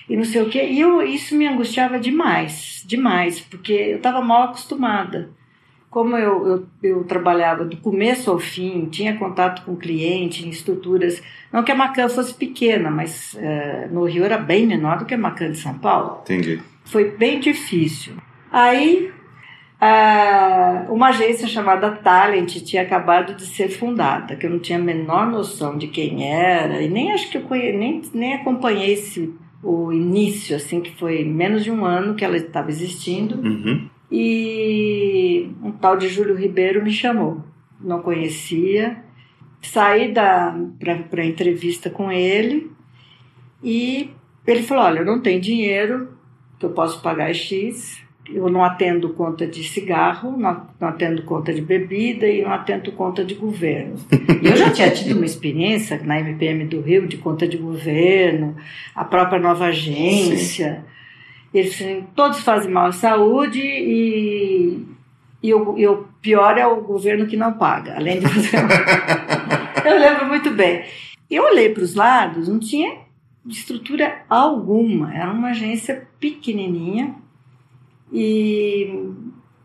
e 0.08 0.16
não 0.16 0.24
sei 0.24 0.42
o 0.42 0.48
quê. 0.48 0.66
E 0.66 0.80
eu, 0.80 1.02
isso 1.02 1.36
me 1.36 1.46
angustiava 1.46 1.98
demais, 1.98 2.82
demais, 2.86 3.40
porque 3.40 3.72
eu 3.72 3.96
estava 3.96 4.20
mal 4.20 4.44
acostumada 4.44 5.30
como 5.90 6.16
eu, 6.16 6.46
eu, 6.46 6.66
eu, 6.84 7.04
trabalhava 7.04 7.64
do 7.64 7.76
começo 7.76 8.30
ao 8.30 8.38
fim, 8.38 8.86
tinha 8.86 9.18
contato 9.18 9.64
com 9.64 9.74
cliente, 9.74 10.46
em 10.46 10.48
estruturas, 10.48 11.20
não 11.52 11.64
que 11.64 11.72
a 11.72 11.74
Macan 11.74 12.08
fosse 12.08 12.32
pequena, 12.32 12.90
mas 12.90 13.34
uh, 13.34 13.92
no 13.92 14.04
Rio 14.04 14.24
era 14.24 14.38
bem 14.38 14.66
menor 14.66 14.98
do 14.98 15.04
que 15.04 15.14
a 15.14 15.18
Macan 15.18 15.50
de 15.50 15.58
São 15.58 15.76
Paulo. 15.76 16.20
Entendi. 16.22 16.60
Foi 16.84 17.10
bem 17.10 17.40
difícil. 17.40 18.14
Aí, 18.52 19.12
uh, 19.80 20.92
uma 20.92 21.08
agência 21.08 21.48
chamada 21.48 21.90
Talent 21.90 22.56
tinha 22.62 22.82
acabado 22.82 23.34
de 23.34 23.46
ser 23.46 23.68
fundada, 23.68 24.36
que 24.36 24.46
eu 24.46 24.50
não 24.50 24.58
tinha 24.58 24.78
a 24.78 24.82
menor 24.82 25.26
noção 25.26 25.76
de 25.76 25.88
quem 25.88 26.30
era, 26.30 26.82
e 26.82 26.88
nem 26.88 27.12
acho 27.12 27.30
que 27.30 27.38
eu 27.38 27.42
conhe... 27.42 27.72
nem, 27.72 28.02
nem 28.12 28.34
acompanhei 28.34 28.92
esse, 28.92 29.34
o 29.62 29.92
início, 29.92 30.56
assim, 30.56 30.80
que 30.80 30.96
foi 30.96 31.24
menos 31.24 31.64
de 31.64 31.70
um 31.70 31.84
ano 31.84 32.14
que 32.14 32.24
ela 32.24 32.36
estava 32.36 32.70
existindo. 32.70 33.36
Uhum 33.36 33.88
e 34.10 35.48
um 35.62 35.70
tal 35.70 35.96
de 35.96 36.08
Júlio 36.08 36.34
Ribeiro 36.34 36.82
me 36.82 36.90
chamou. 36.90 37.44
Não 37.80 38.02
conhecia. 38.02 39.04
Saí 39.62 40.12
para 40.12 41.22
a 41.22 41.26
entrevista 41.26 41.88
com 41.88 42.10
ele 42.10 42.70
e 43.62 44.10
ele 44.46 44.62
falou: 44.62 44.84
Olha, 44.84 45.00
eu 45.00 45.04
não 45.04 45.20
tenho 45.20 45.40
dinheiro 45.40 46.16
que 46.58 46.66
eu 46.66 46.70
posso 46.70 47.00
pagar 47.02 47.32
X, 47.32 48.02
eu 48.28 48.48
não 48.48 48.62
atendo 48.62 49.10
conta 49.10 49.46
de 49.46 49.64
cigarro, 49.64 50.36
não, 50.36 50.66
atendo 50.80 51.22
conta 51.22 51.52
de 51.52 51.60
bebida 51.60 52.26
e 52.26 52.42
não 52.42 52.52
atendo 52.52 52.92
conta 52.92 53.24
de 53.24 53.34
governo. 53.34 53.96
Eu 54.42 54.56
já 54.56 54.70
tinha 54.70 54.90
tido 54.92 55.16
uma 55.16 55.24
experiência 55.24 56.00
na 56.02 56.20
MPM 56.20 56.64
do 56.66 56.80
Rio 56.80 57.08
de 57.08 57.16
conta 57.16 57.46
de 57.48 57.56
governo, 57.56 58.56
a 58.94 59.04
própria 59.04 59.40
nova 59.40 59.66
agência. 59.66 60.84
Sim 60.84 61.00
eles 61.52 61.76
todos 62.14 62.40
fazem 62.40 62.70
mal 62.70 62.86
à 62.86 62.92
saúde 62.92 63.60
e, 63.60 64.86
e, 65.42 65.52
o, 65.52 65.76
e 65.76 65.86
o 65.86 66.08
pior 66.22 66.56
é 66.56 66.66
o 66.66 66.80
governo 66.80 67.26
que 67.26 67.36
não 67.36 67.54
paga, 67.54 67.96
além 67.96 68.20
de 68.20 68.28
fazer. 68.28 68.56
eu 69.84 69.98
lembro 69.98 70.26
muito 70.26 70.50
bem. 70.50 70.84
Eu 71.28 71.44
olhei 71.44 71.68
para 71.70 71.82
os 71.82 71.94
lados, 71.94 72.48
não 72.48 72.60
tinha 72.60 72.98
estrutura 73.46 74.22
alguma, 74.28 75.14
era 75.14 75.32
uma 75.32 75.50
agência 75.50 76.06
pequenininha 76.20 77.14
e 78.12 78.92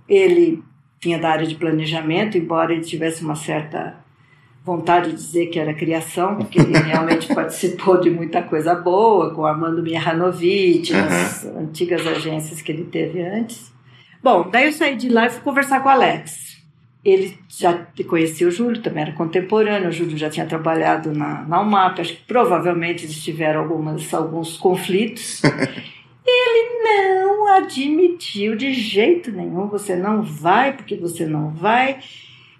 ele 0.07 0.63
tinha 0.99 1.19
da 1.19 1.29
área 1.29 1.45
de 1.45 1.55
planejamento, 1.55 2.37
embora 2.37 2.73
ele 2.73 2.81
tivesse 2.81 3.23
uma 3.23 3.35
certa 3.35 4.03
vontade 4.63 5.11
de 5.11 5.15
dizer 5.15 5.47
que 5.47 5.59
era 5.59 5.73
criação, 5.73 6.37
porque 6.37 6.59
ele 6.59 6.77
realmente 6.79 7.33
participou 7.33 7.99
de 7.99 8.09
muita 8.09 8.41
coisa 8.41 8.73
boa, 8.73 9.33
com 9.33 9.45
Armando 9.45 9.83
Mihanovic, 9.83 10.91
uhum. 10.91 10.99
nas 10.99 11.45
antigas 11.45 12.05
agências 12.07 12.61
que 12.61 12.71
ele 12.71 12.85
teve 12.85 13.21
antes. 13.21 13.71
Bom, 14.23 14.49
daí 14.49 14.65
eu 14.65 14.71
saí 14.71 14.95
de 14.95 15.07
lá 15.07 15.27
e 15.27 15.29
fui 15.29 15.41
conversar 15.41 15.81
com 15.83 15.89
o 15.89 15.91
Alex. 15.91 16.55
Ele 17.03 17.37
já 17.47 17.85
conhecia 18.07 18.47
o 18.47 18.51
Júlio, 18.51 18.81
também 18.81 19.03
era 19.03 19.11
contemporâneo, 19.11 19.89
o 19.89 19.91
Júlio 19.91 20.17
já 20.17 20.27
tinha 20.27 20.47
trabalhado 20.47 21.11
na, 21.11 21.43
na 21.43 21.61
UMAP, 21.61 21.99
acho 21.99 22.13
que 22.13 22.23
provavelmente 22.23 23.05
eles 23.05 23.23
tiveram 23.23 23.61
algumas, 23.61 24.11
alguns 24.11 24.57
conflitos. 24.57 25.43
Ele 26.25 26.83
não 26.83 27.47
admitiu 27.53 28.55
de 28.55 28.73
jeito 28.73 29.31
nenhum, 29.31 29.67
você 29.67 29.95
não 29.95 30.23
vai 30.23 30.73
porque 30.73 30.95
você 30.95 31.25
não 31.25 31.51
vai 31.51 31.99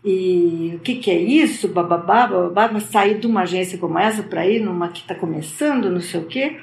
e 0.07 0.73
o 0.75 0.79
que, 0.81 0.95
que 0.97 1.09
é 1.09 1.19
isso, 1.19 1.67
bababá, 1.67 2.27
bababá, 2.27 2.69
mas 2.71 2.83
sair 2.83 3.17
de 3.17 3.25
uma 3.25 3.41
agência 3.41 3.79
como 3.79 3.97
essa 3.97 4.21
para 4.21 4.45
ir 4.45 4.61
numa 4.61 4.89
que 4.89 4.99
está 4.99 5.15
começando, 5.15 5.89
não 5.89 5.99
sei 5.99 6.19
o 6.19 6.27
quê. 6.27 6.59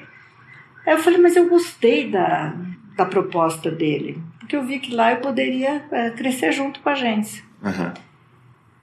Aí 0.87 0.93
eu 0.93 0.99
falei, 0.99 1.19
mas 1.19 1.35
eu 1.35 1.49
gostei 1.49 2.09
da, 2.09 2.55
da 2.95 3.05
proposta 3.05 3.69
dele, 3.69 4.17
porque 4.39 4.55
eu 4.55 4.63
vi 4.63 4.79
que 4.79 4.95
lá 4.95 5.11
eu 5.11 5.17
poderia 5.17 5.83
é, 5.91 6.09
crescer 6.11 6.53
junto 6.53 6.79
com 6.79 6.87
a 6.87 6.93
agência. 6.93 7.43
Uhum. 7.61 7.93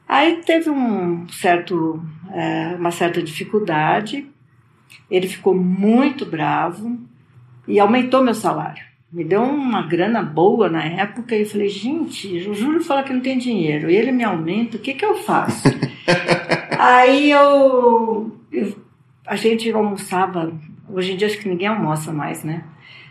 Aí 0.07 0.43
teve 0.45 0.69
um 0.69 1.27
certo, 1.31 2.03
é, 2.31 2.75
uma 2.79 2.91
certa 2.91 3.23
dificuldade, 3.23 4.29
ele 5.11 5.27
ficou 5.27 5.55
muito 5.55 6.27
bravo 6.27 6.99
e 7.71 7.81
aumentou 7.81 8.23
meu 8.23 8.35
salário 8.35 8.91
me 9.13 9.25
deu 9.25 9.43
uma 9.43 9.83
grana 9.83 10.23
boa 10.23 10.69
na 10.69 10.85
época 10.85 11.35
e 11.35 11.41
eu 11.41 11.47
falei, 11.47 11.69
gente, 11.69 12.49
o 12.49 12.55
Júlio 12.55 12.81
fala 12.81 13.03
que 13.03 13.13
não 13.13 13.21
tem 13.21 13.37
dinheiro 13.37 13.91
e 13.91 13.97
ele 13.97 14.13
me 14.13 14.23
aumenta, 14.23 14.77
o 14.77 14.81
que, 14.81 14.95
que 14.95 15.05
eu 15.05 15.17
faço? 15.17 15.69
Aí 16.79 17.31
eu, 17.31 18.31
eu, 18.53 18.77
a 19.27 19.37
gente 19.37 19.71
almoçava, 19.71 20.53
hoje 20.89 21.13
em 21.13 21.17
dia 21.17 21.27
acho 21.27 21.39
que 21.39 21.49
ninguém 21.49 21.67
almoça 21.67 22.13
mais, 22.13 22.45
né? 22.45 22.65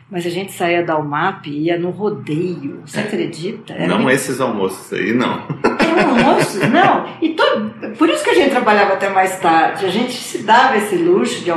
Mas 0.10 0.26
a 0.26 0.30
gente 0.30 0.52
saía 0.54 0.84
da 0.84 0.98
UMAP 0.98 1.48
e 1.48 1.66
ia 1.66 1.78
no 1.78 1.92
rodeio, 1.92 2.82
você 2.84 3.02
acredita? 3.02 3.74
Era 3.74 3.88
não 3.88 4.10
esses 4.10 4.42
almoços 4.42 4.92
aí, 4.92 5.14
não. 5.14 5.44
Era 5.64 6.10
almoço? 6.10 6.60
Não. 6.68 7.18
E 7.22 7.30
todo, 7.30 7.96
por 7.96 8.10
isso 8.10 8.24
que 8.24 8.30
a 8.32 8.34
gente 8.34 8.52
trabalhava 8.52 8.94
até 8.94 9.10
mais 9.10 9.40
tarde. 9.40 9.86
A 9.86 9.90
gente 9.90 10.14
se 10.14 10.40
dava 10.44 10.78
esse 10.78 10.96
luxo 10.96 11.44
de, 11.44 11.52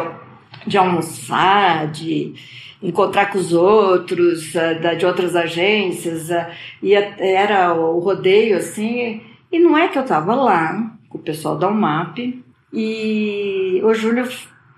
de 0.67 0.77
almoçar, 0.77 1.87
de 1.89 2.35
encontrar 2.83 3.27
com 3.27 3.39
os 3.39 3.53
outros, 3.53 4.55
uh, 4.55 4.97
de 4.97 5.07
outras 5.07 5.37
agências, 5.37 6.31
uh, 6.31 6.47
e 6.83 6.95
era 6.95 7.73
o 7.75 7.99
rodeio 7.99 8.57
assim. 8.57 9.23
E 9.51 9.59
não 9.59 9.77
é 9.77 9.89
que 9.89 9.99
eu 9.99 10.03
estava 10.03 10.35
lá 10.35 10.93
com 11.09 11.19
o 11.19 11.23
pessoal 11.23 11.57
da 11.57 11.69
UMAP, 11.69 12.43
e 12.73 13.81
o 13.85 13.93
Júlio 13.93 14.27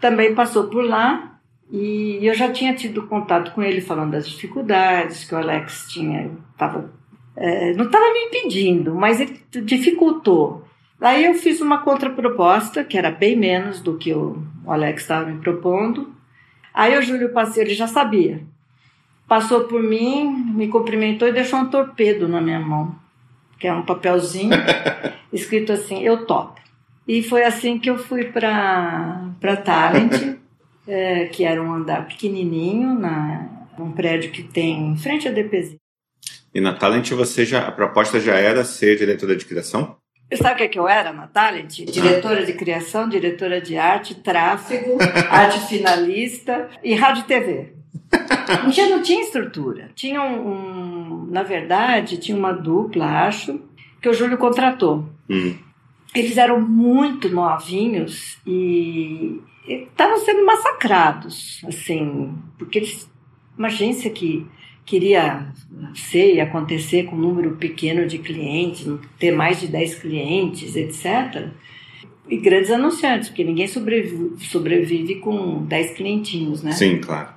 também 0.00 0.34
passou 0.34 0.64
por 0.64 0.84
lá, 0.84 1.38
e 1.70 2.18
eu 2.22 2.34
já 2.34 2.50
tinha 2.50 2.74
tido 2.74 3.06
contato 3.06 3.52
com 3.52 3.62
ele 3.62 3.80
falando 3.80 4.12
das 4.12 4.28
dificuldades 4.28 5.24
que 5.24 5.34
o 5.34 5.38
Alex 5.38 5.86
tinha, 5.88 6.30
tava, 6.58 6.92
é, 7.36 7.72
não 7.74 7.86
estava 7.86 8.12
me 8.12 8.24
impedindo, 8.26 8.94
mas 8.94 9.20
ele 9.20 9.40
dificultou. 9.62 10.64
Aí 11.00 11.24
eu 11.24 11.34
fiz 11.34 11.60
uma 11.60 11.78
contraproposta, 11.78 12.84
que 12.84 12.96
era 12.98 13.10
bem 13.10 13.36
menos 13.36 13.80
do 13.80 13.96
que 13.96 14.12
o 14.12 14.42
Alex 14.66 15.02
estava 15.02 15.26
me 15.26 15.38
propondo, 15.40 16.12
Aí 16.74 16.98
o 16.98 17.02
Júlio 17.02 17.30
ele 17.56 17.74
já 17.74 17.86
sabia. 17.86 18.42
Passou 19.28 19.64
por 19.64 19.80
mim, 19.80 20.52
me 20.54 20.66
cumprimentou 20.68 21.28
e 21.28 21.32
deixou 21.32 21.60
um 21.60 21.70
torpedo 21.70 22.28
na 22.28 22.40
minha 22.40 22.58
mão, 22.58 22.94
que 23.58 23.68
é 23.68 23.72
um 23.72 23.82
papelzinho 23.82 24.50
escrito 25.32 25.72
assim: 25.72 26.02
Eu 26.02 26.26
topo. 26.26 26.60
E 27.06 27.22
foi 27.22 27.44
assim 27.44 27.78
que 27.78 27.88
eu 27.88 27.96
fui 27.96 28.24
para 28.24 29.56
Talent, 29.64 30.36
é, 30.86 31.26
que 31.26 31.44
era 31.44 31.62
um 31.62 31.72
andar 31.72 32.08
pequenininho, 32.08 32.98
na, 32.98 33.48
um 33.78 33.92
prédio 33.92 34.32
que 34.32 34.42
tem 34.42 34.88
em 34.88 34.96
frente 34.96 35.28
à 35.28 35.30
DPZ. 35.30 35.76
E 36.52 36.60
na 36.60 36.74
Talent 36.74 37.10
você 37.12 37.44
já, 37.44 37.66
a 37.66 37.72
proposta 37.72 38.20
já 38.20 38.34
era 38.34 38.64
ser 38.64 38.96
diretora 38.96 39.36
de 39.36 39.44
criação? 39.44 39.96
Sabe 40.36 40.54
o 40.54 40.56
que, 40.56 40.62
é 40.64 40.68
que 40.68 40.78
eu 40.78 40.88
era 40.88 41.12
na 41.12 41.26
Talent? 41.26 41.84
Diretora 41.84 42.44
de 42.44 42.52
criação, 42.52 43.08
diretora 43.08 43.60
de 43.60 43.76
arte, 43.76 44.14
tráfego, 44.14 44.98
arte 45.30 45.60
finalista 45.68 46.68
e 46.82 46.94
rádio 46.94 47.22
e 47.22 47.26
TV. 47.26 47.72
Já 48.72 48.88
não 48.88 49.02
tinha 49.02 49.22
estrutura. 49.22 49.90
Tinha 49.94 50.22
um, 50.22 50.48
um, 50.48 51.26
na 51.30 51.42
verdade, 51.42 52.18
tinha 52.18 52.36
uma 52.36 52.52
dupla, 52.52 53.26
acho, 53.26 53.60
que 54.00 54.08
o 54.08 54.14
Júlio 54.14 54.38
contratou. 54.38 55.08
Hum. 55.28 55.56
Eles 56.14 56.36
eram 56.36 56.60
muito 56.60 57.28
novinhos 57.28 58.38
e 58.46 59.40
estavam 59.66 60.18
sendo 60.18 60.44
massacrados, 60.44 61.64
assim, 61.66 62.34
porque 62.58 62.78
eles, 62.78 63.10
uma 63.58 63.68
agência 63.68 64.10
que 64.10 64.46
queria 64.84 65.46
ser 65.94 66.34
e 66.34 66.40
acontecer 66.40 67.04
com 67.04 67.16
um 67.16 67.20
número 67.20 67.56
pequeno 67.56 68.06
de 68.06 68.18
clientes, 68.18 68.86
ter 69.18 69.32
mais 69.32 69.60
de 69.60 69.68
10 69.68 69.94
clientes, 69.96 70.76
etc. 70.76 71.48
E 72.28 72.36
grandes 72.36 72.70
anunciantes, 72.70 73.28
porque 73.28 73.44
ninguém 73.44 73.66
sobrevive, 73.66 74.44
sobrevive 74.44 75.16
com 75.16 75.64
10 75.64 75.92
clientinhos, 75.92 76.62
né? 76.62 76.72
Sim, 76.72 76.98
claro. 76.98 77.28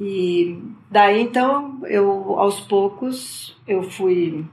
E 0.00 0.56
daí 0.90 1.20
então 1.20 1.80
eu 1.86 2.38
aos 2.38 2.60
poucos 2.60 3.56
eu 3.66 3.82
fui 3.82 4.44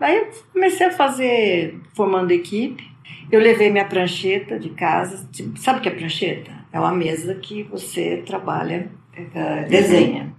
Aí 0.00 0.18
eu 0.18 0.28
comecei 0.52 0.86
a 0.86 0.90
fazer 0.90 1.80
formando 1.94 2.30
equipe. 2.30 2.92
Eu 3.30 3.40
levei 3.40 3.70
minha 3.70 3.84
prancheta 3.84 4.58
de 4.58 4.70
casa. 4.70 5.28
Sabe 5.56 5.78
o 5.78 5.82
que 5.82 5.88
é 5.88 5.92
prancheta? 5.92 6.52
É 6.72 6.78
uma 6.78 6.92
mesa 6.92 7.34
que 7.36 7.62
você 7.62 8.22
trabalha, 8.26 8.90
é, 9.34 9.62
desenha. 9.64 10.34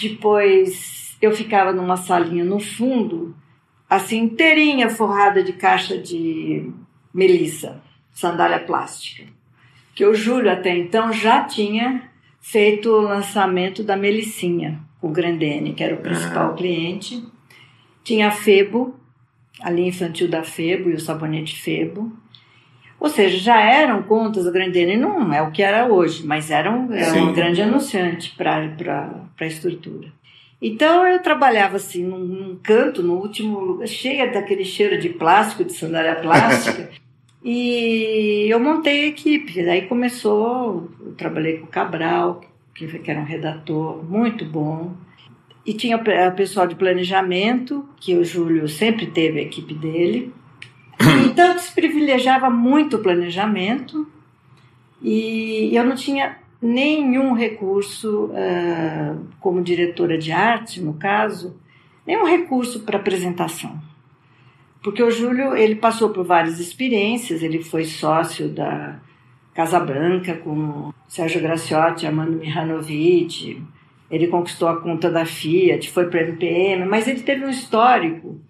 Depois 0.00 1.16
eu 1.20 1.32
ficava 1.32 1.72
numa 1.72 1.96
salinha 1.96 2.44
no 2.44 2.60
fundo, 2.60 3.34
assim 3.88 4.22
inteirinha 4.22 4.88
forrada 4.88 5.42
de 5.42 5.52
caixa 5.52 5.96
de 5.98 6.70
melissa, 7.12 7.82
sandália 8.12 8.60
plástica. 8.60 9.24
Que 9.94 10.04
o 10.04 10.14
Júlio 10.14 10.50
até 10.50 10.76
então 10.76 11.12
já 11.12 11.44
tinha 11.44 12.10
feito 12.40 12.90
o 12.90 13.00
lançamento 13.00 13.82
da 13.82 13.96
Melicinha, 13.96 14.80
o 15.00 15.08
Grandene, 15.08 15.72
que 15.72 15.82
era 15.82 15.94
o 15.94 16.00
principal 16.00 16.50
ah. 16.50 16.54
cliente. 16.54 17.24
Tinha 18.04 18.28
a 18.28 18.30
Febo, 18.30 18.94
a 19.60 19.70
linha 19.70 19.88
infantil 19.88 20.28
da 20.28 20.44
Febo 20.44 20.90
e 20.90 20.94
o 20.94 21.00
sabonete 21.00 21.60
Febo. 21.60 22.12
Ou 22.98 23.08
seja, 23.08 23.38
já 23.38 23.60
eram 23.60 24.02
contas, 24.02 24.46
a 24.46 24.50
Grandene 24.50 24.96
não 24.96 25.32
é 25.32 25.42
o 25.42 25.50
que 25.50 25.62
era 25.62 25.86
hoje, 25.86 26.26
mas 26.26 26.50
era 26.50 26.70
um, 26.70 26.92
era 26.92 27.22
um 27.22 27.32
grande 27.32 27.60
anunciante 27.60 28.34
para 28.36 28.70
a 29.38 29.46
estrutura. 29.46 30.08
Então 30.60 31.06
eu 31.06 31.20
trabalhava 31.20 31.76
assim 31.76 32.02
num, 32.02 32.18
num 32.18 32.56
canto, 32.56 33.02
no 33.02 33.14
último 33.14 33.60
lugar, 33.60 33.86
cheia 33.86 34.30
daquele 34.32 34.64
cheiro 34.64 34.98
de 34.98 35.10
plástico, 35.10 35.64
de 35.64 35.74
sandália 35.74 36.16
plástica. 36.16 36.90
e 37.44 38.46
eu 38.48 38.58
montei 38.58 39.04
a 39.04 39.08
equipe. 39.08 39.62
Daí 39.62 39.82
começou, 39.82 40.90
eu 41.04 41.12
trabalhei 41.12 41.58
com 41.58 41.66
o 41.66 41.70
Cabral, 41.70 42.40
que, 42.74 42.86
que 42.86 43.10
era 43.10 43.20
um 43.20 43.24
redator 43.24 44.02
muito 44.02 44.44
bom. 44.44 44.94
E 45.64 45.74
tinha 45.74 45.96
o 45.96 46.32
pessoal 46.32 46.66
de 46.66 46.76
planejamento, 46.76 47.86
que 48.00 48.16
o 48.16 48.24
Júlio 48.24 48.68
sempre 48.68 49.06
teve 49.06 49.40
a 49.40 49.42
equipe 49.42 49.74
dele. 49.74 50.32
Então 51.36 51.58
se 51.58 51.70
privilegiava 51.70 52.48
muito 52.48 52.96
o 52.96 53.02
planejamento. 53.02 54.10
E 55.02 55.68
eu 55.76 55.84
não 55.84 55.94
tinha 55.94 56.38
nenhum 56.62 57.34
recurso, 57.34 58.30
uh, 58.30 59.26
como 59.38 59.62
diretora 59.62 60.16
de 60.16 60.32
arte, 60.32 60.80
no 60.80 60.94
caso, 60.94 61.60
nenhum 62.06 62.24
recurso 62.24 62.80
para 62.84 62.96
apresentação. 62.96 63.78
Porque 64.82 65.02
o 65.02 65.10
Júlio, 65.10 65.54
ele 65.54 65.74
passou 65.74 66.08
por 66.08 66.24
várias 66.24 66.58
experiências, 66.58 67.42
ele 67.42 67.62
foi 67.62 67.84
sócio 67.84 68.48
da 68.48 68.98
Casa 69.52 69.78
Branca 69.78 70.36
com 70.36 70.90
Sérgio 71.06 71.42
Graciotti, 71.42 72.06
Armando 72.06 72.38
Mihanovic, 72.38 73.62
ele 74.10 74.28
conquistou 74.28 74.68
a 74.68 74.80
conta 74.80 75.10
da 75.10 75.26
Fiat, 75.26 75.90
foi 75.90 76.08
para 76.08 76.20
a 76.20 76.22
MPM, 76.22 76.86
mas 76.86 77.06
ele 77.06 77.20
teve 77.20 77.44
um 77.44 77.50
histórico 77.50 78.40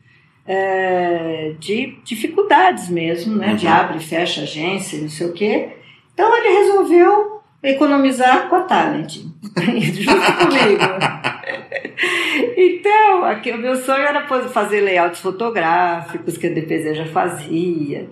é, 0.47 1.55
de 1.59 1.99
dificuldades 2.05 2.89
mesmo, 2.89 3.37
né? 3.37 3.51
Uhum. 3.51 3.57
De 3.57 3.67
abre 3.67 3.99
e 3.99 4.03
fecha 4.03 4.43
agência, 4.43 5.01
não 5.01 5.09
sei 5.09 5.27
o 5.27 5.33
quê. 5.33 5.71
Então 6.15 6.37
ele 6.37 6.59
resolveu 6.59 7.43
economizar 7.63 8.49
com 8.49 8.57
a 8.57 8.63
Talent, 8.63 9.17
junto 9.43 10.33
comigo. 10.39 10.85
então, 12.57 13.25
aqui, 13.25 13.51
o 13.51 13.59
meu 13.59 13.77
sonho 13.77 14.03
era 14.03 14.27
fazer 14.49 14.81
layouts 14.83 15.21
fotográficos, 15.21 16.39
que 16.39 16.47
a 16.47 16.51
DPZ 16.51 16.97
já 16.97 17.07
fazia. 17.07 18.09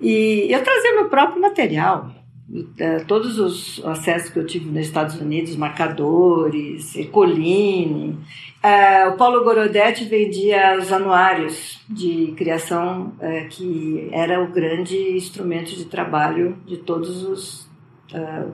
E 0.00 0.46
eu 0.50 0.62
trazia 0.62 0.94
meu 0.94 1.08
próprio 1.08 1.40
material. 1.40 2.10
É, 2.78 3.00
todos 3.00 3.40
os 3.40 3.84
acessos 3.84 4.30
que 4.30 4.38
eu 4.38 4.46
tive 4.46 4.66
nos 4.66 4.86
Estados 4.86 5.20
Unidos, 5.20 5.56
marcadores, 5.56 6.94
Ecoline. 6.94 8.18
É, 8.62 9.06
o 9.08 9.16
Paulo 9.16 9.42
Gorodetti 9.42 10.04
vendia 10.04 10.78
os 10.78 10.92
anuários 10.92 11.80
de 11.88 12.34
criação, 12.36 13.12
é, 13.20 13.44
que 13.44 14.08
era 14.12 14.40
o 14.42 14.52
grande 14.52 14.96
instrumento 15.16 15.74
de 15.74 15.86
trabalho 15.86 16.56
de 16.66 16.76
todos 16.76 17.24
os 17.24 17.66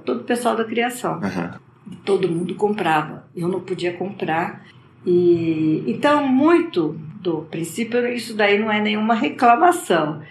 todo 0.05 0.23
o 0.23 0.25
pessoal 0.25 0.57
da 0.57 0.65
criação. 0.65 1.21
Uhum. 1.21 1.97
Todo 2.05 2.29
mundo 2.29 2.55
comprava. 2.55 3.29
Eu 3.37 3.47
não 3.49 3.61
podia 3.61 3.93
comprar. 3.93 4.65
E 5.05 5.85
então 5.87 6.27
muito 6.27 6.99
do 7.21 7.43
princípio 7.43 8.07
isso 8.09 8.35
daí 8.35 8.59
não 8.59 8.73
é 8.73 8.81
nenhuma 8.81 9.15
reclamação, 9.15 10.23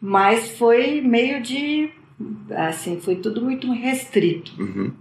mas 0.00 0.56
foi 0.56 1.00
meio 1.00 1.42
de 1.42 1.90
assim 2.50 3.00
foi 3.00 3.16
tudo 3.16 3.42
muito 3.42 3.72
restrito. 3.72 4.52
Uhum. 4.58 4.92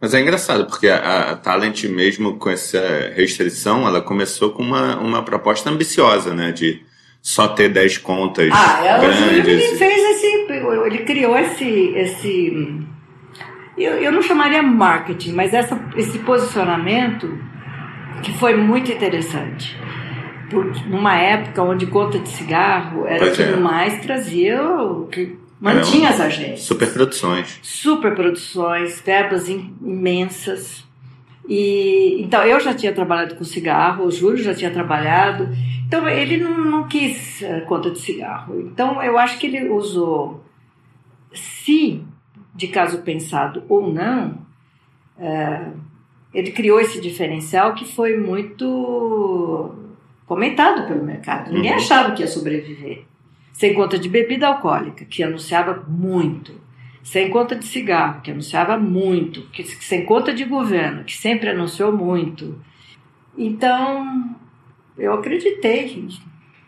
Mas 0.00 0.12
é 0.12 0.20
engraçado, 0.20 0.66
porque 0.66 0.88
a, 0.88 1.30
a, 1.30 1.36
Talent, 1.36 1.84
mesmo 1.84 2.36
com 2.36 2.50
essa 2.50 3.12
restrição, 3.14 3.86
ela 3.86 4.00
começou 4.00 4.50
com 4.50 4.62
uma, 4.62 4.98
uma 4.98 5.22
proposta 5.22 5.70
ambiciosa, 5.70 6.34
né? 6.34 6.52
De 6.52 6.82
só 7.22 7.48
ter 7.48 7.70
10 7.70 7.98
contas 7.98 8.50
ah, 8.52 8.84
ela, 8.84 8.98
grandes. 8.98 9.46
Ele 9.46 9.76
fez 9.76 10.16
esse. 10.16 10.26
Ele 10.26 10.98
criou 10.98 11.36
esse, 11.38 11.64
esse 11.94 12.86
eu, 13.80 13.92
eu 13.94 14.12
não 14.12 14.20
chamaria 14.20 14.62
marketing, 14.62 15.32
mas 15.32 15.54
essa, 15.54 15.80
esse 15.96 16.18
posicionamento 16.18 17.38
que 18.22 18.32
foi 18.32 18.54
muito 18.54 18.92
interessante. 18.92 19.74
Por, 20.50 20.66
numa 20.86 21.16
época 21.16 21.62
onde 21.62 21.86
conta 21.86 22.18
de 22.18 22.28
cigarro 22.28 23.06
era 23.06 23.26
o 23.26 23.32
que 23.32 23.42
é. 23.42 23.56
mais 23.56 24.00
trazia, 24.00 24.62
o 24.62 25.06
que 25.06 25.38
mantinha 25.60 26.10
as 26.10 26.20
agências. 26.20 26.62
Superproduções. 26.62 27.58
Superproduções, 27.62 29.00
verbas 29.00 29.48
imensas. 29.48 30.84
E, 31.48 32.22
então, 32.22 32.42
eu 32.44 32.60
já 32.60 32.74
tinha 32.74 32.92
trabalhado 32.92 33.34
com 33.34 33.44
cigarro, 33.44 34.04
o 34.04 34.10
Júlio 34.10 34.42
já 34.42 34.54
tinha 34.54 34.70
trabalhado. 34.70 35.48
Então, 35.86 36.08
ele 36.08 36.36
não, 36.36 36.56
não 36.64 36.88
quis 36.88 37.42
uh, 37.42 37.66
conta 37.66 37.90
de 37.90 37.98
cigarro. 37.98 38.60
Então, 38.60 39.02
eu 39.02 39.18
acho 39.18 39.38
que 39.38 39.46
ele 39.46 39.68
usou. 39.68 40.44
Se 41.32 42.02
de 42.54 42.68
caso 42.68 42.98
pensado 42.98 43.62
ou 43.68 43.92
não, 43.92 44.38
é, 45.18 45.66
ele 46.32 46.50
criou 46.52 46.80
esse 46.80 47.00
diferencial 47.00 47.74
que 47.74 47.84
foi 47.84 48.16
muito 48.16 49.74
comentado 50.26 50.86
pelo 50.86 51.04
mercado. 51.04 51.52
Ninguém 51.52 51.72
uhum. 51.72 51.78
achava 51.78 52.12
que 52.12 52.22
ia 52.22 52.28
sobreviver. 52.28 53.04
Sem 53.60 53.74
conta 53.74 53.98
de 53.98 54.08
bebida 54.08 54.46
alcoólica, 54.46 55.04
que 55.04 55.22
anunciava 55.22 55.84
muito. 55.86 56.58
Sem 57.02 57.28
conta 57.28 57.54
de 57.54 57.66
cigarro, 57.66 58.22
que 58.22 58.30
anunciava 58.30 58.78
muito. 58.78 59.42
Que, 59.52 59.62
sem 59.62 60.06
conta 60.06 60.32
de 60.32 60.46
governo, 60.46 61.04
que 61.04 61.14
sempre 61.14 61.50
anunciou 61.50 61.92
muito. 61.92 62.58
Então, 63.36 64.34
eu 64.96 65.12
acreditei. 65.12 66.08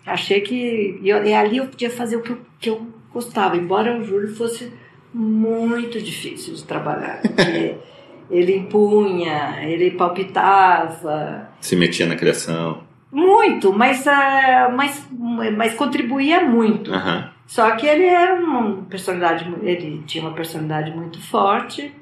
Achei 0.04 0.42
que. 0.42 1.00
E, 1.02 1.06
e 1.06 1.32
ali 1.32 1.56
eu 1.56 1.66
podia 1.66 1.88
fazer 1.88 2.16
o 2.16 2.20
que 2.20 2.32
eu, 2.32 2.38
que 2.60 2.68
eu 2.68 2.86
gostava, 3.10 3.56
embora 3.56 3.98
o 3.98 4.04
Júlio 4.04 4.36
fosse 4.36 4.70
muito 5.14 5.98
difícil 5.98 6.52
de 6.52 6.64
trabalhar, 6.64 7.22
porque 7.22 7.76
ele 8.30 8.54
impunha, 8.54 9.64
ele 9.64 9.92
palpitava. 9.92 11.48
Se 11.58 11.74
metia 11.74 12.04
na 12.04 12.16
criação. 12.16 12.91
Muito, 13.12 13.74
mas, 13.74 14.06
uh, 14.06 14.74
mas, 14.74 15.06
mas 15.54 15.74
contribuía 15.74 16.42
muito. 16.42 16.90
Uhum. 16.90 17.24
Só 17.46 17.70
que 17.72 17.86
ele 17.86 18.06
era 18.06 18.34
uma 18.34 18.82
personalidade, 18.84 19.46
ele 19.62 20.02
tinha 20.06 20.24
uma 20.24 20.32
personalidade 20.32 20.90
muito 20.96 21.20
forte 21.20 21.94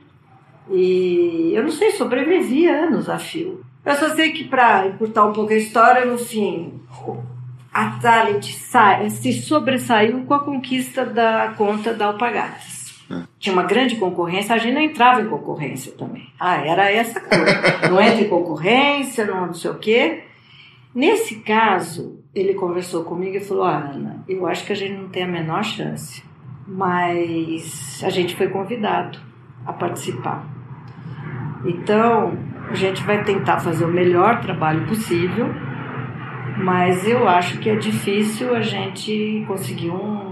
e 0.71 1.53
eu 1.53 1.65
não 1.65 1.71
sei, 1.71 1.91
sobrevivia 1.91 2.85
anos 2.85 3.09
a 3.09 3.19
fio. 3.19 3.61
Eu 3.85 3.95
só 3.95 4.11
sei 4.11 4.31
que 4.31 4.45
para 4.45 4.87
encurtar 4.87 5.27
um 5.27 5.33
pouco 5.33 5.53
a 5.53 5.57
história, 5.57 6.05
no 6.05 6.17
fim, 6.17 6.81
a 7.73 7.99
Talent 8.01 8.45
se 9.11 9.33
sobressaiu 9.33 10.25
com 10.25 10.35
a 10.35 10.45
conquista 10.45 11.05
da 11.05 11.55
conta 11.57 11.93
da 11.93 12.07
Alpagatas. 12.07 12.81
Tinha 13.41 13.53
uma 13.53 13.65
grande 13.65 13.97
concorrência, 13.97 14.55
a 14.55 14.59
gente 14.59 14.75
não 14.75 14.81
entrava 14.81 15.21
em 15.21 15.27
concorrência 15.27 15.93
também. 15.93 16.29
Ah, 16.39 16.65
era 16.65 16.93
essa 16.93 17.19
coisa. 17.19 17.89
não 17.91 18.01
entra 18.01 18.21
em 18.21 18.29
concorrência, 18.29 19.27
não, 19.27 19.47
não 19.47 19.55
sei 19.55 19.71
o 19.71 19.79
quê. 19.79 20.25
Nesse 20.95 21.37
caso, 21.37 22.21
ele 22.35 22.55
conversou 22.55 23.05
comigo 23.05 23.37
e 23.37 23.41
falou: 23.41 23.65
ah, 23.65 23.91
Ana, 23.95 24.25
eu 24.29 24.47
acho 24.47 24.67
que 24.67 24.73
a 24.73 24.77
gente 24.77 24.95
não 24.95 25.09
tem 25.09 25.23
a 25.23 25.29
menor 25.29 25.63
chance, 25.63 26.23
mas 26.67 28.03
a 28.05 28.11
gente 28.11 28.35
foi 28.35 28.49
convidado 28.49 29.19
a 29.65 29.73
participar. 29.73 30.45
Então, 31.65 32.37
a 32.69 32.75
gente 32.75 33.03
vai 33.03 33.23
tentar 33.23 33.61
fazer 33.61 33.85
o 33.85 33.89
melhor 33.89 34.41
trabalho 34.41 34.87
possível, 34.87 35.47
mas 36.59 37.07
eu 37.07 37.29
acho 37.29 37.59
que 37.59 37.69
é 37.69 37.77
difícil 37.77 38.55
a 38.55 38.61
gente 38.61 39.45
conseguir 39.47 39.91
um 39.91 40.31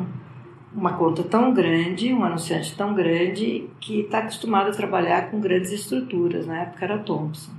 uma 0.79 0.93
conta 0.93 1.25
tão 1.25 1.53
grande, 1.53 2.13
um 2.13 2.23
anunciante 2.23 2.77
tão 2.77 2.95
grande, 2.95 3.69
que 3.81 4.01
está 4.01 4.19
acostumado 4.19 4.69
a 4.69 4.73
trabalhar 4.73 5.31
com 5.31 5.41
grandes 5.41 5.73
estruturas. 5.73 6.47
Na 6.47 6.63
época 6.63 6.85
era 6.85 6.99
Thompson. 6.99 7.58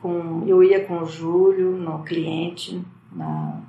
Com, 0.00 0.44
eu 0.46 0.62
ia 0.62 0.84
com 0.84 1.02
o 1.02 1.06
Júlio 1.06 1.72
no 1.72 2.02
cliente, 2.04 2.80
na 3.12 3.60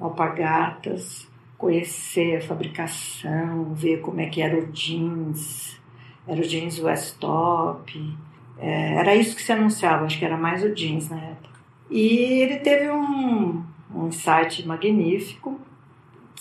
Alpagatas, 0.00 1.28
conhecer 1.58 2.36
a 2.36 2.40
fabricação, 2.40 3.74
ver 3.74 4.00
como 4.00 4.20
é 4.20 4.26
que 4.26 4.40
era 4.40 4.58
o 4.58 4.66
jeans, 4.66 5.78
era 6.26 6.40
o 6.40 6.44
jeans 6.44 6.78
West 6.78 7.18
Top. 7.18 8.16
É, 8.58 8.94
era 8.94 9.14
isso 9.14 9.36
que 9.36 9.42
se 9.42 9.52
anunciava, 9.52 10.04
acho 10.04 10.18
que 10.18 10.24
era 10.24 10.36
mais 10.36 10.62
o 10.62 10.74
jeans 10.74 11.10
na 11.10 11.18
época. 11.18 11.56
E 11.90 12.40
ele 12.42 12.56
teve 12.56 12.90
um, 12.90 13.62
um 13.94 14.10
site 14.10 14.66
magnífico, 14.66 15.60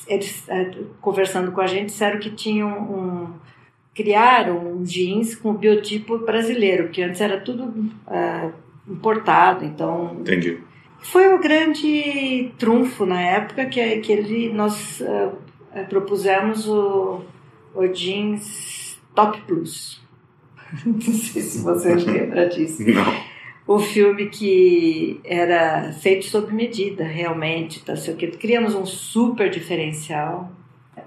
eles 0.07 0.47
é, 0.49 0.72
conversando 1.01 1.51
com 1.51 1.62
a 1.62 1.68
gente 1.68 1.88
disseram 1.88 2.20
que 2.20 2.30
tinham 2.32 2.70
um, 2.70 3.34
criaram 3.93 4.74
um 4.74 4.84
jeans 4.84 5.36
com 5.36 5.51
o 5.51 5.57
biotipo 5.57 6.18
brasileiro, 6.20 6.89
que 6.89 7.01
antes 7.01 7.22
era 7.22 7.39
tudo 7.39 7.64
uh, 7.64 8.53
importado, 8.88 9.65
então 9.65 10.17
Entendi. 10.19 10.59
Foi 10.99 11.33
o 11.33 11.39
grande 11.39 12.51
trunfo 12.57 13.05
na 13.05 13.21
época 13.21 13.65
que, 13.65 13.97
que 13.97 14.11
ele, 14.11 14.51
nós 14.51 15.01
uh, 15.01 15.86
propusemos 15.88 16.67
o, 16.67 17.21
o 17.75 17.88
jeans 17.88 18.99
Top 19.13 19.39
Plus. 19.41 20.01
Não 20.83 20.99
sei 20.99 21.41
se 21.41 21.61
você 21.61 21.93
lembra 21.95 22.49
disso. 22.49 22.81
Não 22.81 23.36
o 23.67 23.79
filme 23.79 24.27
que 24.27 25.19
era 25.23 25.91
feito 25.93 26.25
sob 26.25 26.53
medida, 26.53 27.03
realmente, 27.03 27.83
tá, 27.83 27.95
sei 27.95 28.13
o 28.13 28.17
que. 28.17 28.27
Criamos 28.27 28.75
um 28.75 28.86
super 28.86 29.49
diferencial 29.49 30.51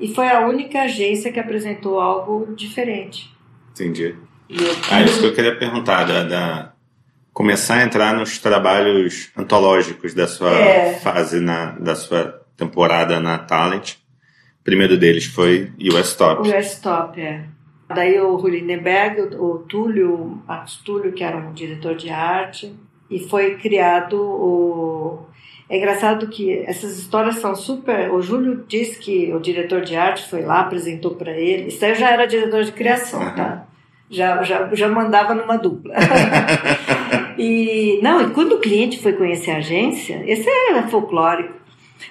e 0.00 0.12
foi 0.12 0.28
a 0.28 0.46
única 0.46 0.82
agência 0.82 1.32
que 1.32 1.38
apresentou 1.38 2.00
algo 2.00 2.52
diferente. 2.54 3.30
Entendi. 3.72 4.16
Eu... 4.48 4.56
Ah, 4.90 5.02
isso 5.02 5.20
que 5.20 5.26
eu 5.26 5.34
queria 5.34 5.56
perguntar, 5.56 6.04
da, 6.04 6.24
da, 6.24 6.72
começar 7.38 7.76
a 7.76 7.84
entrar 7.84 8.12
nos 8.14 8.38
trabalhos 8.38 9.30
antológicos 9.36 10.12
da 10.12 10.26
sua 10.26 10.50
é. 10.50 10.94
fase 10.94 11.38
na 11.38 11.70
da 11.78 11.94
sua 11.94 12.42
temporada 12.56 13.20
na 13.20 13.38
Talent. 13.38 13.92
O 14.60 14.64
primeiro 14.64 14.98
deles 14.98 15.26
foi 15.26 15.70
US 15.78 16.16
Top. 16.16 16.48
US 16.48 16.80
Top, 16.80 17.20
é. 17.20 17.44
Daí 17.94 18.18
o 18.18 18.34
Rui 18.34 18.58
Lindenberg, 18.58 19.36
o, 19.36 19.44
o 19.44 19.58
Túlio, 19.60 20.42
Marcos 20.48 20.78
Túlio, 20.78 21.12
que 21.12 21.22
era 21.22 21.36
um 21.36 21.52
diretor 21.52 21.94
de 21.94 22.10
arte, 22.10 22.74
e 23.08 23.20
foi 23.20 23.54
criado 23.54 24.20
o 24.20 25.24
é 25.70 25.76
engraçado 25.76 26.26
que 26.26 26.64
essas 26.66 26.98
histórias 26.98 27.36
são 27.36 27.54
super. 27.54 28.10
O 28.10 28.20
Júlio 28.20 28.64
diz 28.66 28.96
que 28.96 29.32
o 29.32 29.38
diretor 29.38 29.82
de 29.82 29.94
arte 29.94 30.28
foi 30.28 30.42
lá, 30.42 30.60
apresentou 30.60 31.14
para 31.14 31.30
ele. 31.30 31.68
Isso 31.68 31.84
aí 31.84 31.94
já 31.94 32.10
era 32.10 32.26
diretor 32.26 32.64
de 32.64 32.72
criação, 32.72 33.20
tá? 33.36 33.64
Já, 34.10 34.42
já, 34.42 34.74
já 34.74 34.88
mandava 34.88 35.34
numa 35.34 35.56
dupla. 35.56 35.94
e 37.38 38.00
não, 38.02 38.20
e 38.22 38.30
quando 38.30 38.52
o 38.52 38.60
cliente 38.60 38.98
foi 39.00 39.12
conhecer 39.12 39.52
a 39.52 39.58
agência, 39.58 40.22
esse 40.26 40.48
é 40.48 40.82
folclórico. 40.82 41.54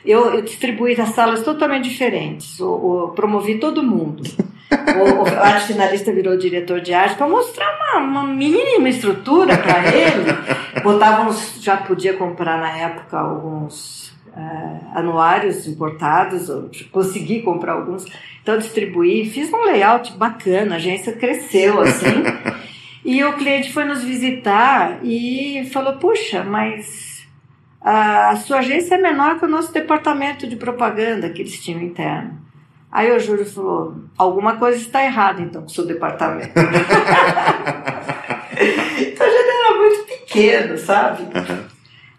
Eu, 0.06 0.34
eu 0.34 0.42
distribuí 0.42 1.00
as 1.00 1.10
salas 1.10 1.44
totalmente 1.44 1.90
diferentes. 1.90 2.60
Eu 2.60 3.12
promovi 3.16 3.58
todo 3.58 3.84
mundo. 3.84 4.24
O, 4.70 5.24
o 5.24 5.40
arte 5.40 5.68
finalista 5.68 6.12
virou 6.12 6.38
diretor 6.38 6.82
de 6.82 6.94
arte 6.94 7.16
para 7.16 7.28
mostrar 7.28 7.66
uma, 7.76 8.04
uma 8.04 8.24
mínima 8.28 8.90
estrutura 8.90 9.58
para 9.58 9.94
ele. 9.94 10.82
Botávamos, 10.84 11.62
já 11.62 11.78
podia 11.78 12.14
comprar 12.14 12.58
na 12.58 12.78
época 12.78 13.18
alguns 13.18 14.10
uh, 14.28 14.80
anuários 14.94 15.68
importados, 15.68 16.50
consegui 16.92 17.42
comprar 17.42 17.74
alguns. 17.74 18.06
Então 18.42 18.58
distribuí, 18.58 19.30
fiz 19.30 19.52
um 19.52 19.64
layout 19.64 20.14
bacana, 20.14 20.76
a 20.76 20.78
agência 20.78 21.14
cresceu 21.14 21.82
assim. 21.82 22.24
E 23.08 23.24
o 23.24 23.34
cliente 23.38 23.72
foi 23.72 23.86
nos 23.86 24.04
visitar 24.04 25.00
e 25.02 25.66
falou: 25.72 25.94
Puxa, 25.94 26.44
mas 26.44 27.26
a 27.80 28.36
sua 28.36 28.58
agência 28.58 28.96
é 28.96 28.98
menor 28.98 29.40
que 29.40 29.46
o 29.46 29.48
nosso 29.48 29.72
departamento 29.72 30.46
de 30.46 30.58
propaganda 30.58 31.30
que 31.30 31.42
eles 31.42 31.58
tinham 31.64 31.82
interno. 31.82 32.38
Aí 32.92 33.10
o 33.10 33.18
Júlio 33.18 33.46
falou: 33.46 33.96
alguma 34.18 34.58
coisa 34.58 34.78
está 34.78 35.02
errada 35.06 35.42
então 35.42 35.62
com 35.62 35.68
o 35.68 35.72
seu 35.72 35.86
departamento. 35.86 36.52
então 39.00 39.26
a 39.26 39.30
gente 39.30 39.50
era 39.50 39.78
muito 39.78 40.04
pequeno, 40.06 40.78
sabe? 40.78 41.24
Uhum. 41.24 41.64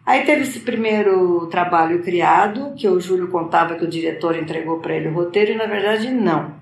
Aí 0.06 0.24
teve 0.24 0.40
esse 0.40 0.60
primeiro 0.60 1.48
trabalho 1.48 2.02
criado, 2.02 2.72
que 2.74 2.88
o 2.88 2.98
Júlio 2.98 3.28
contava 3.28 3.74
que 3.74 3.84
o 3.84 3.88
diretor 3.88 4.34
entregou 4.36 4.78
para 4.78 4.94
ele 4.94 5.08
o 5.08 5.12
roteiro, 5.12 5.52
e 5.52 5.56
na 5.56 5.66
verdade 5.66 6.10
não. 6.10 6.57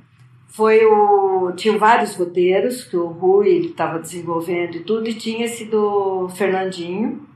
Foi 0.48 0.84
o. 0.84 1.52
Tinha 1.56 1.76
vários 1.76 2.16
roteiros 2.16 2.84
que 2.84 2.96
o 2.96 3.06
Rui 3.06 3.66
estava 3.66 3.98
desenvolvendo 3.98 4.76
e 4.76 4.80
tudo, 4.80 5.08
e 5.08 5.14
tinha 5.14 5.44
esse 5.44 5.66
do 5.66 6.28
Fernandinho, 6.30 7.26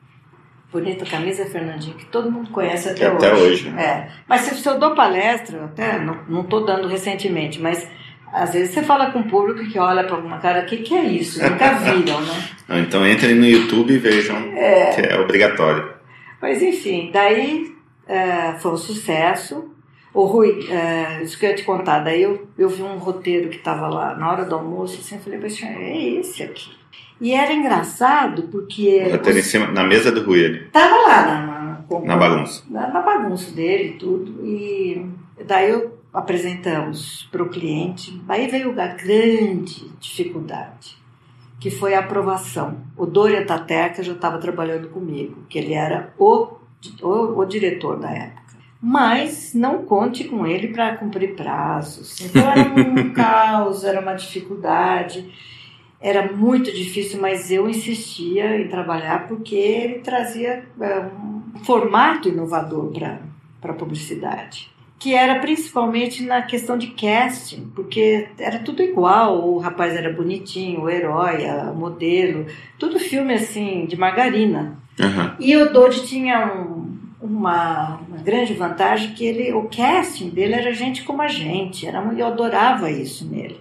Bonita 0.73 1.05
camisa, 1.05 1.45
Fernandinho, 1.47 1.97
que 1.97 2.07
todo 2.07 2.31
mundo 2.31 2.51
conhece 2.51 2.89
até, 2.89 3.09
até 3.09 3.33
hoje. 3.35 3.69
hoje. 3.69 3.69
É. 3.77 4.09
Mas 4.29 4.43
se, 4.43 4.55
se 4.55 4.69
eu 4.69 4.79
dou 4.79 4.95
palestra, 4.95 5.65
até 5.65 5.99
não 5.99 6.43
estou 6.43 6.65
dando 6.65 6.87
recentemente, 6.87 7.61
mas 7.61 7.89
às 8.33 8.53
vezes 8.53 8.73
você 8.73 8.83
fala 8.85 9.11
com 9.11 9.19
o 9.19 9.29
público 9.29 9.69
que 9.69 9.79
olha 9.81 10.05
para 10.05 10.15
alguma 10.15 10.39
cara, 10.39 10.63
o 10.63 10.67
que, 10.67 10.77
que 10.77 10.95
é 10.95 11.05
isso? 11.05 11.43
Nunca 11.43 11.73
viram, 11.91 12.21
né? 12.21 12.81
então 12.83 13.05
entrem 13.05 13.35
no 13.35 13.47
YouTube 13.47 13.93
e 13.93 13.99
vejam 13.99 14.37
é. 14.55 14.93
que 14.95 15.01
é 15.01 15.19
obrigatório. 15.19 15.93
Mas 16.41 16.63
enfim, 16.63 17.11
daí 17.13 17.75
é, 18.07 18.53
foi 18.61 18.73
um 18.73 18.77
sucesso. 18.77 19.75
O 20.13 20.25
Rui, 20.25 20.67
é, 20.69 21.23
isso 21.23 21.39
que 21.39 21.47
eu 21.47 21.51
ia 21.51 21.57
te 21.57 21.63
contar, 21.63 22.01
daí 22.01 22.23
eu, 22.23 22.49
eu 22.59 22.69
vi 22.69 22.83
um 22.83 22.99
roteiro 22.99 23.49
que 23.49 23.57
estava 23.57 23.89
lá 23.89 24.15
na 24.17 24.31
hora 24.31 24.45
do 24.45 24.57
almoço, 24.57 24.99
assim, 25.01 25.15
eu 25.15 25.21
falei, 25.21 25.41
é 25.41 26.09
esse 26.19 26.43
aqui. 26.43 26.71
E 27.21 27.33
era 27.33 27.53
engraçado 27.53 28.45
porque. 28.45 29.11
Até 29.13 29.31
em 29.31 29.43
cima, 29.43 29.67
na 29.69 29.85
mesa 29.85 30.11
do 30.11 30.25
Rui 30.25 30.45
ali. 30.45 30.61
Tava 30.73 30.97
lá 30.97 31.27
na, 31.27 31.47
na, 31.47 32.01
na 32.01 32.17
bagunça. 32.17 32.65
Na, 32.69 32.89
na, 32.89 33.03
bagunça 33.03 33.53
dele 33.53 33.97
tudo. 33.99 34.45
E 34.45 35.07
daí 35.47 35.71
eu 35.71 35.99
apresentamos 36.13 37.29
para 37.31 37.43
o 37.43 37.51
cliente. 37.51 38.21
Aí 38.27 38.49
veio 38.49 38.71
a 38.81 38.87
grande 38.87 39.91
dificuldade, 40.01 40.97
que 41.61 41.71
foi 41.71 41.95
a 41.95 42.01
aprovação. 42.01 42.79
O 42.97 43.05
Dorian 43.05 43.45
Tateca 43.45 44.03
já 44.03 44.13
estava 44.13 44.39
trabalhando 44.39 44.89
comigo, 44.89 45.45
que 45.49 45.59
ele 45.59 45.75
era 45.75 46.15
o, 46.19 46.57
o, 47.03 47.39
o 47.39 47.45
diretor 47.45 47.99
da 47.99 48.11
época 48.11 48.40
mas 48.83 49.53
não 49.53 49.85
conte 49.85 50.25
com 50.25 50.47
ele 50.47 50.69
para 50.69 50.97
cumprir 50.97 51.35
prazos. 51.35 52.21
Então 52.21 52.51
era 52.51 52.63
um 52.63 53.13
caos, 53.13 53.85
era 53.85 54.01
uma 54.01 54.15
dificuldade. 54.15 55.31
Era 56.01 56.33
muito 56.33 56.73
difícil, 56.73 57.21
mas 57.21 57.51
eu 57.51 57.69
insistia 57.69 58.59
em 58.59 58.69
trabalhar 58.69 59.29
porque 59.29 59.55
ele 59.55 59.99
trazia 59.99 60.65
é, 60.81 61.01
um 61.55 61.59
formato 61.63 62.29
inovador 62.29 62.91
para 63.61 63.73
a 63.73 63.75
publicidade. 63.75 64.71
Que 64.99 65.15
era 65.15 65.39
principalmente 65.41 66.23
na 66.23 66.43
questão 66.43 66.77
de 66.77 66.89
casting, 66.89 67.71
porque 67.75 68.29
era 68.39 68.59
tudo 68.61 68.83
igual. 68.83 69.47
O 69.47 69.59
rapaz 69.59 69.95
era 69.95 70.13
bonitinho, 70.13 70.83
o 70.83 70.91
herói, 70.91 71.45
o 71.71 71.75
modelo, 71.75 72.47
tudo 72.79 72.99
filme 72.99 73.35
assim, 73.35 73.85
de 73.87 73.97
margarina. 73.97 74.79
Uhum. 74.99 75.33
E 75.39 75.57
o 75.57 75.73
Dodge 75.73 76.07
tinha 76.07 76.53
um, 76.53 76.90
uma, 77.23 78.01
uma, 78.09 78.19
grande 78.19 78.55
vantagem 78.55 79.13
que 79.13 79.25
ele, 79.25 79.53
o 79.53 79.65
casting 79.65 80.31
dele 80.31 80.55
era 80.55 80.73
gente 80.73 81.05
como 81.05 81.23
a 81.23 81.29
gente. 81.29 81.87
Era, 81.87 82.03
eu 82.17 82.27
adorava 82.27 82.91
isso 82.91 83.27
nele. 83.27 83.61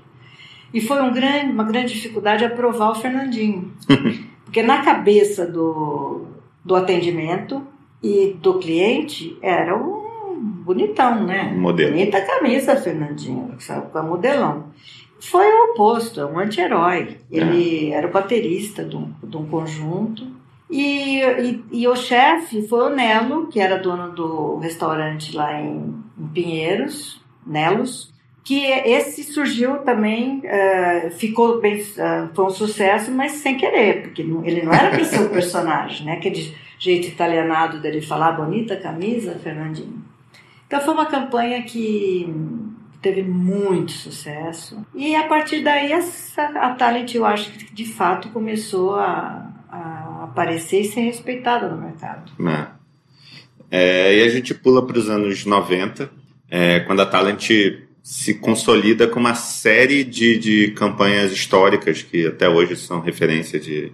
E 0.73 0.79
foi 0.79 1.01
um 1.01 1.11
grande, 1.11 1.51
uma 1.51 1.63
grande 1.63 1.93
dificuldade 1.93 2.45
aprovar 2.45 2.91
o 2.91 2.95
Fernandinho. 2.95 3.71
Porque 4.45 4.63
na 4.63 4.81
cabeça 4.81 5.45
do, 5.45 6.25
do 6.63 6.75
atendimento 6.75 7.61
e 8.01 8.35
do 8.41 8.57
cliente 8.59 9.37
era 9.41 9.75
um 9.75 9.99
bonitão, 10.63 11.23
né? 11.23 11.53
Modelo. 11.55 11.91
Bonita 11.91 12.21
camisa, 12.21 12.75
Fernandinho? 12.75 13.55
Com 13.91 13.97
a 13.97 14.03
modelão. 14.03 14.65
Foi 15.19 15.45
o 15.45 15.71
oposto, 15.71 16.21
é 16.21 16.25
um 16.25 16.39
anti-herói. 16.39 17.17
Ele 17.29 17.91
é. 17.91 17.95
era 17.95 18.07
o 18.07 18.11
baterista 18.11 18.83
de 18.83 18.95
um, 18.95 19.11
de 19.21 19.37
um 19.37 19.45
conjunto. 19.45 20.25
E, 20.69 21.19
e, 21.21 21.63
e, 21.71 21.87
o 21.87 21.95
chefe 21.95 22.67
foi 22.67 22.91
o 22.91 22.95
Nelo, 22.95 23.47
que 23.47 23.59
era 23.59 23.79
dono 23.79 24.11
do 24.11 24.57
restaurante 24.57 25.35
lá 25.35 25.59
em, 25.59 25.95
em 26.17 26.27
Pinheiros, 26.27 27.19
Nelos 27.45 28.13
que 28.49 28.65
esse 28.65 29.23
surgiu 29.25 29.77
também, 29.83 30.39
uh, 30.39 31.11
ficou 31.11 31.61
bem, 31.61 31.79
uh, 31.81 32.33
foi 32.33 32.45
um 32.45 32.49
sucesso, 32.49 33.11
mas 33.11 33.33
sem 33.33 33.55
querer, 33.55 34.01
porque 34.01 34.23
ele 34.23 34.63
não 34.63 34.73
era 34.73 34.89
para 34.89 35.03
ser 35.03 35.21
o 35.21 35.29
personagem, 35.29 36.07
né? 36.07 36.13
Aquele 36.13 36.55
jeito 36.79 37.07
italianado 37.09 37.79
dele 37.79 38.01
falar, 38.01 38.31
bonita 38.31 38.75
camisa, 38.75 39.37
Fernandinho. 39.37 40.03
Então 40.65 40.81
foi 40.81 40.95
uma 40.95 41.05
campanha 41.05 41.61
que 41.61 42.27
teve 42.99 43.21
muito 43.21 43.91
sucesso. 43.91 44.83
E 44.95 45.15
a 45.15 45.27
partir 45.27 45.63
daí 45.63 45.91
essa, 45.91 46.41
a 46.45 46.73
Talent, 46.73 47.13
eu 47.13 47.27
acho 47.27 47.51
que 47.51 47.71
de 47.71 47.85
fato 47.85 48.29
começou 48.29 48.95
a, 48.95 49.47
a 49.47 49.48
aparecer 50.29 50.81
e 50.81 50.85
ser 50.85 51.01
respeitada 51.01 51.67
no 51.67 51.81
mercado. 51.81 52.31
É. 52.47 52.79
É, 53.71 54.17
e 54.17 54.23
a 54.23 54.29
gente 54.29 54.53
pula 54.53 54.85
para 54.85 54.97
os 54.97 55.09
anos 55.09 55.45
90, 55.45 56.09
é, 56.49 56.79
quando 56.81 57.01
a 57.01 57.05
Talent 57.05 57.49
se 58.01 58.33
consolida 58.35 59.07
com 59.07 59.19
uma 59.19 59.35
série 59.35 60.03
de, 60.03 60.39
de 60.39 60.71
campanhas 60.71 61.31
históricas 61.31 62.01
que 62.01 62.25
até 62.25 62.49
hoje 62.49 62.75
são 62.75 62.99
referência 62.99 63.59
de, 63.59 63.91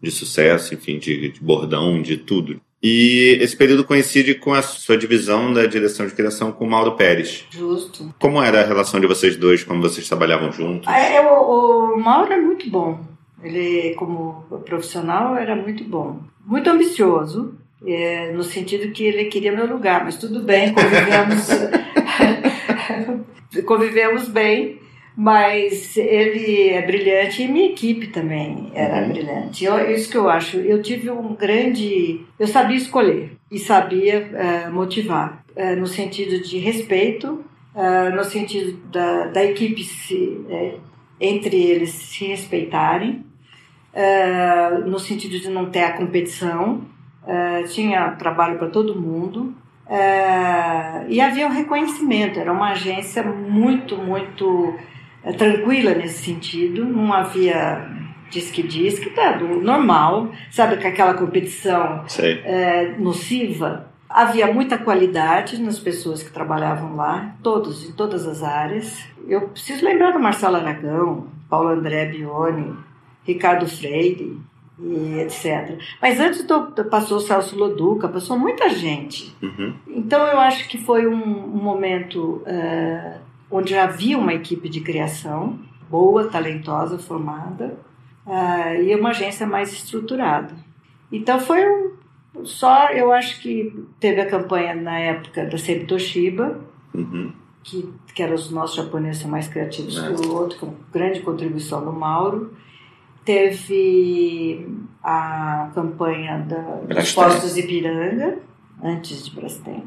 de 0.00 0.10
sucesso, 0.10 0.74
enfim, 0.74 0.98
de, 0.98 1.30
de 1.30 1.40
bordão, 1.40 2.00
de 2.00 2.16
tudo. 2.16 2.60
E 2.80 3.36
esse 3.40 3.56
período 3.56 3.84
coincide 3.84 4.36
com 4.36 4.54
a 4.54 4.62
sua 4.62 4.96
divisão 4.96 5.52
da 5.52 5.66
direção 5.66 6.06
de 6.06 6.14
criação 6.14 6.52
com 6.52 6.64
o 6.64 6.70
Mauro 6.70 6.92
Pérez. 6.92 7.44
Justo. 7.50 8.14
Como 8.20 8.40
era 8.40 8.60
a 8.60 8.64
relação 8.64 9.00
de 9.00 9.06
vocês 9.08 9.36
dois, 9.36 9.64
como 9.64 9.82
vocês 9.82 10.06
trabalhavam 10.06 10.52
juntos? 10.52 10.86
É, 10.86 11.16
é 11.16 11.20
o, 11.20 11.94
o 11.94 12.00
Mauro 12.00 12.32
é 12.32 12.40
muito 12.40 12.70
bom. 12.70 13.00
Ele, 13.42 13.94
como 13.94 14.44
profissional, 14.64 15.36
era 15.36 15.54
muito 15.54 15.84
bom. 15.84 16.20
Muito 16.44 16.68
ambicioso, 16.68 17.54
é, 17.86 18.32
no 18.32 18.42
sentido 18.42 18.92
que 18.92 19.04
ele 19.04 19.26
queria 19.26 19.52
meu 19.52 19.66
lugar, 19.66 20.04
mas 20.04 20.16
tudo 20.16 20.40
bem, 20.42 20.72
convivemos 20.72 21.48
convivemos 23.64 24.28
bem, 24.28 24.80
mas 25.16 25.96
ele 25.96 26.68
é 26.68 26.82
brilhante 26.82 27.42
e 27.42 27.48
minha 27.48 27.70
equipe 27.70 28.08
também 28.08 28.70
era 28.74 29.02
uhum. 29.02 29.12
brilhante. 29.12 29.64
Eu, 29.64 29.90
isso 29.90 30.10
que 30.10 30.16
eu 30.16 30.28
acho. 30.28 30.58
Eu 30.58 30.80
tive 30.80 31.10
um 31.10 31.34
grande. 31.34 32.24
Eu 32.38 32.46
sabia 32.46 32.76
escolher 32.76 33.32
e 33.50 33.58
sabia 33.58 34.30
uh, 34.68 34.72
motivar, 34.72 35.44
uh, 35.56 35.76
no 35.76 35.86
sentido 35.86 36.40
de 36.40 36.58
respeito, 36.58 37.44
uh, 37.74 38.14
no 38.14 38.22
sentido 38.22 38.78
da, 38.92 39.26
da 39.26 39.44
equipe 39.44 39.82
se, 39.82 40.38
entre 41.20 41.56
eles 41.56 41.90
se 41.90 42.26
respeitarem, 42.26 43.24
no 44.86 44.98
sentido 44.98 45.38
de 45.40 45.48
não 45.50 45.70
ter 45.70 45.84
a 45.84 45.92
competição. 45.92 46.82
tinha 47.68 48.12
trabalho 48.12 48.58
para 48.58 48.68
todo 48.68 48.98
mundo. 48.98 49.54
É, 49.88 51.06
e 51.08 51.18
havia 51.18 51.46
um 51.46 51.50
reconhecimento, 51.50 52.38
era 52.38 52.52
uma 52.52 52.72
agência 52.72 53.22
muito, 53.22 53.96
muito 53.96 54.74
é, 55.24 55.32
tranquila 55.32 55.94
nesse 55.94 56.24
sentido, 56.24 56.84
não 56.84 57.10
havia 57.10 57.88
disque 58.28 58.62
disque, 58.62 59.08
tá, 59.10 59.32
do 59.32 59.62
normal, 59.62 60.30
sabe, 60.50 60.76
com 60.76 60.86
aquela 60.86 61.14
competição 61.14 62.04
é, 62.44 62.94
nociva. 62.98 63.88
Havia 64.10 64.52
muita 64.52 64.76
qualidade 64.76 65.60
nas 65.60 65.78
pessoas 65.78 66.22
que 66.22 66.30
trabalhavam 66.30 66.94
lá, 66.94 67.34
todos, 67.42 67.88
em 67.88 67.92
todas 67.92 68.26
as 68.26 68.42
áreas. 68.42 69.06
Eu 69.26 69.48
preciso 69.48 69.84
lembrar 69.84 70.12
do 70.12 70.18
Marcelo 70.18 70.56
Aragão, 70.56 71.28
Paulo 71.48 71.70
André 71.70 72.06
Bione, 72.06 72.76
Ricardo 73.28 73.68
Freire, 73.68 74.40
e 74.80 75.20
etc. 75.20 75.78
Mas 76.00 76.18
antes 76.20 76.44
do, 76.44 76.72
passou 76.84 77.18
o 77.18 77.20
Celso 77.20 77.56
Loduca, 77.56 78.08
passou 78.08 78.38
muita 78.38 78.68
gente. 78.70 79.34
Uhum. 79.42 79.74
Então 79.88 80.24
eu 80.26 80.38
acho 80.38 80.68
que 80.68 80.78
foi 80.78 81.06
um, 81.06 81.14
um 81.14 81.62
momento 81.62 82.42
uh, 82.46 83.18
onde 83.50 83.74
havia 83.74 84.16
uma 84.16 84.32
equipe 84.32 84.68
de 84.68 84.80
criação 84.80 85.58
boa, 85.90 86.28
talentosa, 86.28 86.98
formada, 86.98 87.76
uh, 88.26 88.82
e 88.82 88.94
uma 88.94 89.10
agência 89.10 89.46
mais 89.46 89.72
estruturada. 89.72 90.54
Então 91.10 91.40
foi 91.40 91.66
um, 91.68 91.92
só, 92.44 92.90
eu 92.90 93.12
acho 93.12 93.40
que 93.40 93.72
teve 93.98 94.20
a 94.20 94.26
campanha 94.26 94.74
na 94.74 94.98
época 94.98 95.44
da 95.44 95.58
Sebi 95.58 95.86
Toshiba, 95.86 96.60
uhum. 96.94 97.32
que, 97.64 97.92
que 98.14 98.22
eram 98.22 98.34
os 98.34 98.50
nossos 98.50 98.76
japoneses 98.76 99.24
mais 99.24 99.48
criativos 99.48 99.98
que 99.98 100.26
o 100.26 100.34
outro, 100.34 100.58
com 100.58 100.74
grande 100.92 101.20
contribuição 101.20 101.84
do 101.84 101.92
Mauro. 101.92 102.52
Teve 103.28 104.66
a 105.04 105.70
campanha 105.74 106.38
da, 106.48 106.96
dos 106.98 107.12
postos 107.12 107.58
Ipiranga, 107.58 108.38
antes 108.82 109.26
de 109.26 109.36
Brastemp, 109.36 109.84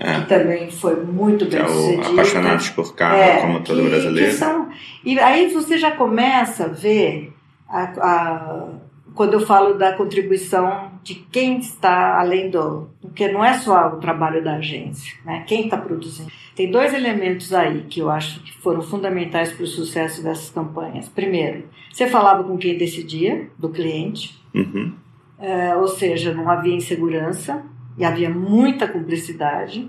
é. 0.00 0.14
que 0.14 0.26
também 0.26 0.68
foi 0.72 0.96
muito 1.04 1.44
bem 1.44 1.60
é 1.60 1.68
sucedida. 1.68 2.08
Apaixonados 2.08 2.70
por 2.70 2.92
carro, 2.96 3.14
é, 3.14 3.42
como 3.42 3.60
todo 3.60 3.80
que, 3.80 3.90
brasileiro. 3.90 4.30
Que 4.32 4.36
são, 4.36 4.70
e 5.04 5.20
aí 5.20 5.52
você 5.52 5.78
já 5.78 5.92
começa 5.92 6.64
a 6.64 6.66
ver, 6.66 7.32
a, 7.68 7.82
a, 7.82 8.68
quando 9.14 9.34
eu 9.34 9.46
falo 9.46 9.74
da 9.74 9.92
contribuição 9.92 10.90
de 11.04 11.14
quem 11.14 11.60
está 11.60 12.18
além 12.18 12.50
do. 12.50 12.90
Porque 13.00 13.28
não 13.28 13.44
é 13.44 13.54
só 13.54 13.86
o 13.86 14.00
trabalho 14.00 14.42
da 14.42 14.56
agência, 14.56 15.16
né? 15.24 15.44
quem 15.46 15.66
está 15.66 15.76
produzindo. 15.76 16.32
Tem 16.60 16.70
dois 16.70 16.92
elementos 16.92 17.54
aí 17.54 17.86
que 17.88 18.00
eu 18.00 18.10
acho 18.10 18.40
que 18.40 18.52
foram 18.58 18.82
fundamentais 18.82 19.50
para 19.50 19.64
o 19.64 19.66
sucesso 19.66 20.22
dessas 20.22 20.50
campanhas. 20.50 21.08
Primeiro, 21.08 21.64
você 21.90 22.06
falava 22.06 22.44
com 22.44 22.58
quem 22.58 22.76
decidia, 22.76 23.48
do 23.58 23.70
cliente, 23.70 24.38
uhum. 24.54 24.92
é, 25.38 25.74
ou 25.74 25.88
seja, 25.88 26.34
não 26.34 26.50
havia 26.50 26.74
insegurança 26.74 27.62
e 27.96 28.04
havia 28.04 28.28
muita 28.28 28.86
cumplicidade. 28.86 29.88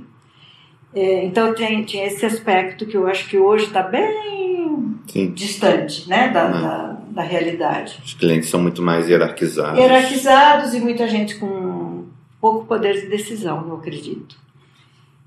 É, 0.96 1.26
então 1.26 1.54
tem, 1.54 1.84
tinha 1.84 2.06
esse 2.06 2.26
aspecto 2.26 2.86
que 2.86 2.96
eu 2.96 3.06
acho 3.06 3.28
que 3.28 3.38
hoje 3.38 3.66
está 3.66 3.84
bem 3.84 4.96
Sim. 5.08 5.32
distante 5.34 6.08
né, 6.08 6.30
da, 6.30 6.46
uhum. 6.46 6.62
da, 6.62 6.98
da, 7.10 7.22
realidade. 7.22 8.00
Os 8.02 8.14
clientes 8.14 8.48
são 8.48 8.62
muito 8.62 8.82
mais 8.82 9.10
hierarquizados. 9.10 9.78
Hierarquizados 9.78 10.74
e 10.74 10.80
muita 10.80 11.06
gente 11.06 11.36
com 11.36 12.06
pouco 12.40 12.66
poder 12.66 12.94
de 12.94 13.08
decisão, 13.08 13.68
eu 13.68 13.76
acredito. 13.76 14.40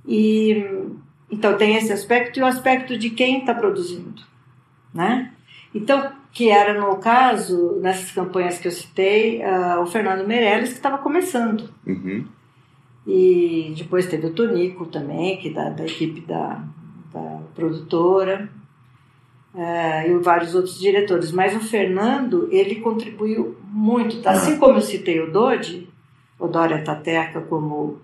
E 0.09 0.65
então 1.35 1.57
tem 1.57 1.75
esse 1.75 1.93
aspecto 1.93 2.39
e 2.39 2.43
o 2.43 2.47
aspecto 2.47 2.97
de 2.97 3.11
quem 3.11 3.41
está 3.41 3.53
produzindo, 3.53 4.23
né? 4.93 5.33
Então, 5.75 6.13
que 6.31 6.49
era 6.49 6.81
no 6.81 6.97
caso, 6.99 7.81
nessas 7.81 8.13
campanhas 8.13 8.59
que 8.59 8.69
eu 8.69 8.73
citei, 8.73 9.43
uh, 9.43 9.81
o 9.81 9.87
Fernando 9.87 10.27
Meirelles, 10.27 10.71
que 10.71 10.77
estava 10.77 10.99
começando. 10.99 11.69
Uhum. 11.85 12.25
E 13.05 13.75
depois 13.77 14.07
teve 14.07 14.29
o 14.29 14.33
Tonico 14.33 14.87
também, 14.87 15.37
que 15.39 15.51
da, 15.51 15.71
da 15.71 15.85
equipe 15.85 16.21
da, 16.21 16.63
da 17.13 17.41
produtora, 17.57 18.49
uh, 19.53 20.09
e 20.09 20.17
vários 20.23 20.55
outros 20.55 20.79
diretores. 20.79 21.33
Mas 21.33 21.57
o 21.57 21.61
Fernando, 21.61 22.49
ele 22.53 22.77
contribuiu 22.77 23.57
muito, 23.65 24.23
tá? 24.23 24.31
assim 24.31 24.57
como 24.57 24.77
eu 24.77 24.83
citei 24.83 25.21
o 25.21 25.33
Dodi, 25.33 25.89
o 26.39 26.47
Dória 26.47 26.85
Tateca 26.85 27.41
como 27.41 27.99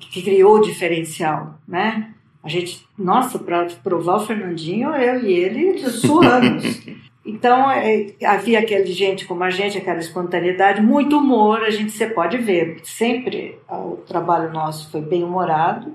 que 0.00 0.20
criou 0.20 0.56
o 0.56 0.62
diferencial, 0.62 1.60
né? 1.66 2.15
A 2.46 2.48
gente, 2.48 2.86
nossa, 2.96 3.40
para 3.40 3.66
provar 3.82 4.18
o 4.18 4.24
Fernandinho, 4.24 4.90
eu 4.90 5.20
e 5.24 5.32
ele 5.32 5.78
suamos. 5.90 6.62
Então, 7.28 7.68
é, 7.72 8.14
havia 8.24 8.60
aquele 8.60 8.92
gente 8.92 9.26
como 9.26 9.42
a 9.42 9.50
gente, 9.50 9.76
aquela 9.76 9.98
espontaneidade, 9.98 10.80
muito 10.80 11.18
humor, 11.18 11.60
a 11.64 11.70
gente 11.70 11.90
você 11.90 12.06
pode 12.06 12.38
ver. 12.38 12.78
Sempre 12.84 13.58
o 13.68 13.96
trabalho 14.06 14.52
nosso 14.52 14.92
foi 14.92 15.00
bem 15.00 15.24
humorado. 15.24 15.92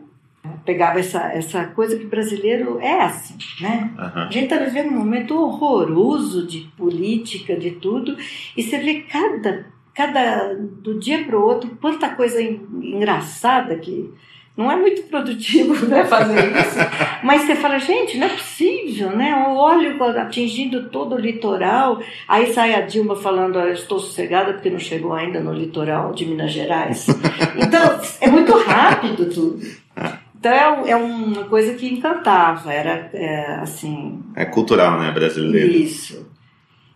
Pegava 0.66 1.00
essa, 1.00 1.32
essa 1.32 1.68
coisa 1.68 1.98
que 1.98 2.04
brasileiro 2.04 2.82
é 2.82 3.00
assim, 3.00 3.38
né? 3.62 3.92
Uhum. 3.98 4.24
A 4.24 4.30
gente 4.30 4.44
está 4.44 4.58
vivendo 4.58 4.90
um 4.90 4.98
momento 4.98 5.34
horroroso 5.34 6.46
de 6.46 6.70
política, 6.76 7.56
de 7.56 7.72
tudo, 7.72 8.18
e 8.58 8.62
você 8.62 8.78
vê 8.80 9.06
cada, 9.10 9.68
cada 9.94 10.54
do 10.56 11.00
dia 11.00 11.24
para 11.24 11.40
o 11.40 11.42
outro, 11.42 11.78
quanta 11.80 12.10
coisa 12.10 12.42
engraçada 12.42 13.78
que 13.78 14.14
não 14.56 14.72
é 14.72 14.76
muito 14.76 15.04
produtivo 15.04 15.74
né, 15.88 16.06
fazer 16.06 16.52
isso. 16.52 16.78
Mas 17.24 17.44
você 17.44 17.56
fala, 17.56 17.80
gente, 17.80 18.18
não 18.18 18.28
é 18.28 18.30
possível, 18.30 19.16
né? 19.16 19.46
O 19.48 19.56
óleo 19.56 20.02
atingindo 20.04 20.90
todo 20.90 21.16
o 21.16 21.20
litoral. 21.20 22.02
Aí 22.28 22.54
sai 22.54 22.76
a 22.76 22.82
Dilma 22.82 23.16
falando, 23.16 23.58
ah, 23.58 23.66
eu 23.66 23.74
estou 23.74 24.00
sossegada 24.00 24.54
porque 24.54 24.70
não 24.70 24.80
chegou 24.80 25.14
ainda 25.14 25.40
no 25.40 25.54
litoral 25.54 26.14
de 26.14 26.26
Minas 26.26 26.52
Gerais. 26.52 27.08
Então, 27.58 28.00
é 28.20 28.30
muito 28.30 28.58
rápido 28.58 29.30
tudo. 29.30 29.60
Então 30.40 30.52
é, 30.52 30.92
é 30.92 30.96
uma 30.96 31.44
coisa 31.44 31.74
que 31.76 31.88
encantava, 31.88 32.74
era 32.74 33.10
é, 33.14 33.56
assim. 33.62 34.20
É 34.36 34.46
cultural, 34.46 35.00
né, 35.00 35.12
brasileiro? 35.12 35.72
Isso. 35.72 36.31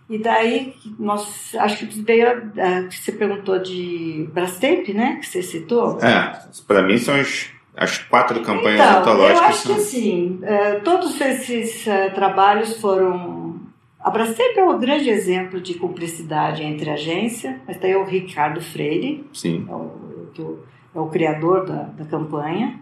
E 0.09 0.19
daí, 0.19 0.75
nós, 0.99 1.55
acho 1.57 1.87
que 1.87 2.01
veio, 2.01 2.27
uh, 2.37 2.91
você 2.91 3.11
perguntou 3.11 3.57
de 3.59 4.29
Brastemp, 4.31 4.89
né, 4.89 5.17
que 5.19 5.25
você 5.25 5.41
citou. 5.41 5.97
É, 5.99 6.39
para 6.67 6.83
mim 6.83 6.97
são 6.97 7.15
as, 7.15 7.49
as 7.75 7.97
quatro 7.97 8.41
campanhas 8.41 8.79
então, 8.79 8.99
antológicas. 8.99 9.41
Eu 9.41 9.47
acho 9.47 9.67
são... 9.67 9.75
que 9.75 9.81
assim, 9.81 10.39
uh, 10.43 10.83
todos 10.83 11.19
esses 11.19 11.87
uh, 11.87 12.13
trabalhos 12.13 12.79
foram... 12.79 13.59
A 13.99 14.11
Brastemp 14.11 14.55
é 14.55 14.63
um 14.63 14.79
grande 14.79 15.09
exemplo 15.09 15.59
de 15.59 15.73
cumplicidade 15.73 16.61
entre 16.61 16.91
agência, 16.91 17.59
mas 17.67 17.77
daí 17.79 17.93
é 17.93 17.97
o 17.97 18.05
Ricardo 18.05 18.61
Freire, 18.61 19.25
Sim. 19.33 19.65
É, 19.67 19.73
o, 19.73 20.59
é 20.93 20.99
o 20.99 21.07
criador 21.07 21.65
da, 21.65 21.83
da 21.85 22.05
campanha, 22.05 22.79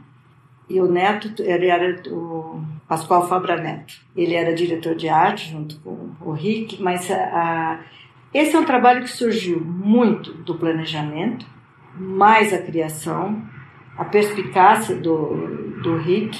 e 0.69 0.79
o 0.79 0.87
Neto, 0.87 1.41
ele 1.41 1.67
era 1.67 2.01
o 2.09 2.61
Pascoal 2.87 3.27
Fabra 3.27 3.57
Neto. 3.57 3.95
Ele 4.15 4.33
era 4.33 4.53
diretor 4.53 4.95
de 4.95 5.09
arte 5.09 5.51
junto 5.51 5.79
com 5.79 6.11
o 6.21 6.31
Rick, 6.31 6.81
mas 6.81 7.09
a, 7.11 7.15
a, 7.15 7.79
esse 8.33 8.55
é 8.55 8.59
um 8.59 8.65
trabalho 8.65 9.03
que 9.03 9.09
surgiu 9.09 9.59
muito 9.59 10.33
do 10.33 10.55
planejamento, 10.55 11.45
mais 11.95 12.53
a 12.53 12.57
criação, 12.57 13.41
a 13.97 14.05
perspicácia 14.05 14.95
do, 14.95 15.81
do 15.81 15.97
Rick 15.97 16.39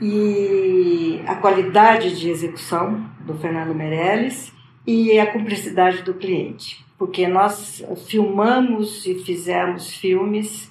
e 0.00 1.20
a 1.26 1.34
qualidade 1.34 2.18
de 2.18 2.30
execução 2.30 3.04
do 3.20 3.34
Fernando 3.34 3.74
Meirelles 3.74 4.52
e 4.86 5.18
a 5.18 5.30
cumplicidade 5.32 6.02
do 6.02 6.14
cliente. 6.14 6.84
Porque 6.98 7.26
nós 7.26 7.82
filmamos 8.06 9.06
e 9.06 9.14
fizemos 9.16 9.94
filmes 9.94 10.70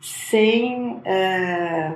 sem 0.00 1.00
é, 1.04 1.92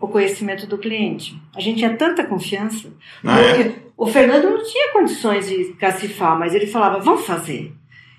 o 0.00 0.08
conhecimento 0.08 0.66
do 0.66 0.78
cliente. 0.78 1.40
A 1.54 1.60
gente 1.60 1.78
tinha 1.78 1.96
tanta 1.96 2.24
confiança. 2.24 2.92
Ah, 3.24 3.40
é? 3.40 3.74
O 3.96 4.06
Fernando 4.06 4.50
não 4.50 4.62
tinha 4.62 4.92
condições 4.92 5.48
de 5.48 5.72
cacifar, 5.74 6.38
mas 6.38 6.54
ele 6.54 6.66
falava, 6.66 6.98
vamos 6.98 7.24
fazer. 7.26 7.72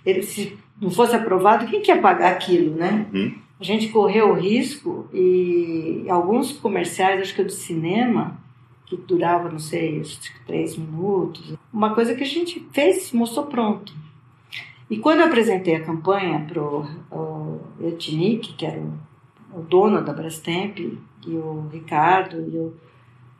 Ele, 0.05 0.21
se 0.23 0.57
não 0.79 0.89
fosse 0.89 1.15
aprovado, 1.15 1.67
quem 1.67 1.81
quer 1.81 2.01
pagar 2.01 2.31
aquilo, 2.31 2.75
né? 2.75 3.05
Uhum. 3.13 3.35
A 3.59 3.63
gente 3.63 3.89
correu 3.89 4.29
o 4.29 4.33
risco 4.33 5.07
e 5.13 6.05
alguns 6.09 6.51
comerciais, 6.53 7.21
acho 7.21 7.35
que 7.35 7.41
o 7.41 7.45
de 7.45 7.53
cinema, 7.53 8.37
que 8.85 8.97
durava, 8.97 9.49
não 9.49 9.59
sei, 9.59 10.01
três 10.45 10.77
minutos, 10.77 11.55
uma 11.71 11.93
coisa 11.93 12.13
que 12.15 12.23
a 12.23 12.27
gente 12.27 12.65
fez, 12.71 13.11
mostrou 13.13 13.45
pronto. 13.45 13.93
E 14.89 14.97
quando 14.97 15.19
eu 15.19 15.25
apresentei 15.25 15.75
a 15.75 15.83
campanha 15.83 16.45
para 16.47 16.61
o 16.61 17.59
Etnic, 17.81 18.53
que 18.53 18.65
era 18.65 18.79
o 18.79 18.93
o 19.55 19.61
dono 19.61 20.03
da 20.03 20.13
Brastemp, 20.13 20.77
e 20.79 20.99
o 21.27 21.67
Ricardo, 21.71 22.37
e 22.37 22.57
o, 22.57 22.73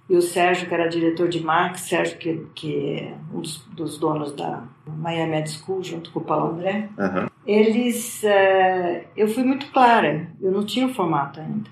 e 0.09 0.15
o 0.15 0.21
Sérgio, 0.21 0.67
que 0.67 0.73
era 0.73 0.87
diretor 0.87 1.27
de 1.27 1.43
marketing, 1.43 1.83
Sérgio, 1.83 2.17
que, 2.17 2.47
que 2.55 2.99
é 2.99 3.15
um 3.33 3.41
dos, 3.41 3.57
dos 3.73 3.97
donos 3.97 4.33
da 4.33 4.63
Miami 4.87 5.37
Ed 5.37 5.49
School, 5.49 5.83
junto 5.83 6.11
com 6.11 6.19
o 6.19 6.23
Paulo 6.23 6.53
André, 6.53 6.89
uhum. 6.97 7.27
eles. 7.45 8.23
Uh, 8.23 9.05
eu 9.15 9.27
fui 9.27 9.43
muito 9.43 9.69
clara, 9.71 10.31
eu 10.41 10.51
não 10.51 10.65
tinha 10.65 10.87
o 10.87 10.93
formato 10.93 11.39
ainda. 11.39 11.69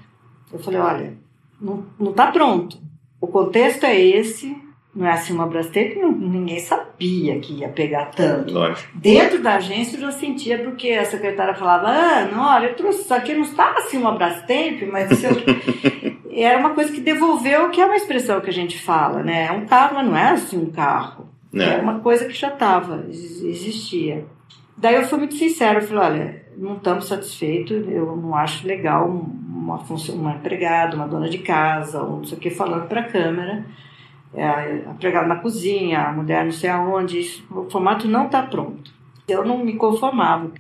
Eu 0.52 0.60
falei: 0.60 0.80
olha, 0.80 1.18
não 1.60 2.12
está 2.12 2.32
pronto. 2.32 2.78
O 3.22 3.28
contexto 3.28 3.86
é 3.86 3.98
esse, 3.98 4.58
não 4.96 5.08
é 5.08 5.12
assim 5.12 5.34
uma 5.34 5.48
Brastemp, 5.48 5.96
ninguém 6.20 6.60
sabia 6.60 7.40
que 7.40 7.54
ia 7.54 7.70
pegar 7.70 8.06
tanto. 8.12 8.54
Lógico. 8.54 8.92
Dentro 8.96 9.42
da 9.42 9.56
agência 9.56 9.98
eu 9.98 10.02
já 10.02 10.12
sentia, 10.12 10.60
porque 10.60 10.92
a 10.92 11.06
secretária 11.06 11.56
falava, 11.56 11.88
ah, 11.88 12.30
não, 12.32 12.44
olha, 12.44 12.68
eu 12.68 12.76
trouxe 12.76 13.02
isso 13.02 13.14
aqui, 13.14 13.34
não 13.34 13.42
estava 13.42 13.80
assim 13.80 13.98
uma 13.98 14.12
Brastemp, 14.12 14.84
mas 14.92 15.10
isso 15.10 15.26
era 16.32 16.60
uma 16.60 16.72
coisa 16.72 16.92
que 16.92 17.02
devolveu, 17.02 17.70
que 17.70 17.82
é 17.82 17.86
uma 17.86 17.96
expressão 17.96 18.40
que 18.40 18.50
a 18.50 18.54
gente 18.54 18.80
fala, 18.80 19.24
né? 19.24 19.48
É 19.48 19.52
um 19.52 19.66
carro, 19.66 19.96
mas 19.96 20.06
não 20.06 20.16
é 20.16 20.30
assim 20.30 20.58
um 20.58 20.72
carro. 20.72 21.28
É. 21.54 21.64
Era 21.64 21.82
uma 21.82 22.00
coisa 22.00 22.26
que 22.26 22.34
já 22.34 22.50
estava, 22.50 23.06
existia. 23.10 24.26
Daí 24.78 24.96
eu 24.96 25.04
fui 25.04 25.18
muito 25.18 25.36
sincera, 25.36 25.80
eu 25.80 25.88
falei, 25.88 26.04
olha, 26.04 26.44
não 26.58 26.78
estamos 26.78 27.08
satisfeitos, 27.08 27.88
eu 27.88 28.16
não 28.16 28.36
acho 28.36 28.68
legal 28.68 29.08
uma, 29.08 29.80
uma 30.10 30.32
empregada, 30.34 30.96
uma 30.96 31.08
dona 31.08 31.30
de 31.30 31.40
casa, 31.40 32.02
ou 32.02 32.18
não 32.18 32.26
sei 32.26 32.38
o 32.38 32.42
que, 32.42 32.50
falando 32.50 32.88
para 32.88 33.02
a 33.02 33.10
câmera, 33.10 33.66
é, 34.36 34.46
a 34.46 34.92
empregada 34.92 35.28
na 35.28 35.36
cozinha, 35.38 36.08
a 36.08 36.12
mulher 36.12 36.44
não 36.44 36.52
sei 36.52 36.70
aonde, 36.70 37.20
isso, 37.20 37.46
o 37.52 37.70
formato 37.70 38.08
não 38.08 38.26
está 38.26 38.42
pronto. 38.42 38.92
Eu 39.28 39.46
não 39.46 39.64
me 39.64 39.74
conformava. 39.74 40.52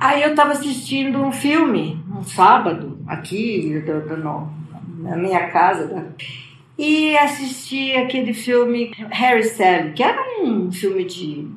Aí 0.00 0.22
eu 0.22 0.30
estava 0.30 0.52
assistindo 0.52 1.20
um 1.20 1.32
filme, 1.32 2.02
um 2.10 2.22
sábado, 2.22 2.98
aqui, 3.06 3.80
do, 3.80 4.00
do, 4.08 4.16
no, 4.16 4.50
na 4.98 5.16
minha 5.16 5.48
casa, 5.48 6.14
e 6.78 7.16
assisti 7.18 7.92
aquele 7.96 8.32
filme 8.32 8.92
Harry 9.10 9.44
Sally, 9.44 9.92
que 9.92 10.02
era 10.02 10.40
um 10.40 10.70
filme 10.70 11.04
de, 11.04 11.48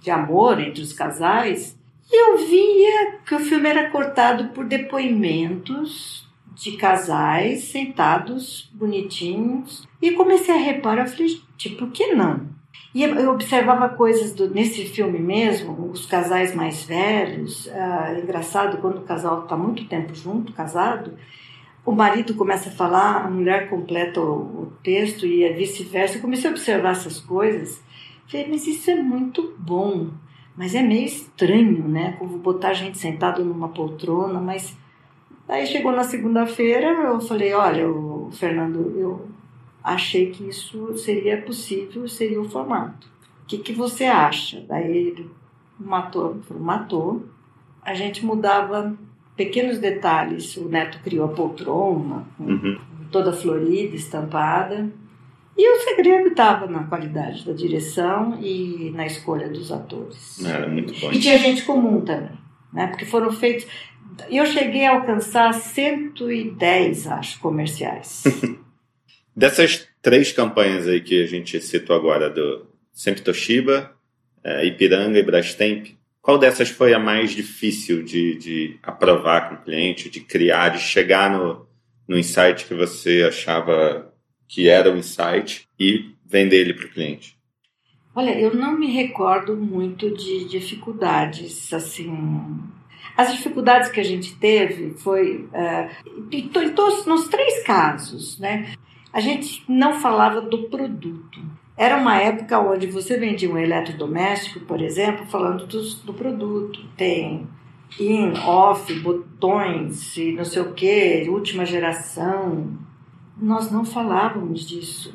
de 0.00 0.10
amor 0.10 0.60
entre 0.60 0.82
os 0.82 0.92
casais. 0.92 1.76
E 2.12 2.22
eu 2.22 2.38
via 2.46 3.18
que 3.26 3.34
o 3.34 3.40
filme 3.40 3.68
era 3.68 3.90
cortado 3.90 4.48
por 4.48 4.66
depoimentos 4.66 6.25
de 6.56 6.72
casais 6.72 7.64
sentados, 7.64 8.70
bonitinhos. 8.72 9.86
E 10.00 10.12
comecei 10.12 10.54
a 10.54 10.58
reparar, 10.58 11.02
eu 11.02 11.10
falei, 11.10 11.40
tipo, 11.56 11.76
por 11.76 11.90
que 11.90 12.14
não? 12.14 12.48
E 12.94 13.02
eu 13.02 13.30
observava 13.30 13.90
coisas 13.90 14.32
do, 14.32 14.48
nesse 14.48 14.86
filme 14.86 15.18
mesmo, 15.18 15.90
os 15.90 16.06
casais 16.06 16.54
mais 16.54 16.82
velhos. 16.82 17.68
Ah, 17.68 18.18
engraçado, 18.22 18.78
quando 18.78 18.98
o 18.98 19.04
casal 19.04 19.42
está 19.42 19.54
muito 19.54 19.84
tempo 19.84 20.14
junto, 20.14 20.54
casado, 20.54 21.12
o 21.84 21.92
marido 21.92 22.34
começa 22.34 22.70
a 22.70 22.72
falar, 22.72 23.26
a 23.26 23.30
mulher 23.30 23.68
completa 23.68 24.18
o, 24.18 24.62
o 24.62 24.72
texto 24.82 25.26
e 25.26 25.46
vice-versa. 25.52 26.16
Eu 26.16 26.22
comecei 26.22 26.48
a 26.48 26.52
observar 26.52 26.92
essas 26.92 27.20
coisas. 27.20 27.82
Falei, 28.26 28.46
mas 28.48 28.66
isso 28.66 28.90
é 28.90 28.96
muito 28.96 29.54
bom, 29.58 30.08
mas 30.56 30.74
é 30.74 30.82
meio 30.82 31.04
estranho, 31.04 31.86
né? 31.86 32.16
Como 32.18 32.38
botar 32.38 32.72
gente 32.72 32.96
sentado 32.96 33.44
numa 33.44 33.68
poltrona, 33.68 34.40
mas. 34.40 34.74
Aí 35.48 35.66
chegou 35.66 35.92
na 35.92 36.02
segunda-feira, 36.02 36.88
eu 36.88 37.20
falei, 37.20 37.52
olha, 37.52 37.88
o 37.88 38.30
Fernando, 38.32 38.94
eu 38.98 39.28
achei 39.82 40.30
que 40.30 40.48
isso 40.48 40.96
seria 40.98 41.40
possível, 41.40 42.08
seria 42.08 42.40
o 42.40 42.48
formato. 42.48 43.06
O 43.44 43.46
que, 43.46 43.58
que 43.58 43.72
você 43.72 44.04
acha? 44.04 44.64
Daí 44.66 44.96
ele 44.96 45.30
matou, 45.78 46.40
matou. 46.58 47.24
A 47.80 47.94
gente 47.94 48.26
mudava 48.26 48.96
pequenos 49.36 49.78
detalhes. 49.78 50.56
O 50.56 50.68
Neto 50.68 50.98
criou 51.04 51.26
a 51.26 51.28
poltrona, 51.28 52.26
uhum. 52.40 52.76
toda 53.12 53.32
florida, 53.32 53.94
estampada. 53.94 54.90
E 55.56 55.76
o 55.76 55.80
segredo 55.80 56.28
estava 56.28 56.66
na 56.66 56.84
qualidade 56.84 57.46
da 57.46 57.52
direção 57.52 58.38
e 58.42 58.92
na 58.94 59.06
escolha 59.06 59.48
dos 59.48 59.72
atores. 59.72 60.44
Era 60.44 60.68
muito 60.68 60.92
bom. 61.00 61.12
E 61.12 61.18
tinha 61.18 61.38
gente 61.38 61.62
comum 61.62 62.02
também, 62.02 62.36
né? 62.72 62.88
Porque 62.88 63.04
foram 63.04 63.30
feitos. 63.30 63.66
Eu 64.30 64.46
cheguei 64.46 64.84
a 64.86 64.92
alcançar 64.92 65.52
110, 65.52 67.06
acho, 67.06 67.38
comerciais. 67.40 68.24
Dessas 69.34 69.86
três 70.00 70.32
campanhas 70.32 70.88
aí 70.88 71.00
que 71.00 71.22
a 71.22 71.26
gente 71.26 71.60
citou 71.60 71.94
agora, 71.94 72.30
do 72.30 72.66
Sempre 72.92 73.22
Toshiba, 73.22 73.92
é, 74.42 74.64
Ipiranga 74.64 75.18
e 75.18 75.22
Brastemp, 75.22 75.88
qual 76.22 76.38
dessas 76.38 76.68
foi 76.68 76.94
a 76.94 76.98
mais 76.98 77.30
difícil 77.30 78.02
de, 78.02 78.36
de 78.36 78.78
aprovar 78.82 79.48
com 79.48 79.54
o 79.56 79.64
cliente, 79.64 80.10
de 80.10 80.20
criar, 80.20 80.70
de 80.70 80.80
chegar 80.80 81.30
no, 81.30 81.66
no 82.08 82.18
insight 82.18 82.64
que 82.64 82.74
você 82.74 83.24
achava 83.28 84.12
que 84.48 84.68
era 84.68 84.92
o 84.92 84.96
insight 84.96 85.68
e 85.78 86.10
vender 86.24 86.56
ele 86.56 86.74
para 86.74 86.86
o 86.86 86.90
cliente? 86.90 87.36
Olha, 88.14 88.36
eu 88.38 88.54
não 88.54 88.78
me 88.78 88.90
recordo 88.90 89.56
muito 89.56 90.10
de 90.10 90.48
dificuldades, 90.48 91.72
assim, 91.72 92.10
as 93.16 93.32
dificuldades 93.34 93.90
que 93.90 94.00
a 94.00 94.04
gente 94.04 94.34
teve 94.36 94.90
foi 94.98 95.48
uh, 95.52 96.26
em, 96.30 96.48
todos, 96.48 97.06
nos 97.06 97.28
três 97.28 97.62
casos, 97.64 98.38
né? 98.38 98.74
a 99.16 99.20
gente 99.20 99.64
não 99.66 99.98
falava 99.98 100.42
do 100.42 100.64
produto. 100.64 101.40
Era 101.74 101.96
uma 101.96 102.18
época 102.18 102.58
onde 102.58 102.86
você 102.86 103.16
vendia 103.16 103.50
um 103.50 103.56
eletrodoméstico, 103.56 104.60
por 104.60 104.78
exemplo, 104.82 105.24
falando 105.24 105.66
do, 105.66 105.82
do 106.04 106.12
produto. 106.12 106.84
Tem 106.98 107.46
in, 107.98 108.32
off, 108.44 108.92
botões 109.00 110.18
e 110.18 110.32
não 110.32 110.44
sei 110.44 110.60
o 110.60 110.74
que, 110.74 111.26
última 111.30 111.64
geração. 111.64 112.76
Nós 113.40 113.70
não 113.70 113.86
falávamos 113.86 114.68
disso. 114.68 115.14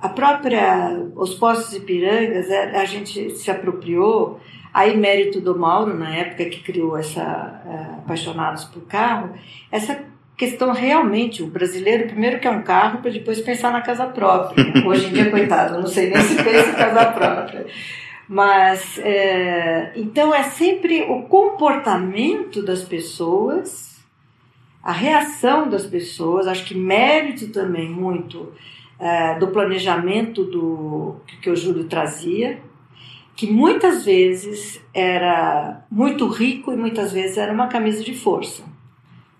A 0.00 0.08
própria, 0.08 0.96
os 1.16 1.34
postos 1.34 1.74
Ipirangas, 1.74 2.48
é, 2.48 2.76
a 2.76 2.84
gente 2.84 3.30
se 3.30 3.50
apropriou, 3.50 4.40
aí 4.72 4.96
mérito 4.96 5.40
do 5.40 5.58
Mauro, 5.58 5.96
na 5.96 6.14
época 6.14 6.44
que 6.44 6.60
criou 6.60 6.96
essa 6.96 7.62
uh, 7.64 7.98
Apaixonados 7.98 8.64
por 8.64 8.82
Carro, 8.82 9.34
essa 9.72 9.98
questão 10.36 10.72
realmente, 10.72 11.42
o 11.42 11.48
brasileiro 11.48 12.06
primeiro 12.06 12.38
quer 12.38 12.50
um 12.50 12.62
carro 12.62 13.00
para 13.00 13.10
depois 13.10 13.40
pensar 13.40 13.72
na 13.72 13.80
casa 13.80 14.06
própria. 14.06 14.64
Hoje 14.86 15.06
em 15.06 15.12
dia, 15.12 15.30
coitado, 15.30 15.80
não 15.80 15.86
sei 15.88 16.10
nem 16.10 16.22
se 16.22 16.36
pensa 16.36 16.70
em 16.70 16.74
casa 16.74 17.06
própria. 17.06 17.66
Mas, 18.28 18.98
é, 18.98 19.90
então 19.96 20.32
é 20.32 20.44
sempre 20.44 21.02
o 21.02 21.22
comportamento 21.22 22.62
das 22.62 22.84
pessoas, 22.84 23.98
a 24.80 24.92
reação 24.92 25.68
das 25.68 25.86
pessoas, 25.86 26.46
acho 26.46 26.64
que 26.64 26.74
mérito 26.74 27.48
também 27.48 27.90
muito 27.90 28.52
é, 28.98 29.38
do 29.38 29.48
planejamento 29.48 30.44
do 30.44 31.16
que 31.40 31.50
o 31.50 31.56
Júlio 31.56 31.84
trazia, 31.84 32.60
que 33.36 33.46
muitas 33.50 34.04
vezes 34.04 34.80
era 34.92 35.84
muito 35.90 36.26
rico 36.28 36.72
e 36.72 36.76
muitas 36.76 37.12
vezes 37.12 37.38
era 37.38 37.52
uma 37.52 37.68
camisa 37.68 38.02
de 38.02 38.14
força 38.14 38.64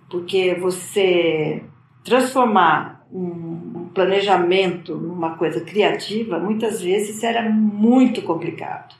porque 0.08 0.54
você 0.54 1.62
transformar 2.04 3.06
um 3.12 3.88
planejamento 3.94 4.94
numa 4.94 5.36
coisa 5.36 5.60
criativa, 5.60 6.38
muitas 6.38 6.80
vezes 6.80 7.22
era 7.22 7.48
muito 7.48 8.22
complicado. 8.22 8.94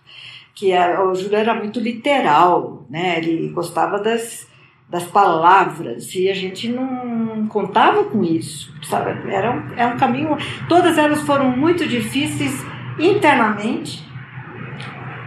Que 0.55 0.73
a, 0.73 1.03
o 1.05 1.15
Júlio 1.15 1.37
era 1.37 1.55
muito 1.55 1.79
literal, 1.79 2.87
né? 2.91 3.19
Ele 3.19 3.49
gostava 3.51 3.99
das, 3.99 4.48
das 4.89 5.05
palavras 5.05 6.15
e 6.15 6.31
a 6.31 6.35
gente 6.35 6.69
não 6.69 7.47
contava 7.47 8.05
com 8.05 8.25
isso, 8.25 8.75
sabe? 8.83 9.31
Era 9.31 9.53
um, 9.53 9.79
é 9.79 9.87
um 9.87 9.97
caminho. 9.99 10.37
Todas 10.69 10.97
elas 10.97 11.21
foram 11.23 11.51
muito 11.51 11.87
difíceis 11.87 12.55
internamente 12.99 14.03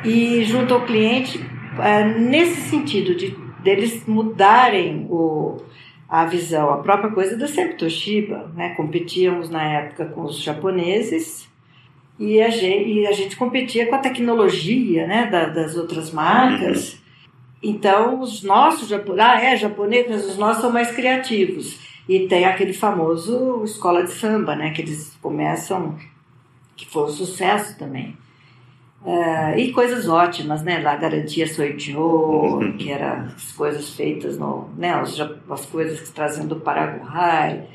e 0.04 0.44
junto 0.44 0.74
ao 0.74 0.82
cliente 0.82 1.40
é, 1.80 2.04
nesse 2.04 2.70
sentido 2.70 3.16
de 3.16 3.36
deles 3.64 4.06
mudarem 4.08 5.06
o, 5.10 5.58
a 6.10 6.26
visão, 6.26 6.72
a 6.72 6.78
própria 6.78 7.12
coisa 7.12 7.38
da 7.38 7.48
sempre 7.48 7.76
Toshiba, 7.76 8.52
né? 8.56 8.74
Competíamos 8.76 9.50
na 9.50 9.64
época 9.64 10.06
com 10.06 10.24
os 10.24 10.42
japoneses 10.42 11.48
e 12.20 12.42
a 12.42 12.50
gente, 12.50 12.90
e 12.90 13.08
a 13.08 13.12
gente 13.12 13.36
competia 13.36 13.86
com 13.88 13.96
a 13.96 14.00
tecnologia, 14.00 15.06
né? 15.06 15.28
Da, 15.28 15.46
das 15.46 15.78
outras 15.78 16.12
marcas. 16.12 17.00
Então, 17.64 18.20
os 18.22 18.42
nossos 18.42 18.88
japoneses, 18.88 19.32
ah, 19.32 19.42
é 19.42 19.56
japonês, 19.56 20.08
mas 20.10 20.26
os 20.26 20.38
nossos 20.38 20.62
são 20.62 20.72
mais 20.72 20.92
criativos. 20.92 21.80
E 22.10 22.28
tem 22.28 22.46
aquele 22.46 22.74
famoso 22.74 23.64
escola 23.64 24.04
de 24.04 24.12
samba, 24.12 24.56
né? 24.56 24.72
Que 24.72 24.82
eles 24.82 25.16
começam, 25.22 25.96
que 26.76 26.88
foi 26.88 27.04
um 27.04 27.10
sucesso 27.10 27.78
também. 27.78 28.18
Uh, 29.04 29.58
e 29.58 29.72
coisas 29.72 30.08
ótimas, 30.08 30.64
né? 30.64 30.80
La 30.80 30.96
Garantia 30.96 31.46
uhum. 31.98 32.74
que 32.78 32.92
eram 32.92 33.26
as 33.26 33.52
coisas 33.52 33.90
feitas, 33.96 34.38
no, 34.38 34.70
né? 34.76 34.94
As, 34.94 35.20
as 35.50 35.66
coisas 35.68 36.02
que 36.02 36.12
traziam 36.12 36.48
do 36.48 36.56
Paraguai. 36.58 37.68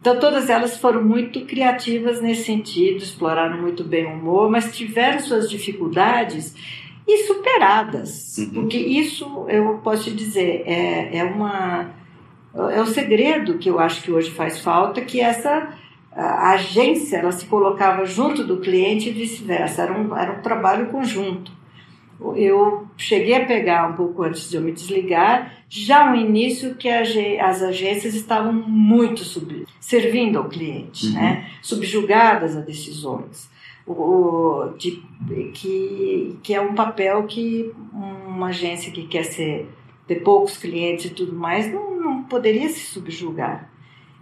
Então, 0.00 0.18
todas 0.18 0.48
elas 0.48 0.78
foram 0.78 1.04
muito 1.04 1.44
criativas 1.44 2.20
nesse 2.22 2.44
sentido, 2.44 3.02
exploraram 3.02 3.60
muito 3.60 3.82
bem 3.82 4.06
o 4.06 4.14
humor, 4.14 4.50
mas 4.50 4.74
tiveram 4.74 5.20
suas 5.20 5.50
dificuldades 5.50 6.54
e 7.08 7.24
superadas. 7.24 8.36
Uhum. 8.38 8.50
Porque 8.50 8.76
isso, 8.76 9.46
eu 9.48 9.78
posso 9.78 10.04
te 10.04 10.14
dizer, 10.14 10.62
é, 10.66 11.16
é 11.16 11.24
uma. 11.24 11.96
É 12.72 12.80
o 12.80 12.86
segredo 12.86 13.58
que 13.58 13.70
eu 13.70 13.78
acho 13.78 14.02
que 14.02 14.10
hoje 14.10 14.30
faz 14.30 14.60
falta, 14.60 15.00
que 15.00 15.20
essa 15.20 15.68
a 16.18 16.54
agência 16.54 17.18
ela 17.18 17.30
se 17.30 17.46
colocava 17.46 18.04
junto 18.04 18.42
do 18.42 18.58
cliente 18.58 19.08
e 19.08 19.12
vice-versa, 19.12 19.82
era 19.82 19.92
um, 19.92 20.16
era 20.16 20.32
um 20.32 20.42
trabalho 20.42 20.86
conjunto. 20.86 21.52
Eu 22.34 22.88
cheguei 22.96 23.36
a 23.36 23.44
pegar 23.44 23.88
um 23.88 23.92
pouco 23.92 24.24
antes 24.24 24.50
de 24.50 24.56
eu 24.56 24.62
me 24.62 24.72
desligar, 24.72 25.54
já 25.68 26.10
um 26.10 26.16
início 26.16 26.74
que 26.74 26.88
as 26.88 27.62
agências 27.62 28.14
estavam 28.14 28.52
muito 28.52 29.20
sub, 29.20 29.64
servindo 29.78 30.38
ao 30.38 30.48
cliente, 30.48 31.06
uhum. 31.06 31.12
né? 31.12 31.48
subjugadas 31.62 32.56
a 32.56 32.60
decisões. 32.60 33.48
O, 33.90 34.74
de, 34.76 35.02
que, 35.54 36.36
que 36.42 36.54
é 36.54 36.60
um 36.60 36.74
papel 36.74 37.22
que 37.22 37.72
uma 37.92 38.48
agência 38.48 38.92
que 38.92 39.06
quer 39.06 39.24
ser, 39.24 39.66
ter 40.06 40.16
poucos 40.16 40.58
clientes 40.58 41.06
e 41.06 41.10
tudo 41.10 41.34
mais 41.34 41.72
não, 41.72 41.98
não 41.98 42.22
poderia 42.24 42.68
se 42.68 42.80
subjugar 42.80 43.70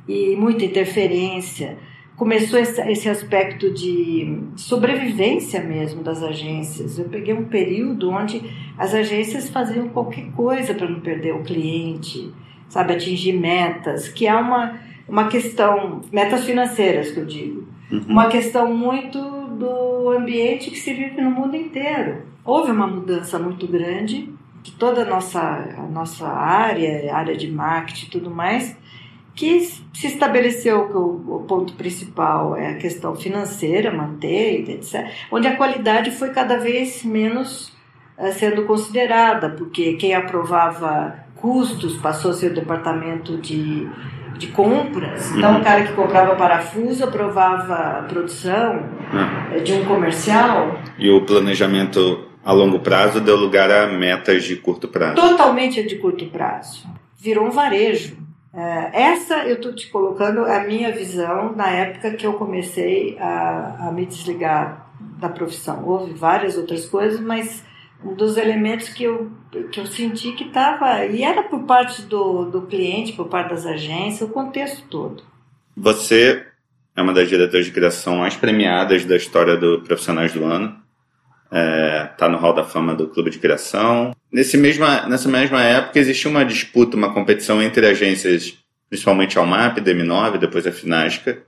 e 0.08 0.36
muita 0.36 0.64
interferência. 0.64 1.78
começou 2.16 2.58
esse, 2.58 3.08
aspecto 3.08 3.70
de 3.70 4.38
sobrevivência 4.56 5.62
mesmo 5.62 6.02
das 6.02 6.22
agências. 6.22 6.98
Eu 6.98 7.06
peguei 7.06 7.34
um 7.34 7.44
período 7.44 8.10
onde 8.10 8.42
as 8.78 8.94
agências 8.94 9.50
faziam 9.50 9.88
qualquer 9.88 10.30
coisa 10.32 10.72
para 10.74 10.88
não 10.88 11.00
perder 11.00 11.34
o 11.34 11.42
cliente, 11.42 12.32
sabe, 12.68 12.94
atingir 12.94 13.32
metas, 13.32 14.08
que 14.08 14.26
é 14.26 14.34
uma, 14.34 14.78
uma 15.06 15.28
questão, 15.28 16.00
metas 16.10 16.44
financeiras 16.44 17.10
que 17.10 17.20
eu 17.20 17.26
digo, 17.26 17.68
uhum. 17.90 18.04
uma 18.08 18.28
questão 18.28 18.74
muito 18.74 19.35
do 19.56 20.10
ambiente 20.10 20.70
que 20.70 20.78
se 20.78 20.92
vive 20.92 21.20
no 21.20 21.30
mundo 21.30 21.56
inteiro. 21.56 22.22
Houve 22.44 22.70
uma 22.70 22.86
mudança 22.86 23.38
muito 23.38 23.66
grande 23.66 24.32
de 24.62 24.72
toda 24.72 25.02
a 25.02 25.04
nossa, 25.04 25.40
a 25.40 25.82
nossa 25.82 26.26
área, 26.26 27.14
área 27.14 27.36
de 27.36 27.50
marketing 27.50 28.06
e 28.06 28.10
tudo 28.10 28.30
mais, 28.30 28.76
que 29.34 29.60
se 29.60 30.06
estabeleceu 30.06 30.88
que 30.88 30.96
o, 30.96 31.36
o, 31.36 31.44
ponto 31.46 31.74
principal 31.74 32.56
é 32.56 32.70
a 32.70 32.76
questão 32.76 33.14
financeira, 33.14 33.92
manter, 33.92 34.68
etc., 34.68 35.08
onde 35.30 35.46
a 35.46 35.56
qualidade 35.56 36.10
foi 36.10 36.30
cada 36.30 36.58
vez 36.58 37.04
menos 37.04 37.72
uh, 38.18 38.32
sendo 38.32 38.64
considerada, 38.64 39.50
porque 39.50 39.92
quem 39.94 40.14
aprovava 40.14 41.14
custos 41.36 41.96
passou 41.98 42.30
a 42.30 42.34
ser 42.34 42.52
o 42.52 42.54
departamento 42.54 43.36
de, 43.36 43.88
de 44.38 44.48
compras. 44.48 45.30
Então, 45.32 45.52
uhum. 45.52 45.60
o 45.60 45.64
cara 45.64 45.84
que 45.84 45.92
comprava 45.92 46.34
parafuso 46.34 47.04
aprovava 47.04 47.74
a 47.74 48.02
produção 48.02 48.82
uhum. 49.12 49.62
de 49.62 49.72
um 49.74 49.84
comercial. 49.84 50.78
E 50.98 51.10
o 51.10 51.24
planejamento 51.24 52.26
a 52.44 52.52
longo 52.52 52.78
prazo 52.78 53.20
deu 53.20 53.36
lugar 53.36 53.70
a 53.70 53.88
metas 53.88 54.44
de 54.44 54.56
curto 54.56 54.86
prazo. 54.86 55.16
Totalmente 55.16 55.82
de 55.82 55.96
curto 55.96 56.26
prazo. 56.26 56.86
Virou 57.18 57.46
um 57.46 57.50
varejo. 57.50 58.16
É, 58.54 59.02
essa 59.10 59.44
eu 59.46 59.56
estou 59.56 59.74
te 59.74 59.88
colocando 59.88 60.44
a 60.44 60.60
minha 60.60 60.92
visão 60.92 61.54
na 61.54 61.68
época 61.68 62.12
que 62.12 62.26
eu 62.26 62.34
comecei 62.34 63.18
a, 63.18 63.88
a 63.88 63.92
me 63.92 64.06
desligar 64.06 64.86
da 65.18 65.28
profissão. 65.28 65.84
Houve 65.84 66.14
várias 66.14 66.56
outras 66.56 66.86
coisas, 66.86 67.20
mas 67.20 67.64
um 68.04 68.14
dos 68.14 68.36
elementos 68.36 68.88
que 68.90 69.04
eu, 69.04 69.30
que 69.72 69.80
eu 69.80 69.86
senti 69.86 70.32
que 70.32 70.44
estava. 70.44 71.04
E 71.04 71.22
era 71.22 71.42
por 71.42 71.64
parte 71.64 72.02
do, 72.02 72.44
do 72.44 72.62
cliente, 72.62 73.12
por 73.12 73.26
parte 73.26 73.50
das 73.50 73.66
agências, 73.66 74.28
o 74.28 74.32
contexto 74.32 74.84
todo. 74.88 75.22
Você 75.76 76.46
é 76.96 77.02
uma 77.02 77.12
das 77.12 77.28
diretoras 77.28 77.66
de 77.66 77.72
criação 77.72 78.16
mais 78.16 78.34
premiadas 78.34 79.04
da 79.04 79.16
história 79.16 79.56
do 79.56 79.82
Profissionais 79.82 80.32
do 80.32 80.44
Ano. 80.44 80.74
Está 81.44 82.26
é, 82.26 82.28
no 82.28 82.38
Hall 82.38 82.54
da 82.54 82.64
Fama 82.64 82.94
do 82.94 83.06
Clube 83.08 83.30
de 83.30 83.38
Criação. 83.38 84.12
Nesse 84.32 84.56
mesma, 84.56 85.06
nessa 85.06 85.28
mesma 85.28 85.62
época 85.62 85.98
existia 85.98 86.30
uma 86.30 86.44
disputa, 86.44 86.96
uma 86.96 87.12
competição 87.12 87.62
entre 87.62 87.86
agências, 87.86 88.58
principalmente 88.88 89.38
a 89.38 89.42
Almap, 89.42 89.78
DM9, 89.78 90.38
depois 90.38 90.66
a 90.66 90.72
Finasca, 90.72 91.42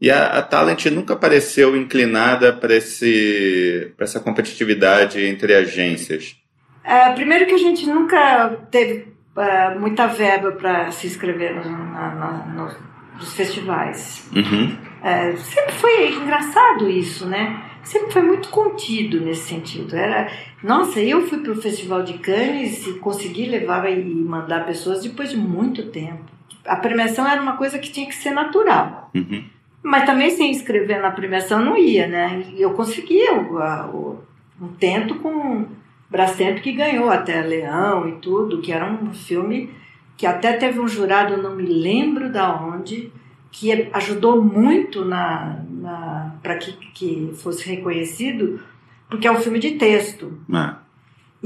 e 0.00 0.10
a, 0.10 0.38
a 0.38 0.42
Talent 0.42 0.86
nunca 0.86 1.16
pareceu 1.16 1.76
inclinada 1.76 2.52
para 2.52 2.74
essa 2.74 4.20
competitividade 4.20 5.22
entre 5.24 5.54
agências. 5.54 6.36
É, 6.84 7.10
primeiro 7.12 7.46
que 7.46 7.54
a 7.54 7.58
gente 7.58 7.86
nunca 7.86 8.58
teve 8.70 9.14
uh, 9.36 9.80
muita 9.80 10.06
verba 10.06 10.52
para 10.52 10.90
se 10.90 11.06
inscrever 11.06 11.54
no, 11.54 11.62
na, 11.64 12.14
na, 12.14 12.76
nos 13.14 13.34
festivais. 13.34 14.28
Uhum. 14.34 14.76
É, 15.02 15.36
sempre 15.36 15.72
foi 15.72 16.14
engraçado 16.14 16.88
isso, 16.88 17.26
né? 17.26 17.62
sempre 17.84 18.10
foi 18.10 18.22
muito 18.22 18.48
contido 18.48 19.20
nesse 19.20 19.48
sentido. 19.48 19.94
Era, 19.94 20.28
nossa, 20.62 21.00
eu 21.00 21.26
fui 21.26 21.38
para 21.38 21.52
o 21.52 21.60
Festival 21.60 22.02
de 22.02 22.14
Cannes 22.14 22.86
e 22.86 22.94
consegui 22.94 23.46
levar 23.46 23.88
e 23.90 24.02
mandar 24.02 24.66
pessoas 24.66 25.02
depois 25.02 25.30
de 25.30 25.36
muito 25.36 25.90
tempo. 25.90 26.24
A 26.66 26.76
premiação 26.76 27.28
era 27.28 27.40
uma 27.40 27.56
coisa 27.56 27.78
que 27.78 27.92
tinha 27.92 28.06
que 28.06 28.14
ser 28.14 28.30
natural. 28.30 29.10
Uhum. 29.14 29.44
Mas 29.82 30.06
também 30.06 30.30
sem 30.30 30.50
inscrever 30.50 31.00
na 31.00 31.10
premiação 31.10 31.62
não 31.62 31.76
ia, 31.76 32.06
né? 32.06 32.42
E 32.56 32.62
eu 32.62 32.72
conseguia 32.72 33.34
o, 33.34 33.58
o, 33.94 34.18
um 34.60 34.68
tento 34.68 35.16
com 35.16 35.66
Brastemp 36.08 36.60
que 36.60 36.72
ganhou 36.72 37.10
até 37.10 37.42
Leão 37.42 38.08
e 38.08 38.12
tudo, 38.12 38.62
que 38.62 38.72
era 38.72 38.90
um 38.90 39.12
filme 39.12 39.70
que 40.16 40.26
até 40.26 40.52
teve 40.54 40.80
um 40.80 40.88
jurado, 40.88 41.36
não 41.36 41.54
me 41.54 41.66
lembro 41.66 42.30
da 42.30 42.54
onde, 42.54 43.12
que 43.50 43.88
ajudou 43.92 44.42
muito 44.42 45.04
na, 45.04 45.62
na 45.70 46.34
para 46.42 46.56
que, 46.56 46.72
que 46.92 47.30
fosse 47.34 47.68
reconhecido, 47.68 48.60
porque 49.08 49.26
é 49.26 49.32
um 49.32 49.40
filme 49.40 49.58
de 49.58 49.72
texto. 49.72 50.38
É. 50.52 50.84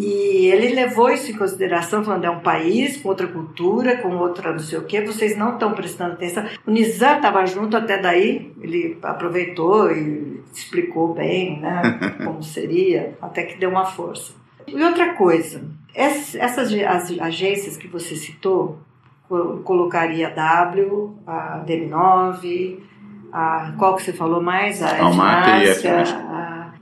E 0.01 0.47
ele 0.47 0.77
levou 0.77 1.11
isso 1.11 1.29
em 1.29 1.37
consideração, 1.37 2.05
falando 2.05 2.25
é 2.25 2.31
um 2.31 2.39
país 2.39 2.97
com 2.99 3.09
outra 3.09 3.27
cultura, 3.27 3.97
com 3.97 4.17
outra 4.17 4.53
não 4.53 4.61
sei 4.61 4.79
o 4.79 4.85
quê, 4.85 5.01
vocês 5.01 5.37
não 5.37 5.55
estão 5.55 5.73
prestando 5.73 6.13
atenção. 6.13 6.47
O 6.65 6.71
Nizam 6.71 7.17
estava 7.17 7.45
junto 7.45 7.77
até 7.77 7.99
daí, 7.99 8.53
ele 8.63 8.97
aproveitou 9.03 9.91
e 9.91 10.41
explicou 10.55 11.15
bem 11.15 11.59
né, 11.61 11.83
como 12.25 12.45
seria, 12.45 13.19
até 13.21 13.43
que 13.43 13.59
deu 13.59 13.71
uma 13.71 13.87
força. 13.87 14.35
E 14.69 14.81
outra 14.81 15.15
coisa, 15.15 15.65
essas 15.99 16.73
agências 17.21 17.77
que 17.77 17.89
você 17.89 18.15
citou, 18.15 18.79
colocaria 19.65 20.31
W, 20.31 21.17
a 21.27 21.65
DM9, 21.67 22.79
a, 23.33 23.73
qual 23.77 23.97
que 23.97 24.03
você 24.03 24.13
falou 24.13 24.41
mais? 24.41 24.83
A 24.83 25.03
Almap 25.03 25.47
e 25.65 25.89
a, 25.89 26.73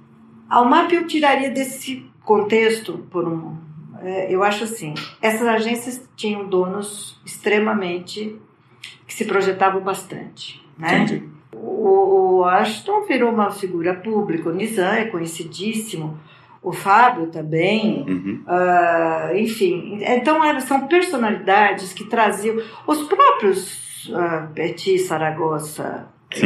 a 0.48 0.56
Almap 0.56 0.92
eu 0.92 1.06
tiraria 1.06 1.50
desse 1.50 2.08
contexto 2.22 3.06
por 3.10 3.26
um... 3.26 3.56
É, 4.02 4.32
eu 4.32 4.42
acho 4.42 4.64
assim, 4.64 4.92
essas 5.22 5.48
agências 5.48 6.06
tinham 6.14 6.46
donos 6.46 7.18
extremamente 7.24 8.36
que 9.06 9.14
se 9.14 9.24
projetavam 9.24 9.80
bastante, 9.80 10.62
né? 10.78 10.98
Entendi. 10.98 11.28
O, 11.54 12.40
o 12.40 12.44
Ashton 12.44 13.06
virou 13.06 13.32
uma 13.32 13.50
figura 13.50 13.94
pública, 13.94 14.50
o 14.50 14.52
Nizam 14.52 14.92
é 14.92 15.06
conhecidíssimo, 15.06 16.18
o 16.66 16.72
Fábio 16.72 17.28
também, 17.28 18.04
uhum. 18.08 18.42
uh, 18.44 19.36
enfim. 19.36 20.00
Então 20.02 20.40
são 20.62 20.88
personalidades 20.88 21.92
que 21.92 22.02
traziam 22.02 22.56
os 22.84 23.04
próprios 23.04 24.08
uh, 24.08 24.52
Betty 24.52 24.98
Saragossa 24.98 26.08
e, 26.34 26.44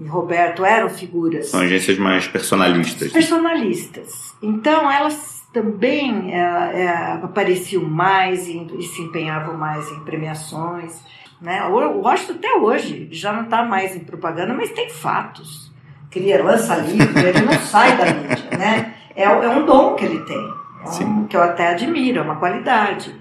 e, 0.00 0.08
Roberto 0.08 0.64
eram 0.64 0.90
figuras. 0.90 1.46
São 1.46 1.60
agências 1.60 1.96
mais 1.96 2.26
personalistas. 2.26 3.12
Personalistas. 3.12 4.34
Então 4.42 4.90
elas 4.90 5.44
também 5.52 6.34
é, 6.34 6.88
apareciam 7.22 7.84
mais 7.84 8.48
e, 8.48 8.66
e, 8.80 8.82
se 8.82 9.00
empenhavam 9.00 9.56
mais 9.56 9.88
em 9.92 10.00
premiações. 10.00 11.04
Né? 11.40 11.62
O 11.66 12.00
Washington 12.00 12.32
até 12.32 12.52
hoje 12.56 13.08
já 13.12 13.32
não 13.32 13.44
está 13.44 13.64
mais 13.64 13.94
em 13.94 14.00
propaganda, 14.00 14.52
mas 14.54 14.72
tem 14.72 14.90
fatos. 14.90 15.70
Cria, 16.10 16.42
lança 16.42 16.74
livro, 16.78 17.16
ele 17.16 17.42
não 17.42 17.60
sai 17.60 17.96
da 17.96 18.06
mídia, 18.06 18.58
né? 18.58 18.94
É, 19.20 19.24
é 19.24 19.48
um 19.48 19.64
dom 19.64 19.94
que 19.94 20.04
ele 20.04 20.20
tem, 20.20 20.52
é 20.84 21.04
um, 21.04 21.26
que 21.26 21.36
eu 21.36 21.42
até 21.42 21.68
admiro, 21.68 22.18
é 22.18 22.22
uma 22.22 22.36
qualidade. 22.36 23.14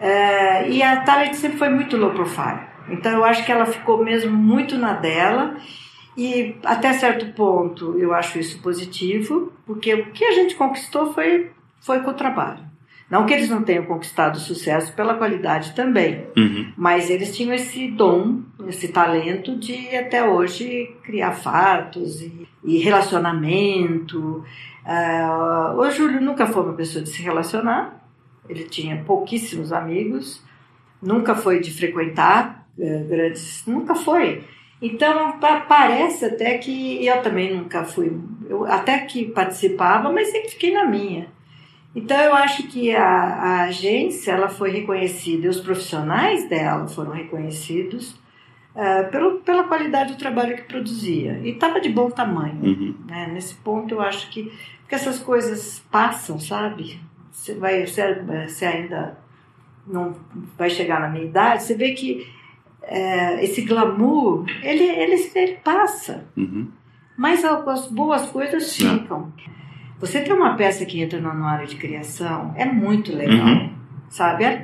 É, 0.00 0.68
e 0.68 0.82
a 0.82 1.00
Thalia 1.02 1.32
sempre 1.34 1.58
foi 1.58 1.68
muito 1.68 1.96
low 1.96 2.10
profile, 2.10 2.60
então 2.88 3.12
eu 3.12 3.24
acho 3.24 3.44
que 3.44 3.52
ela 3.52 3.66
ficou 3.66 4.02
mesmo 4.02 4.36
muito 4.36 4.76
na 4.76 4.92
dela. 4.92 5.56
E 6.16 6.54
até 6.64 6.92
certo 6.92 7.26
ponto 7.32 7.98
eu 7.98 8.14
acho 8.14 8.38
isso 8.38 8.62
positivo, 8.62 9.52
porque 9.66 9.92
o 9.94 10.12
que 10.12 10.24
a 10.24 10.30
gente 10.30 10.54
conquistou 10.54 11.12
foi, 11.12 11.50
foi 11.80 12.00
com 12.00 12.12
o 12.12 12.14
trabalho. 12.14 12.60
Não 13.10 13.26
que 13.26 13.34
eles 13.34 13.50
não 13.50 13.62
tenham 13.62 13.84
conquistado 13.84 14.38
sucesso 14.38 14.92
pela 14.94 15.14
qualidade 15.14 15.74
também, 15.74 16.26
uhum. 16.36 16.72
mas 16.76 17.10
eles 17.10 17.36
tinham 17.36 17.52
esse 17.52 17.88
dom, 17.88 18.40
esse 18.66 18.88
talento 18.88 19.56
de 19.56 19.94
até 19.94 20.24
hoje 20.24 20.90
criar 21.02 21.32
fatos 21.32 22.22
e, 22.22 22.48
e 22.64 22.78
relacionamento. 22.78 24.42
Uh, 24.84 25.78
o 25.78 25.90
Júlio 25.90 26.20
nunca 26.20 26.46
foi 26.46 26.62
uma 26.62 26.74
pessoa 26.74 27.02
de 27.02 27.10
se 27.10 27.22
relacionar, 27.22 28.04
ele 28.48 28.64
tinha 28.64 29.02
pouquíssimos 29.04 29.72
amigos, 29.72 30.42
nunca 31.00 31.34
foi 31.34 31.60
de 31.60 31.72
frequentar 31.72 32.66
uh, 32.78 33.08
grandes. 33.08 33.64
nunca 33.66 33.94
foi. 33.94 34.44
Então 34.82 35.38
parece 35.40 36.26
até 36.26 36.58
que 36.58 37.04
eu 37.06 37.22
também 37.22 37.56
nunca 37.56 37.84
fui, 37.84 38.20
eu 38.48 38.66
até 38.66 38.98
que 38.98 39.24
participava, 39.26 40.12
mas 40.12 40.28
sempre 40.28 40.50
fiquei 40.50 40.74
na 40.74 40.84
minha. 40.84 41.28
Então 41.96 42.18
eu 42.18 42.34
acho 42.34 42.64
que 42.64 42.94
a, 42.94 43.04
a 43.04 43.62
agência 43.64 44.32
ela 44.32 44.48
foi 44.48 44.70
reconhecida, 44.70 45.46
e 45.46 45.48
os 45.48 45.60
profissionais 45.60 46.48
dela 46.48 46.88
foram 46.88 47.12
reconhecidos 47.12 48.10
uh, 48.74 49.10
pelo, 49.10 49.40
pela 49.40 49.64
qualidade 49.64 50.12
do 50.14 50.18
trabalho 50.18 50.56
que 50.56 50.62
produzia. 50.62 51.40
E 51.44 51.50
estava 51.50 51.80
de 51.80 51.88
bom 51.88 52.10
tamanho. 52.10 52.60
Uhum. 52.62 52.94
Né? 53.06 53.30
Nesse 53.32 53.54
ponto, 53.54 53.94
eu 53.94 54.00
acho 54.00 54.28
que, 54.30 54.52
que 54.88 54.94
essas 54.94 55.18
coisas 55.18 55.82
passam, 55.90 56.38
sabe? 56.38 57.00
Você, 57.30 57.54
vai, 57.54 57.86
você, 57.86 58.22
você 58.46 58.64
ainda 58.66 59.18
não 59.86 60.14
vai 60.56 60.70
chegar 60.70 61.00
na 61.00 61.08
minha 61.08 61.24
idade, 61.24 61.62
você 61.62 61.74
vê 61.74 61.92
que 61.92 62.26
é, 62.82 63.42
esse 63.42 63.62
glamour, 63.62 64.44
ele, 64.62 64.84
ele, 64.84 65.30
ele 65.34 65.52
passa. 65.64 66.24
Uhum. 66.36 66.68
Mas 67.16 67.44
as 67.44 67.88
boas 67.88 68.26
coisas 68.30 68.74
ficam. 68.76 69.32
Você 70.00 70.20
ter 70.20 70.32
uma 70.32 70.56
peça 70.56 70.84
que 70.84 71.00
entra 71.00 71.20
no 71.20 71.30
anuário 71.30 71.66
de 71.66 71.76
criação 71.76 72.52
é 72.56 72.64
muito 72.64 73.14
legal, 73.14 73.46
uhum. 73.46 73.70
sabe? 74.08 74.44
É 74.44 74.62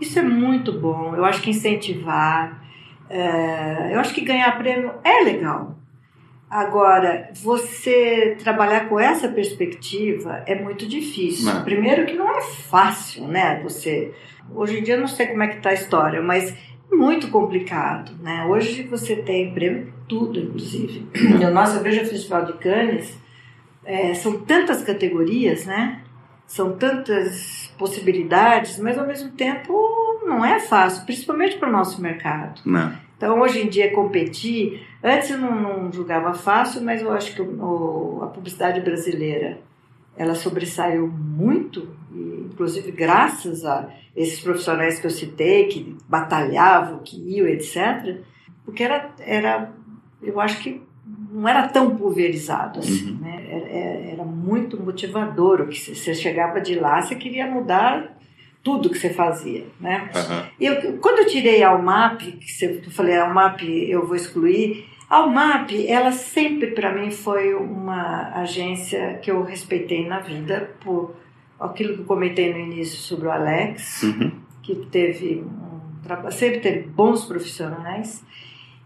isso 0.00 0.18
é 0.18 0.22
muito 0.22 0.72
bom. 0.72 1.14
Eu 1.14 1.24
acho 1.24 1.42
que 1.42 1.50
incentivar, 1.50 2.62
É, 3.10 3.94
eu 3.94 4.00
acho 4.00 4.12
que 4.14 4.20
ganhar 4.20 4.58
prêmio 4.58 4.92
é 5.02 5.24
legal. 5.24 5.77
Agora, 6.50 7.30
você 7.34 8.36
trabalhar 8.42 8.88
com 8.88 8.98
essa 8.98 9.28
perspectiva 9.28 10.42
é 10.46 10.54
muito 10.54 10.86
difícil. 10.86 11.52
Não. 11.52 11.62
Primeiro 11.62 12.06
que 12.06 12.14
não 12.14 12.28
é 12.30 12.40
fácil, 12.40 13.26
né? 13.28 13.60
Você 13.62 14.14
hoje 14.54 14.78
em 14.78 14.82
dia 14.82 14.94
eu 14.94 15.00
não 15.00 15.08
sei 15.08 15.26
como 15.26 15.42
é 15.42 15.48
que 15.48 15.58
está 15.58 15.70
a 15.70 15.74
história, 15.74 16.22
mas 16.22 16.54
muito 16.90 17.28
complicado, 17.28 18.12
né? 18.22 18.46
Hoje 18.46 18.82
você 18.84 19.16
tem 19.16 19.52
prêmio 19.52 19.92
tudo, 20.08 20.40
inclusive. 20.40 21.06
Eu, 21.40 21.52
nossa, 21.52 21.76
eu 21.76 21.82
vejo 21.82 22.02
o 22.02 22.06
Festival 22.06 22.46
de 22.46 22.54
Cannes, 22.54 23.16
é, 23.84 24.14
são 24.14 24.40
tantas 24.40 24.82
categorias, 24.82 25.66
né? 25.66 26.00
São 26.46 26.76
tantas 26.78 27.70
possibilidades, 27.76 28.78
mas 28.78 28.98
ao 28.98 29.06
mesmo 29.06 29.30
tempo 29.32 29.72
não 30.24 30.42
é 30.42 30.58
fácil, 30.58 31.04
principalmente 31.04 31.58
para 31.58 31.68
o 31.68 31.72
nosso 31.72 32.00
mercado. 32.00 32.62
Não. 32.64 33.07
Então, 33.18 33.40
hoje 33.40 33.60
em 33.60 33.68
dia, 33.68 33.92
competir. 33.92 34.86
Antes 35.02 35.30
eu 35.30 35.38
não, 35.38 35.60
não 35.60 35.92
julgava 35.92 36.32
fácil, 36.32 36.80
mas 36.82 37.02
eu 37.02 37.12
acho 37.12 37.34
que 37.34 37.42
o, 37.42 38.20
a 38.22 38.28
publicidade 38.28 38.80
brasileira 38.80 39.58
ela 40.16 40.34
sobressaiu 40.34 41.06
muito, 41.08 41.88
inclusive 42.12 42.90
graças 42.92 43.64
a 43.64 43.88
esses 44.16 44.40
profissionais 44.40 44.98
que 44.98 45.06
eu 45.06 45.10
citei, 45.10 45.66
que 45.66 45.96
batalhavam, 46.08 47.00
que 47.04 47.16
iam, 47.36 47.46
etc. 47.46 48.20
Porque 48.64 48.82
era, 48.82 49.10
era 49.20 49.72
eu 50.22 50.40
acho 50.40 50.60
que 50.60 50.80
não 51.30 51.48
era 51.48 51.68
tão 51.68 51.96
pulverizado 51.96 52.80
assim, 52.80 53.10
Uhum. 53.12 53.18
né? 53.20 53.46
Era, 53.48 54.12
era 54.12 54.24
muito 54.24 54.80
motivador. 54.82 55.60
O 55.62 55.68
que 55.68 55.78
você 55.78 56.14
chegava 56.14 56.60
de 56.60 56.74
lá, 56.74 57.00
você 57.00 57.14
queria 57.14 57.46
mudar 57.46 58.17
tudo 58.68 58.90
que 58.90 58.98
você 58.98 59.10
fazia, 59.10 59.64
né? 59.80 60.10
Aham. 60.14 60.46
Eu, 60.60 60.98
quando 60.98 61.20
eu 61.20 61.26
tirei 61.26 61.62
a 61.62 61.70
Almap, 61.70 62.20
que 62.20 62.50
você- 62.52 62.82
eu 62.84 62.90
falei, 62.90 63.16
a 63.16 63.24
Almap 63.26 63.62
eu 63.62 64.06
vou 64.06 64.14
excluir, 64.14 64.84
a 65.08 65.16
Almap, 65.16 65.70
ela 65.86 66.12
sempre 66.12 66.68
para 66.72 66.92
mim 66.92 67.10
foi 67.10 67.54
uma 67.54 68.30
agência 68.34 69.18
que 69.22 69.30
eu 69.30 69.42
respeitei 69.42 70.06
na 70.06 70.20
vida, 70.20 70.70
por 70.84 71.14
aquilo 71.58 71.94
que 71.94 72.00
eu 72.00 72.04
comentei 72.04 72.52
no 72.52 72.58
início 72.58 72.98
sobre 72.98 73.26
o 73.28 73.30
Alex, 73.30 74.02
Uhum. 74.02 74.30
que 74.62 74.74
teve 74.90 75.42
um, 75.42 76.30
sempre 76.30 76.60
teve 76.60 76.80
bons 76.88 77.24
profissionais, 77.24 78.22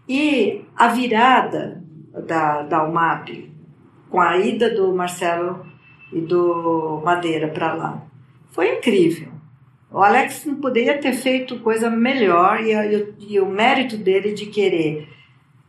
e 0.07 0.61
a 0.77 0.87
virada 0.87 1.83
da, 2.27 2.61
da 2.63 2.77
Almap, 2.79 3.27
com 4.09 4.21
a 4.21 4.37
ida 4.37 4.69
do 4.73 4.93
Marcelo 4.95 5.65
e 6.11 6.21
do 6.21 7.01
Madeira 7.03 7.47
para 7.49 7.73
lá, 7.73 8.01
foi 8.51 8.77
incrível. 8.77 9.32
O 9.93 9.99
Alex 9.99 10.43
não 10.45 10.55
poderia 10.55 10.97
ter 10.97 11.13
feito 11.13 11.59
coisa 11.59 11.87
melhor 11.89 12.59
e, 12.61 12.73
e- 12.73 13.13
e 13.35 13.39
o 13.39 13.45
mérito 13.45 13.95
dele 13.95 14.33
de 14.33 14.47
querer 14.47 15.07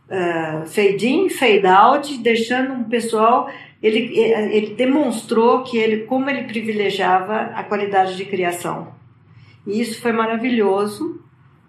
uh, 0.09 0.65
fade 0.67 1.07
in, 1.07 1.29
fade 1.29 1.67
out, 1.67 2.17
deixando 2.17 2.73
um 2.73 2.83
pessoal. 2.85 3.47
Ele, 3.83 4.17
ele 4.19 4.73
demonstrou 4.73 5.61
que 5.63 5.77
ele, 5.77 6.05
como 6.05 6.27
ele 6.27 6.45
privilegiava 6.45 7.51
a 7.53 7.63
qualidade 7.63 8.17
de 8.17 8.25
criação. 8.25 8.93
E 9.67 9.79
isso 9.79 10.01
foi 10.01 10.11
maravilhoso, 10.11 11.21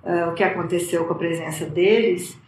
uh, 0.03 0.31
o 0.31 0.35
que 0.35 0.43
aconteceu 0.43 1.05
com 1.05 1.13
a 1.13 1.17
presença 1.19 1.67
deles, 1.67 2.39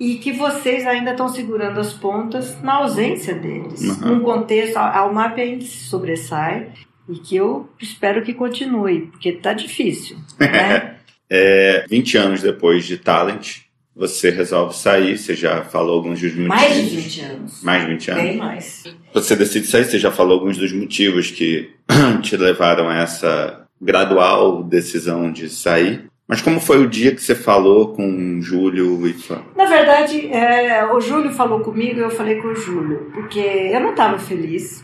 e 0.00 0.16
que 0.16 0.32
vocês 0.32 0.84
ainda 0.84 1.12
estão 1.12 1.28
segurando 1.28 1.78
as 1.78 1.92
pontas 1.92 2.60
na 2.60 2.74
ausência 2.78 3.34
deles. 3.34 3.80
Uhum. 4.02 4.08
Num 4.16 4.20
contexto, 4.24 4.76
a 4.78 4.98
a 4.98 5.06
UMAP 5.06 5.38
ainda 5.40 5.64
se 5.64 5.84
sobressai, 5.84 6.72
e 7.08 7.14
que 7.14 7.36
eu 7.36 7.68
espero 7.80 8.22
que 8.22 8.32
continue, 8.34 9.06
porque 9.10 9.28
está 9.30 9.52
difícil. 9.52 10.16
Né? 10.38 10.90
É, 11.30 11.86
20 11.88 12.18
anos 12.18 12.42
depois 12.42 12.84
de 12.84 12.98
Talent, 12.98 13.60
você 13.96 14.28
resolve 14.30 14.76
sair, 14.76 15.16
você 15.16 15.34
já 15.34 15.62
falou 15.64 15.94
alguns 15.96 16.20
dos 16.20 16.32
motivos. 16.34 16.48
mais 16.48 16.74
de 16.74 16.96
20 16.96 17.20
anos. 17.22 17.62
Mais 17.62 17.82
de 17.82 17.88
20 17.92 18.10
anos. 18.10 18.22
Bem 18.22 18.36
mais. 18.36 18.84
Você 19.14 19.34
decide 19.34 19.66
sair, 19.66 19.84
você 19.86 19.98
já 19.98 20.12
falou 20.12 20.34
alguns 20.38 20.58
dos 20.58 20.70
motivos 20.72 21.30
que 21.30 21.70
te 22.22 22.36
levaram 22.36 22.88
a 22.90 22.98
essa 22.98 23.66
gradual 23.80 24.62
decisão 24.62 25.32
de 25.32 25.48
sair. 25.48 26.04
Mas 26.28 26.40
como 26.40 26.60
foi 26.60 26.78
o 26.82 26.88
dia 26.88 27.14
que 27.14 27.22
você 27.22 27.34
falou 27.34 27.88
com 27.94 28.38
o 28.38 28.42
Júlio 28.42 29.06
e 29.06 29.12
fa- 29.14 29.42
Na 29.56 29.64
verdade, 29.64 30.26
é, 30.32 30.84
o 30.92 31.00
Júlio 31.00 31.30
falou 31.32 31.60
comigo 31.60 31.98
e 31.98 32.02
eu 32.02 32.10
falei 32.10 32.36
com 32.36 32.48
o 32.48 32.54
Júlio, 32.56 33.10
porque 33.14 33.40
eu 33.40 33.80
não 33.80 33.90
estava 33.90 34.18
feliz. 34.18 34.83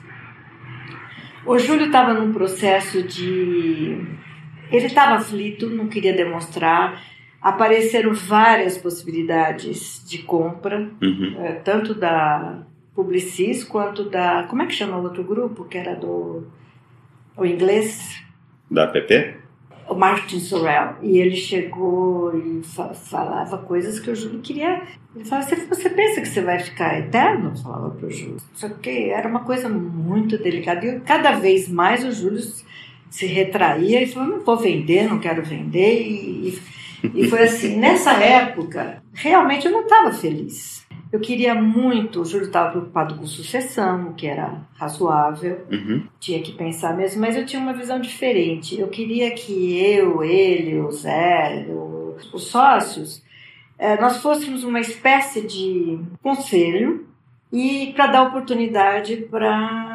O 1.47 1.59
Júlio 1.59 1.87
estava 1.87 2.15
num 2.15 2.33
processo 2.33 3.03
de. 3.03 3.97
Ele 4.71 4.87
estava 4.87 5.15
aflito, 5.17 5.69
não 5.71 5.89
queria 5.89 6.13
demonstrar. 6.13 7.03
Apareceram 7.41 8.13
várias 8.13 8.77
possibilidades 8.77 10.05
de 10.07 10.19
compra, 10.19 10.91
Uhum. 11.03 11.37
é, 11.43 11.53
tanto 11.55 11.95
da 11.95 12.63
Publicis 12.95 13.65
quanto 13.65 14.05
da. 14.11 14.45
Como 14.45 14.63
é 14.63 14.67
que 14.67 14.75
chama 14.75 14.99
o 14.99 15.03
outro 15.03 15.25
grupo? 15.25 15.65
Que 15.65 15.79
era 15.79 15.95
do. 15.97 16.47
O 17.37 17.45
inglês? 17.47 18.23
da 18.71 18.87
PP? 18.87 19.40
O 19.91 19.95
Martin 19.95 20.39
Sorrell. 20.39 20.95
E 21.03 21.19
ele 21.19 21.37
chegou 21.37 22.35
e 22.37 22.63
fa 22.63 22.95
falava 22.95 23.59
coisas 23.59 23.99
que 23.99 24.11
o 24.11 24.15
Júlio 24.15 24.41
queria. 24.41 24.83
Ele 25.15 25.25
falava: 25.25 25.49
você, 25.49 25.57
você 25.57 25.91
pensa 25.91 26.21
que 26.21 26.29
você 26.29 26.41
vai 26.41 26.59
ficar 26.61 26.99
eterno? 26.99 27.57
Falava 27.57 27.91
para 27.91 28.07
o 28.07 28.11
Júlio. 28.11 28.37
Só 28.55 28.69
que 28.69 29.11
era 29.11 29.29
uma 29.29 29.41
coisa 29.41 29.69
muito 29.69 30.39
delicada. 30.39 30.87
E 30.87 31.01
cada 31.01 31.33
vez 31.33 31.69
mais 31.69 32.05
o 32.05 32.13
Júlio 32.13 32.41
se 33.11 33.27
retraía 33.27 34.03
e 34.03 34.07
falou: 34.07 34.39
não 34.39 34.45
vou 34.45 34.57
vender, 34.57 35.09
não 35.09 35.19
quero 35.19 35.43
vender. 35.43 36.03
E, 36.03 36.59
e 37.15 37.29
foi 37.29 37.43
assim. 37.43 37.77
Nessa 37.77 38.13
época, 38.13 39.03
realmente 39.13 39.67
eu 39.67 39.73
não 39.73 39.83
estava 39.83 40.13
feliz. 40.13 40.80
Eu 41.13 41.19
queria 41.19 41.55
muito, 41.57 42.21
o 42.21 42.25
Júlio 42.25 42.47
estava 42.47 42.71
preocupado 42.71 43.17
com 43.17 43.27
sucessão, 43.27 44.11
o 44.11 44.15
que 44.15 44.27
era 44.29 44.59
razoável 44.77 45.67
Uhum. 45.71 46.05
tinha 46.21 46.41
que 46.41 46.53
pensar 46.53 46.97
mesmo, 46.97 47.21
mas 47.21 47.37
eu 47.37 47.45
tinha 47.45 47.61
uma 47.61 47.73
visão 47.73 48.01
diferente. 48.01 48.79
Eu 48.79 48.87
queria 48.89 49.33
que 49.35 49.77
eu, 49.77 50.23
ele, 50.23 50.79
o 50.79 50.91
Zé, 50.93 51.67
o- 51.69 52.15
os 52.33 52.45
sócios, 52.45 53.23
eh, 53.77 54.01
nós 54.01 54.19
fôssemos 54.23 54.63
uma 54.63 54.79
espécie 54.79 55.41
de 55.41 55.99
conselho 56.23 57.07
e 57.53 57.93
para 57.97 58.07
dar 58.07 58.23
oportunidade 58.23 59.17
para 59.29 59.90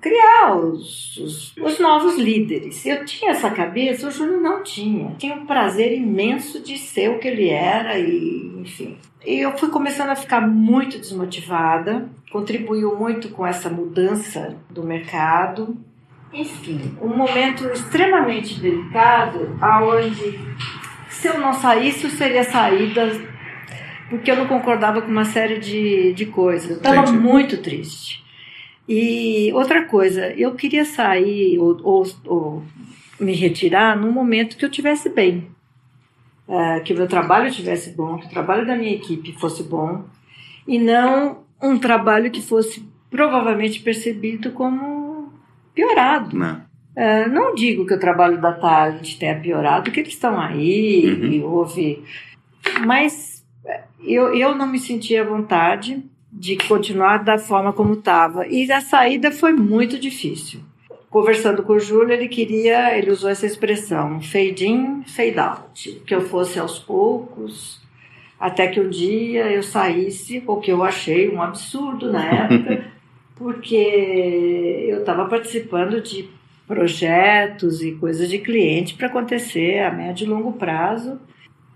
criar 0.00 0.56
os, 0.56 1.16
os, 1.16 1.56
os 1.56 1.78
novos 1.78 2.16
líderes. 2.16 2.84
Eu 2.86 3.04
tinha 3.04 3.32
essa 3.32 3.50
cabeça, 3.50 4.08
o 4.08 4.10
Júlio 4.10 4.40
não 4.40 4.62
tinha. 4.62 5.14
Tinha 5.18 5.34
um 5.34 5.46
prazer 5.46 5.92
imenso 5.92 6.60
de 6.60 6.78
ser 6.78 7.10
o 7.10 7.18
que 7.18 7.28
ele 7.28 7.48
era 7.48 7.98
e, 7.98 8.52
enfim. 8.58 8.96
E 9.24 9.40
eu 9.40 9.56
fui 9.56 9.68
começando 9.68 10.10
a 10.10 10.16
ficar 10.16 10.40
muito 10.40 10.98
desmotivada, 10.98 12.08
contribuiu 12.32 12.96
muito 12.96 13.28
com 13.28 13.46
essa 13.46 13.68
mudança 13.68 14.56
do 14.70 14.82
mercado. 14.82 15.76
Enfim, 16.32 16.96
um 17.02 17.14
momento 17.14 17.66
extremamente 17.66 18.58
delicado, 18.58 19.56
aonde 19.60 20.38
se 21.08 21.28
eu 21.28 21.38
não 21.38 21.52
saísse, 21.52 22.04
eu 22.04 22.10
seria 22.10 22.44
saída 22.44 23.10
porque 24.08 24.30
eu 24.30 24.36
não 24.36 24.46
concordava 24.46 25.00
com 25.00 25.08
uma 25.08 25.24
série 25.24 25.58
de, 25.58 26.12
de 26.14 26.26
coisas. 26.26 26.70
Eu 26.70 26.76
estava 26.78 27.12
muito 27.12 27.58
triste. 27.58 28.19
E 28.88 29.52
outra 29.52 29.84
coisa, 29.84 30.28
eu 30.34 30.54
queria 30.54 30.84
sair 30.84 31.58
ou, 31.58 31.78
ou, 31.82 32.06
ou 32.26 32.62
me 33.20 33.32
retirar 33.34 33.96
num 33.96 34.10
momento 34.10 34.56
que 34.56 34.64
eu 34.64 34.70
tivesse 34.70 35.08
bem. 35.08 35.46
É, 36.48 36.80
que 36.80 36.92
o 36.92 36.96
meu 36.96 37.06
trabalho 37.06 37.46
estivesse 37.48 37.90
bom, 37.92 38.18
que 38.18 38.26
o 38.26 38.30
trabalho 38.30 38.66
da 38.66 38.74
minha 38.76 38.92
equipe 38.92 39.32
fosse 39.38 39.62
bom, 39.62 40.04
e 40.66 40.78
não 40.78 41.44
um 41.62 41.78
trabalho 41.78 42.30
que 42.30 42.42
fosse 42.42 42.84
provavelmente 43.08 43.80
percebido 43.80 44.50
como 44.50 45.32
piorado. 45.74 46.36
Não. 46.36 46.60
É, 46.96 47.28
não 47.28 47.54
digo 47.54 47.86
que 47.86 47.94
o 47.94 48.00
trabalho 48.00 48.40
da 48.40 48.52
Talent 48.52 49.16
tenha 49.16 49.38
piorado, 49.38 49.84
porque 49.84 50.00
eles 50.00 50.12
estão 50.12 50.40
aí 50.40 51.04
Uhum. 51.06 51.32
e 51.32 51.42
houve. 51.42 52.04
Mas 52.84 53.44
eu, 54.00 54.34
eu 54.34 54.54
não 54.56 54.66
me 54.66 54.78
sentia 54.78 55.22
à 55.22 55.24
vontade 55.24 56.02
de 56.40 56.56
continuar 56.56 57.22
da 57.22 57.36
forma 57.36 57.70
como 57.70 57.92
estava. 57.92 58.46
E 58.46 58.72
a 58.72 58.80
saída 58.80 59.30
foi 59.30 59.52
muito 59.52 59.98
difícil. 59.98 60.60
Conversando 61.10 61.62
com 61.62 61.74
o 61.74 61.78
Júlio, 61.78 62.14
ele 62.14 62.28
queria, 62.28 62.96
ele 62.96 63.10
usou 63.10 63.28
essa 63.28 63.44
expressão, 63.44 64.22
fade 64.22 64.66
in, 64.66 65.02
fade 65.04 65.38
out, 65.38 66.02
que 66.06 66.14
eu 66.14 66.22
fosse 66.22 66.58
aos 66.58 66.78
poucos, 66.78 67.78
até 68.38 68.68
que 68.68 68.80
um 68.80 68.88
dia 68.88 69.52
eu 69.52 69.62
saísse, 69.62 70.42
o 70.46 70.56
que 70.56 70.72
eu 70.72 70.82
achei 70.82 71.28
um 71.28 71.42
absurdo 71.42 72.10
na 72.10 72.24
época, 72.24 72.86
porque 73.36 74.86
eu 74.88 75.00
estava 75.00 75.26
participando 75.26 76.00
de 76.00 76.26
projetos 76.66 77.82
e 77.82 77.92
coisas 77.92 78.30
de 78.30 78.38
cliente 78.38 78.94
para 78.94 79.08
acontecer 79.08 79.80
a 79.80 79.92
médio 79.92 80.24
e 80.24 80.30
longo 80.30 80.54
prazo. 80.54 81.20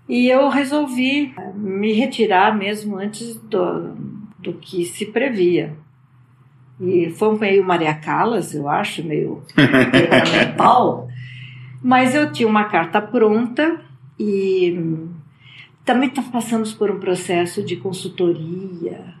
E 0.09 0.27
eu 0.27 0.49
resolvi 0.49 1.33
eh, 1.37 1.51
me 1.53 1.91
retirar 1.93 2.55
mesmo 2.55 2.97
antes 2.97 3.35
do, 3.35 4.14
do 4.45 4.53
que 4.53 4.85
se 4.85 5.07
previa. 5.07 5.73
E 6.79 7.09
foi 7.09 7.37
meio 7.37 7.63
Maria 7.63 7.93
Callas, 7.93 8.53
eu 8.53 8.69
acho, 8.69 9.03
meio 9.03 9.41
temperamental. 9.55 11.07
Mas 11.81 12.15
eu 12.15 12.31
tinha 12.31 12.47
uma 12.47 12.65
carta 12.65 13.01
pronta 13.01 13.81
e 14.19 14.77
também 15.83 16.09
passamos 16.09 16.73
por 16.73 16.89
um 16.89 16.99
processo 16.99 17.63
de 17.63 17.75
consultoria 17.75 19.13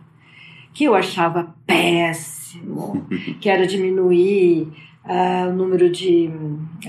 que 0.73 0.83
eu 0.83 0.95
achava 0.95 1.55
péssimo, 1.65 3.07
que 3.39 3.49
era 3.49 3.65
diminuir 3.65 4.67
uh, 5.05 5.49
o 5.49 5.53
número 5.53 5.89
de, 5.89 6.29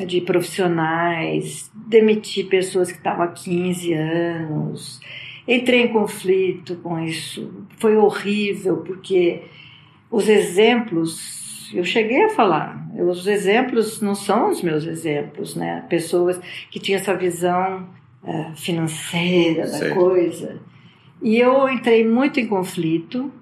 de 0.07 0.21
profissionais, 0.23 1.71
demitir 1.75 2.49
pessoas 2.49 2.91
que 2.91 2.99
estavam 2.99 3.25
há 3.25 3.29
15 3.29 3.93
anos. 3.93 5.01
Entrei 5.47 5.83
em 5.83 5.93
conflito 5.93 6.77
com 6.77 6.99
isso. 6.99 7.67
Foi 7.79 7.97
horrível, 7.97 8.79
porque 8.79 9.43
os 10.11 10.29
exemplos, 10.29 11.71
eu 11.73 11.85
cheguei 11.85 12.25
a 12.25 12.31
falar, 12.31 12.89
os 12.99 13.27
exemplos 13.27 14.01
não 14.01 14.15
são 14.15 14.51
os 14.51 14.63
meus 14.63 14.85
exemplos, 14.85 15.55
né? 15.55 15.85
Pessoas 15.89 16.41
que 16.71 16.81
tinham 16.81 16.99
essa 16.99 17.15
visão 17.15 17.89
uh, 18.25 18.57
financeira 18.57 19.71
da 19.71 19.95
coisa. 19.95 20.61
E 21.23 21.39
eu 21.39 21.69
entrei 21.69 22.07
muito 22.07 22.41
em 22.41 22.47
conflito, 22.47 23.33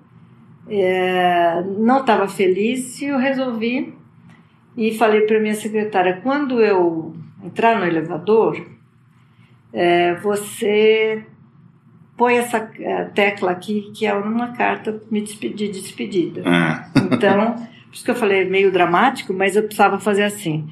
é, 0.68 1.62
não 1.78 2.00
estava 2.00 2.26
feliz 2.28 3.00
e 3.00 3.07
eu 3.07 3.18
resolvi 3.18 3.94
e 4.76 4.94
falei 4.94 5.22
para 5.22 5.40
minha 5.40 5.55
secretária: 5.55 6.20
quando 6.22 6.61
eu 6.61 7.14
entrar 7.42 7.78
no 7.78 7.86
elevador, 7.86 8.64
é, 9.72 10.14
você 10.16 11.24
põe 12.16 12.36
essa 12.36 12.70
é, 12.78 13.04
tecla 13.04 13.50
aqui, 13.50 13.90
que 13.94 14.06
é 14.06 14.14
uma 14.14 14.52
carta 14.52 15.00
de 15.10 15.68
despedida. 15.68 16.42
Ah. 16.44 16.88
Então, 16.96 17.54
por 17.86 17.94
isso 17.94 18.04
que 18.04 18.10
eu 18.10 18.14
falei 18.14 18.44
meio 18.44 18.72
dramático, 18.72 19.32
mas 19.32 19.56
eu 19.56 19.62
precisava 19.62 19.98
fazer 19.98 20.24
assim. 20.24 20.68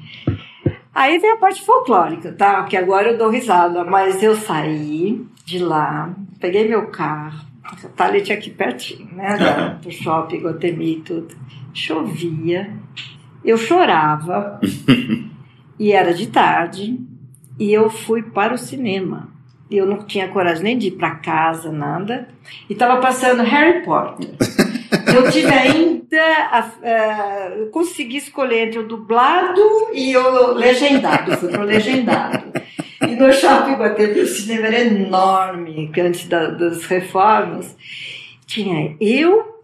Aí 0.93 1.17
vem 1.17 1.31
a 1.31 1.37
parte 1.37 1.61
folclórica, 1.65 2.31
tá? 2.31 2.63
Que 2.63 2.77
agora 2.77 3.11
eu 3.11 3.17
dou 3.17 3.29
risada, 3.29 3.83
mas 3.83 4.21
eu 4.21 4.35
saí 4.35 5.25
de 5.43 5.59
lá, 5.59 6.13
peguei 6.39 6.67
meu 6.67 6.87
carro, 6.87 7.45
a 7.63 7.75
Thalia 7.89 8.21
tinha 8.21 8.37
aqui 8.37 8.49
pertinho, 8.49 9.09
né? 9.13 9.77
Do 9.81 9.91
shopping, 9.91 10.41
Guatemi 10.41 10.97
e 10.97 11.01
tudo. 11.01 11.35
Chovia, 11.73 12.71
eu 13.43 13.57
chorava, 13.57 14.59
e 15.79 15.91
era 15.91 16.13
de 16.13 16.27
tarde, 16.27 16.99
e 17.59 17.73
eu 17.73 17.89
fui 17.89 18.21
para 18.21 18.53
o 18.53 18.57
cinema 18.57 19.32
eu 19.77 19.85
não 19.85 20.03
tinha 20.05 20.27
coragem 20.27 20.63
nem 20.63 20.77
de 20.77 20.87
ir 20.87 20.91
para 20.91 21.15
casa, 21.15 21.71
nada. 21.71 22.27
E 22.69 22.73
estava 22.73 23.01
passando 23.01 23.43
Harry 23.43 23.83
Potter. 23.83 24.29
Eu 25.13 25.29
tive 25.31 25.51
ainda, 25.51 26.21
a, 26.51 26.59
a, 26.59 27.49
eu 27.57 27.67
consegui 27.67 28.17
escolher 28.17 28.67
entre 28.67 28.79
o 28.79 28.87
dublado 28.87 29.61
e 29.93 30.15
o 30.15 30.53
legendado. 30.53 31.37
Fui 31.37 31.49
para 31.49 31.61
o 31.61 31.65
legendado. 31.65 32.51
E 33.01 33.15
no 33.15 33.31
shopping 33.33 33.73
Guatemi 33.73 34.21
o 34.21 34.27
cinema 34.27 34.67
era 34.67 34.81
enorme, 34.81 35.91
antes 35.97 36.27
da, 36.27 36.47
das 36.47 36.85
reformas. 36.85 37.75
Tinha 38.45 38.95
eu 38.99 39.61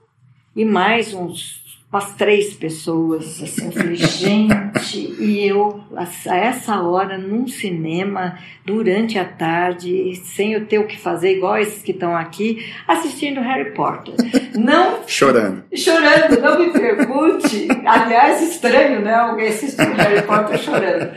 e 0.55 0.65
mais 0.65 1.13
uns 1.13 1.68
umas 1.91 2.13
três 2.13 2.53
pessoas, 2.53 3.41
assim, 3.41 3.65
eu 3.65 3.71
falei, 3.71 3.95
gente, 3.95 5.15
e 5.19 5.47
eu, 5.47 5.83
a 5.95 6.35
essa 6.35 6.79
hora, 6.83 7.17
num 7.17 7.47
cinema, 7.47 8.37
durante 8.63 9.17
a 9.17 9.25
tarde, 9.25 10.15
sem 10.23 10.53
eu 10.53 10.67
ter 10.67 10.77
o 10.77 10.85
que 10.85 10.95
fazer, 10.95 11.37
igual 11.37 11.57
esses 11.57 11.81
que 11.81 11.91
estão 11.91 12.15
aqui, 12.15 12.63
assistindo 12.87 13.41
Harry 13.41 13.73
Potter. 13.73 14.13
Não... 14.55 15.07
Chorando. 15.07 15.63
Chorando, 15.73 16.39
não 16.39 16.59
me 16.59 16.71
pergunte. 16.71 17.67
Aliás, 17.83 18.39
estranho, 18.43 19.01
né, 19.01 19.15
alguém 19.15 19.47
assistindo 19.47 19.93
Harry 19.93 20.21
Potter 20.21 20.59
chorando. 20.59 21.11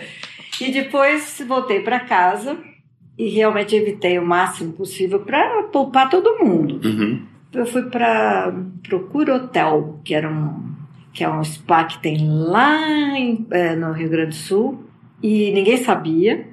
E 0.59 0.73
depois 0.73 1.43
voltei 1.47 1.81
para 1.81 2.01
casa 2.01 2.57
e 3.19 3.29
realmente 3.29 3.77
evitei 3.77 4.19
o 4.19 4.25
máximo 4.25 4.73
possível 4.73 5.21
para 5.21 5.65
poupar 5.65 6.09
todo 6.09 6.39
mundo. 6.43 6.81
Uhum 6.83 7.32
eu 7.53 7.67
fui 7.67 7.83
para 7.83 8.53
o 8.93 9.01
Cura 9.01 9.37
Hotel, 9.37 10.01
que 10.05 10.15
era 10.15 10.29
um 10.29 10.73
que 11.13 11.23
é 11.23 11.29
um 11.29 11.45
spa 11.45 11.85
que 11.85 12.01
tem 12.01 12.27
lá 12.27 13.19
em, 13.19 13.47
é, 13.51 13.77
no 13.77 13.93
Rio 13.93 14.09
Grande 14.09 14.31
do 14.31 14.35
Sul 14.35 14.83
e 15.23 15.53
ninguém 15.53 15.77
sabia. 15.77 16.49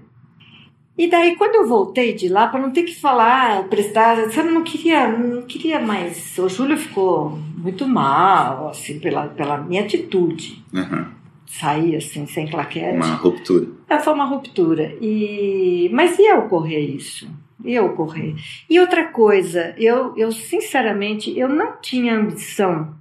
E 0.97 1.09
daí 1.09 1.37
quando 1.37 1.55
eu 1.55 1.67
voltei 1.67 2.13
de 2.13 2.27
lá 2.27 2.47
para 2.47 2.59
não 2.59 2.71
ter 2.71 2.83
que 2.83 2.93
falar, 2.93 3.69
prestar, 3.69 4.29
sabe, 4.31 4.49
não 4.49 4.61
queria, 4.61 5.07
não 5.07 5.43
queria 5.43 5.79
mais. 5.79 6.37
O 6.37 6.49
Júlio 6.49 6.75
ficou 6.75 7.39
muito 7.57 7.87
mal, 7.87 8.67
assim, 8.67 8.99
pela, 8.99 9.27
pela 9.27 9.57
minha 9.57 9.83
atitude. 9.83 10.61
Uhum. 10.73 11.05
Sair 11.45 11.95
assim 11.95 12.27
sem 12.27 12.45
claquete. 12.45 12.97
Uma 12.97 13.15
ruptura. 13.15 13.65
É, 13.87 13.97
foi 13.97 14.13
uma 14.13 14.25
ruptura. 14.25 14.93
E 15.01 15.89
mas 15.93 16.19
ia 16.19 16.37
ocorrer 16.37 16.93
isso 16.93 17.29
ia 17.63 17.83
ocorrer. 17.83 18.35
E 18.69 18.79
outra 18.79 19.05
coisa, 19.05 19.73
eu, 19.77 20.15
eu 20.17 20.31
sinceramente, 20.31 21.37
eu 21.37 21.49
não 21.49 21.77
tinha 21.81 22.15
ambição, 22.15 22.95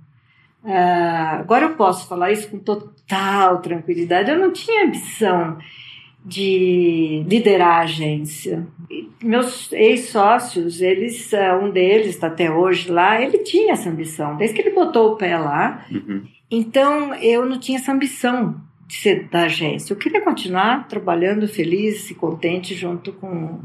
uh, 0.64 1.38
agora 1.38 1.66
eu 1.66 1.74
posso 1.74 2.09
falar 2.09 2.32
isso 2.32 2.48
com 2.48 2.59
total 2.59 3.61
tranquilidade, 3.61 4.30
eu 4.30 4.38
não 4.38 4.52
tinha 4.52 4.84
ambição 4.84 5.59
de 6.24 7.24
liderar 7.26 7.78
a 7.78 7.82
agência. 7.82 8.66
Meus 9.22 9.72
ex-sócios, 9.72 10.80
eles, 10.80 11.32
uh, 11.32 11.64
um 11.64 11.70
deles 11.70 12.09
está 12.09 12.26
até 12.26 12.50
hoje 12.50 12.90
lá, 12.90 13.20
ele 13.22 13.38
tinha 13.38 13.72
essa 13.72 13.88
ambição, 13.88 14.36
desde 14.36 14.54
que 14.54 14.62
ele 14.62 14.74
botou 14.74 15.12
o 15.12 15.16
pé 15.16 15.38
lá. 15.38 15.86
Uhum. 15.90 16.24
Então, 16.50 17.14
eu 17.14 17.46
não 17.46 17.59
tinha 17.59 17.78
essa 17.78 17.92
ambição 17.92 18.61
de 18.86 18.94
ser 18.94 19.28
da 19.28 19.42
agência. 19.42 19.92
Eu 19.92 19.98
queria 19.98 20.22
continuar 20.22 20.88
trabalhando 20.88 21.46
feliz 21.46 22.11
e 22.11 22.14
contente 22.14 22.74
junto 22.74 23.12
com 23.12 23.61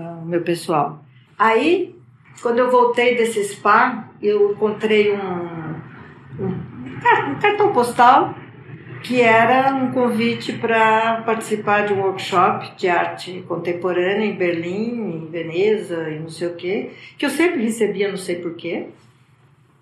o 0.00 0.26
meu 0.26 0.42
pessoal. 0.42 1.04
Aí, 1.38 1.94
quando 2.42 2.58
eu 2.58 2.70
voltei 2.70 3.16
desse 3.16 3.42
spa, 3.44 4.08
eu 4.22 4.52
encontrei 4.52 5.12
um, 5.12 5.74
um, 6.40 6.48
um 6.48 7.38
cartão 7.40 7.72
postal 7.72 8.34
que 9.02 9.20
era 9.20 9.74
um 9.74 9.92
convite 9.92 10.52
para 10.54 11.22
participar 11.22 11.86
de 11.86 11.92
um 11.92 12.00
workshop 12.00 12.76
de 12.76 12.88
arte 12.88 13.44
contemporânea 13.46 14.24
em 14.24 14.36
Berlim, 14.36 15.22
em 15.22 15.26
Veneza 15.30 16.10
e 16.10 16.18
não 16.18 16.28
sei 16.28 16.48
o 16.48 16.54
quê, 16.54 16.90
que 17.16 17.24
eu 17.24 17.30
sempre 17.30 17.62
recebia, 17.62 18.08
não 18.08 18.16
sei 18.16 18.36
porquê. 18.36 18.86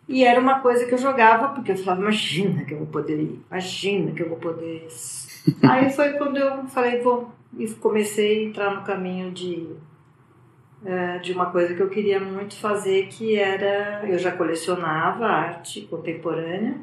E 0.08 0.24
era 0.24 0.40
uma 0.40 0.60
coisa 0.60 0.86
que 0.86 0.94
eu 0.94 0.98
jogava, 0.98 1.48
porque 1.48 1.72
eu 1.72 1.76
falava, 1.76 2.02
imagina 2.02 2.64
que 2.64 2.74
eu 2.74 2.78
vou 2.78 2.86
poder 2.86 3.18
ir, 3.18 3.40
imagina 3.50 4.12
que 4.12 4.22
eu 4.22 4.28
vou 4.28 4.38
poder. 4.38 4.86
Aí 5.68 5.90
foi 5.90 6.12
quando 6.12 6.36
eu 6.36 6.64
falei, 6.66 7.00
vou, 7.00 7.30
e 7.58 7.68
comecei 7.74 8.44
a 8.44 8.48
entrar 8.48 8.74
no 8.74 8.82
caminho 8.82 9.32
de 9.32 9.66
é, 10.87 11.18
de 11.18 11.32
uma 11.32 11.47
coisa 11.47 11.74
que 11.74 11.80
eu 11.80 11.89
queria 11.89 12.20
muito 12.20 12.55
fazer, 12.57 13.09
que 13.09 13.37
era 13.37 14.05
eu 14.09 14.18
já 14.18 14.30
colecionava 14.30 15.26
arte 15.26 15.80
contemporânea 15.82 16.76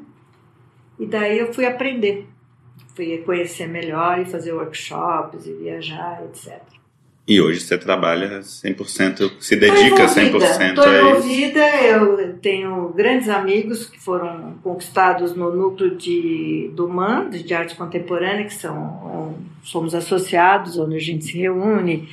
e 0.99 1.05
daí 1.05 1.39
eu 1.39 1.53
fui 1.53 1.65
aprender, 1.65 2.27
fui 2.95 3.19
conhecer 3.19 3.67
melhor 3.67 4.19
e 4.19 4.25
fazer 4.25 4.51
workshops 4.51 5.47
e 5.47 5.53
viajar, 5.53 6.21
etc. 6.25 6.61
E 7.25 7.39
hoje 7.39 7.61
você 7.61 7.77
trabalha 7.77 8.41
100%, 8.41 9.31
se 9.39 9.55
dedica 9.55 10.05
100% 10.05 10.69
Estou 10.69 10.93
envolvida, 10.93 11.81
eu 11.81 12.37
tenho 12.39 12.89
grandes 12.89 13.29
amigos 13.29 13.85
que 13.85 13.97
foram 13.97 14.55
conquistados 14.61 15.33
no 15.33 15.55
núcleo 15.55 15.95
de, 15.95 16.69
do 16.73 16.89
MAN, 16.89 17.29
de 17.29 17.53
arte 17.53 17.75
contemporânea, 17.75 18.43
que 18.43 18.53
são, 18.53 19.37
somos 19.63 19.95
associados, 19.95 20.77
onde 20.77 20.97
a 20.97 20.99
gente 20.99 21.23
se 21.23 21.37
reúne, 21.37 22.09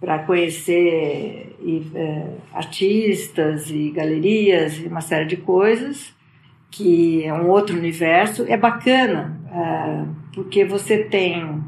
para 0.00 0.20
conhecer 0.20 1.56
e, 1.60 1.82
é, 1.94 2.26
artistas 2.52 3.70
e 3.70 3.90
galerias 3.90 4.78
e 4.78 4.86
uma 4.86 5.00
série 5.00 5.24
de 5.26 5.36
coisas, 5.36 6.14
que 6.70 7.24
é 7.24 7.32
um 7.32 7.48
outro 7.48 7.76
universo. 7.76 8.44
É 8.48 8.56
bacana, 8.56 9.40
é, 9.52 10.04
porque 10.34 10.64
você 10.64 10.98
tem 11.04 11.62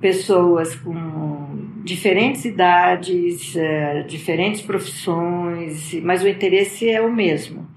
pessoas 0.00 0.74
com 0.76 1.80
diferentes 1.84 2.44
idades, 2.44 3.56
é, 3.56 4.02
diferentes 4.02 4.62
profissões, 4.62 5.92
mas 6.02 6.22
o 6.22 6.28
interesse 6.28 6.88
é 6.88 7.00
o 7.00 7.12
mesmo. 7.12 7.68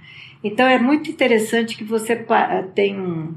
Então 0.44 0.68
é 0.68 0.78
muito 0.78 1.10
interessante 1.10 1.76
que 1.76 1.84
você 1.84 2.16
tem 2.76 3.00
um 3.00 3.34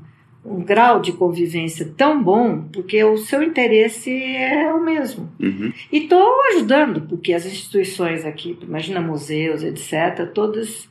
um 0.49 0.62
grau 0.62 1.01
de 1.01 1.12
convivência 1.12 1.92
tão 1.97 2.22
bom, 2.22 2.62
porque 2.72 3.03
o 3.03 3.16
seu 3.16 3.42
interesse 3.42 4.11
é 4.11 4.72
o 4.72 4.82
mesmo. 4.82 5.28
Uhum. 5.40 5.72
E 5.92 5.99
estou 5.99 6.40
ajudando, 6.53 7.03
porque 7.03 7.32
as 7.32 7.44
instituições 7.44 8.24
aqui, 8.24 8.57
imagina 8.62 9.01
museus, 9.01 9.62
etc., 9.62 10.30
todas 10.32 10.88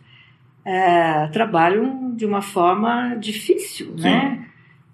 é, 0.66 1.28
trabalham 1.28 2.14
de 2.16 2.26
uma 2.26 2.41
forma 2.41 3.16
difícil, 3.16 3.93
Sim. 3.97 4.03
né? 4.03 4.45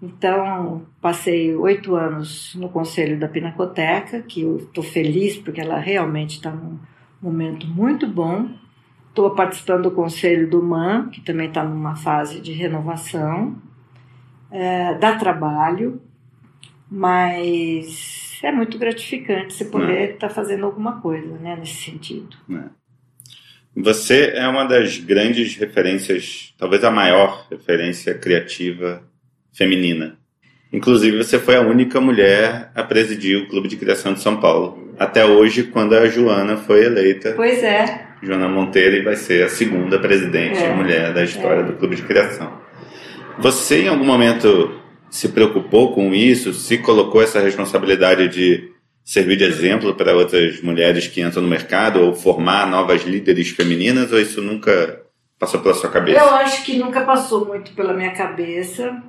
Então, 0.01 0.83
passei 0.99 1.55
oito 1.55 1.95
anos 1.95 2.55
no 2.55 2.69
conselho 2.69 3.19
da 3.19 3.27
Pinacoteca, 3.27 4.21
que 4.21 4.41
eu 4.41 4.57
estou 4.57 4.83
feliz 4.83 5.37
porque 5.37 5.61
ela 5.61 5.77
realmente 5.77 6.37
está 6.37 6.49
num 6.49 6.79
momento 7.21 7.67
muito 7.67 8.07
bom. 8.07 8.49
Estou 9.09 9.29
participando 9.31 9.83
do 9.83 9.91
conselho 9.91 10.49
do 10.49 10.63
MAN, 10.63 11.09
que 11.09 11.21
também 11.21 11.49
está 11.49 11.63
numa 11.63 11.95
fase 11.95 12.41
de 12.41 12.51
renovação 12.51 13.55
é, 14.51 14.95
dá 14.95 15.15
trabalho, 15.15 16.01
mas 16.89 18.39
é 18.43 18.51
muito 18.51 18.77
gratificante 18.77 19.53
você 19.53 19.65
poder 19.65 20.13
estar 20.13 20.27
tá 20.27 20.33
fazendo 20.33 20.65
alguma 20.65 20.99
coisa 20.99 21.37
né, 21.37 21.55
nesse 21.55 21.83
sentido. 21.83 22.35
É. 22.51 22.81
Você 23.75 24.33
é 24.35 24.45
uma 24.47 24.65
das 24.65 24.97
grandes 24.97 25.55
referências, 25.55 26.53
talvez 26.57 26.83
a 26.83 26.91
maior 26.91 27.47
referência 27.49 28.13
criativa 28.13 29.01
feminina. 29.53 30.17
Inclusive, 30.73 31.17
você 31.17 31.39
foi 31.39 31.55
a 31.55 31.61
única 31.61 31.99
mulher 31.99 32.71
a 32.75 32.83
presidir 32.83 33.37
o 33.37 33.47
Clube 33.47 33.67
de 33.67 33.77
Criação 33.77 34.13
de 34.13 34.21
São 34.21 34.37
Paulo. 34.37 34.93
Até 34.97 35.25
hoje, 35.25 35.63
quando 35.63 35.95
a 35.95 36.07
Joana 36.07 36.57
foi 36.57 36.85
eleita. 36.85 37.33
Pois 37.33 37.63
é. 37.63 38.07
Joana 38.21 38.47
Monteiro 38.47 39.03
vai 39.03 39.15
ser 39.15 39.43
a 39.43 39.49
segunda 39.49 39.99
presidente 39.99 40.59
é. 40.59 40.73
mulher 40.73 41.13
da 41.13 41.23
história 41.23 41.61
é. 41.61 41.63
do 41.63 41.73
Clube 41.73 41.95
de 41.95 42.03
Criação. 42.03 42.61
Você, 43.39 43.83
em 43.83 43.87
algum 43.87 44.05
momento, 44.05 44.79
se 45.09 45.29
preocupou 45.29 45.93
com 45.93 46.13
isso? 46.13 46.53
Se 46.53 46.77
colocou 46.77 47.21
essa 47.21 47.39
responsabilidade 47.39 48.27
de 48.29 48.71
servir 49.03 49.37
de 49.37 49.43
exemplo 49.43 49.93
para 49.95 50.15
outras 50.15 50.61
mulheres 50.61 51.07
que 51.07 51.21
entram 51.21 51.41
no 51.41 51.49
mercado 51.49 52.01
ou 52.01 52.13
formar 52.13 52.67
novas 52.67 53.03
líderes 53.03 53.49
femininas? 53.49 54.11
Ou 54.11 54.19
isso 54.19 54.41
nunca 54.41 55.01
passou 55.37 55.59
pela 55.59 55.73
sua 55.73 55.89
cabeça? 55.89 56.19
Eu 56.19 56.29
acho 56.35 56.63
que 56.63 56.77
nunca 56.77 57.01
passou 57.01 57.45
muito 57.45 57.73
pela 57.73 57.93
minha 57.93 58.11
cabeça. 58.11 59.01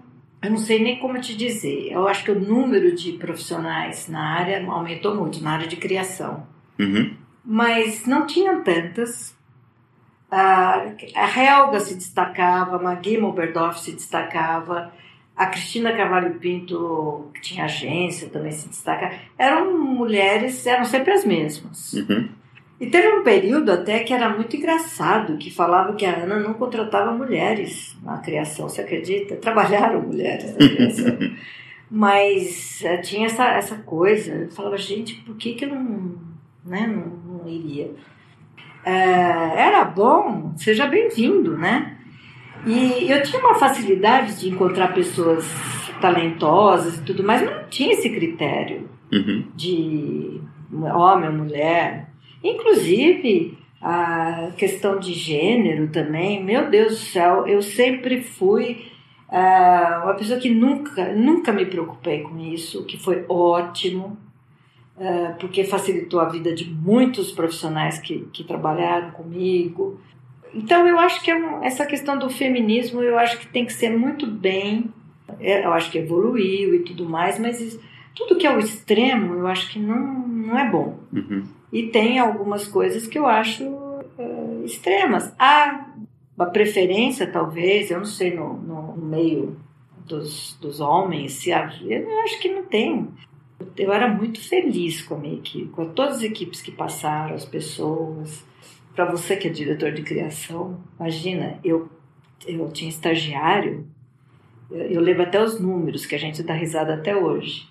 Eu 0.43 0.51
não 0.51 0.59
sei 0.59 0.83
nem 0.83 0.99
como 0.99 1.20
te 1.20 1.37
dizer. 1.37 1.93
Eu 1.93 2.09
acho 2.09 2.25
que 2.25 2.31
o 2.33 2.41
número 2.41 2.95
de 2.97 3.12
profissionais 3.12 4.09
na 4.09 4.35
área 4.39 4.64
aumentou 4.66 5.14
muito, 5.14 5.43
na 5.43 5.53
área 5.53 5.68
de 5.68 5.77
criação. 5.77 6.47
Uhum. 6.79 7.14
Mas 7.45 8.07
não 8.07 8.27
tinham 8.27 8.62
tantas. 8.62 9.37
A, 10.35 10.87
Helga 11.14 11.78
se 11.78 11.95
destacava, 11.95 12.76
a 12.76 12.83
Magui 12.83 13.18
Moberdorf 13.18 13.78
se 13.80 13.93
destacava, 13.93 14.91
a 15.37 15.47
Cristina 15.47 15.93
Carvalho 15.93 16.39
Pinto, 16.39 17.30
que 17.35 17.41
tinha 17.43 17.64
agência, 17.64 18.30
também 18.30 18.51
se 18.51 18.66
destacava. 18.66 19.12
Eram 19.37 19.76
mulheres, 19.78 20.66
eram 20.66 20.87
sempre 20.87 21.12
as 21.12 21.24
mesmas. 21.26 21.93
Uhum. 21.93 22.30
E 22.80 22.87
teve 22.87 23.09
um 23.09 23.22
período 23.22 23.70
até 23.70 24.01
que 24.01 24.12
era 24.12 24.28
muito 24.30 24.57
engraçado, 24.57 25.37
que 25.37 25.51
falava 25.51 25.93
que 25.95 26.07
a 26.07 26.22
Ana 26.22 26.41
não 26.41 26.55
contratava 26.55 27.12
mulheres 27.12 27.95
na 28.03 28.18
criação, 28.18 28.68
você 28.68 28.80
acredita? 28.80 29.37
Trabalharam 29.37 30.01
mulheres 30.01 30.53
na 30.53 30.68
criação. 30.68 31.18
Mas 31.91 32.83
uh, 32.83 33.03
tinha 33.03 33.26
essa, 33.26 33.45
essa 33.49 33.76
coisa, 33.76 34.33
eu 34.33 34.51
falava, 34.51 34.78
gente, 34.78 35.14
por 35.16 35.37
que, 35.37 35.53
que 35.53 35.66
eu 35.66 35.74
não, 35.74 36.18
né, 36.64 36.87
não, 36.87 37.41
não 37.41 37.49
iria? 37.49 37.91
Uh, 38.85 39.57
era 39.57 39.85
bom, 39.85 40.53
seja 40.57 40.87
bem-vindo, 40.87 41.57
né? 41.57 41.97
E 42.66 43.11
eu 43.11 43.22
tinha 43.22 43.41
uma 43.41 43.55
facilidade 43.55 44.41
de 44.41 44.49
encontrar 44.49 44.95
pessoas 44.95 45.45
talentosas 46.01 46.99
e 46.99 47.03
tudo 47.03 47.22
mais, 47.22 47.43
mas 47.43 47.51
não 47.51 47.68
tinha 47.68 47.93
esse 47.93 48.11
critério 48.11 48.89
uhum. 49.12 49.45
de 49.55 50.41
homem 50.95 51.28
ou 51.28 51.35
mulher. 51.37 52.09
Inclusive, 52.43 53.57
a 53.80 54.51
questão 54.57 54.99
de 54.99 55.12
gênero 55.12 55.89
também, 55.89 56.43
meu 56.43 56.70
Deus 56.70 56.93
do 56.93 57.05
céu, 57.05 57.47
eu 57.47 57.62
sempre 57.62 58.22
fui 58.22 58.87
uh, 59.28 60.05
uma 60.05 60.14
pessoa 60.14 60.39
que 60.39 60.51
nunca, 60.51 61.12
nunca 61.12 61.53
me 61.53 61.66
preocupei 61.66 62.20
com 62.20 62.39
isso, 62.39 62.85
que 62.85 62.97
foi 62.97 63.24
ótimo, 63.28 64.16
porque 65.40 65.64
facilitou 65.64 66.20
a 66.20 66.28
vida 66.28 66.55
de 66.55 66.64
muitos 66.64 67.32
profissionais 67.32 67.99
que, 67.99 68.28
que 68.32 68.45
trabalharam 68.45 69.11
comigo. 69.11 70.01
Então, 70.55 70.86
eu 70.86 70.99
acho 70.99 71.22
que 71.22 71.30
é 71.30 71.36
essa 71.62 71.86
questão 71.86 72.18
do 72.18 72.28
feminismo, 72.28 73.03
eu 73.03 73.18
acho 73.18 73.38
que 73.38 73.47
tem 73.47 73.64
que 73.64 73.72
ser 73.72 73.90
muito 73.97 74.26
bem, 74.26 74.93
é, 75.40 75.64
eu 75.64 75.72
acho 75.72 75.90
que 75.90 75.99
evoluiu 75.99 76.74
e 76.74 76.80
tudo 76.80 77.09
mais, 77.09 77.38
mas 77.38 77.78
tudo 78.14 78.36
que 78.36 78.47
é 78.47 78.55
o 78.55 78.59
extremo, 78.59 79.34
eu 79.34 79.47
acho 79.47 79.70
que 79.72 79.78
não, 79.78 80.28
não 80.28 80.59
é 80.59 80.70
bom. 80.70 80.99
Uhum. 81.12 81.45
E 81.72 81.84
tem 81.84 82.18
algumas 82.18 82.68
coisas 82.68 83.07
que 83.07 83.18
eu 83.18 83.26
acho 83.26 83.64
uh, 83.64 84.62
extremas. 84.64 85.34
Há 85.38 85.86
uma 86.36 86.47
preferência, 86.47 87.26
talvez, 87.26 87.90
eu 87.90 87.99
não 87.99 88.05
sei, 88.05 88.34
no, 88.34 88.55
no 88.55 88.97
meio 88.97 89.57
dos, 90.07 90.57
dos 90.61 90.80
homens, 90.80 91.32
se 91.32 91.53
havia, 91.53 92.01
eu 92.01 92.20
acho 92.20 92.40
que 92.40 92.49
não 92.49 92.64
tem. 92.64 93.09
Eu 93.76 93.92
era 93.92 94.08
muito 94.08 94.40
feliz 94.40 95.02
com 95.02 95.14
a 95.14 95.18
minha 95.18 95.34
equipe, 95.34 95.68
com 95.68 95.86
todas 95.86 96.16
as 96.16 96.22
equipes 96.22 96.60
que 96.60 96.70
passaram, 96.70 97.34
as 97.34 97.44
pessoas. 97.44 98.44
Para 98.94 99.06
você 99.06 99.36
que 99.36 99.48
é 99.48 99.50
diretor 99.50 99.92
de 99.92 100.02
criação, 100.02 100.80
imagina, 100.98 101.58
eu, 101.64 101.90
eu 102.46 102.70
tinha 102.70 102.90
estagiário, 102.90 103.86
eu, 104.70 104.82
eu 104.82 105.00
lembro 105.00 105.22
até 105.22 105.42
os 105.42 105.58
números 105.58 106.04
que 106.04 106.14
a 106.14 106.18
gente 106.18 106.42
dá 106.42 106.54
risada 106.54 106.94
até 106.94 107.16
hoje. 107.16 107.68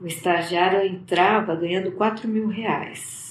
O 0.00 0.06
estagiário 0.06 0.86
entrava 0.86 1.54
ganhando 1.54 1.92
4 1.92 2.28
mil 2.28 2.48
reais 2.48 3.24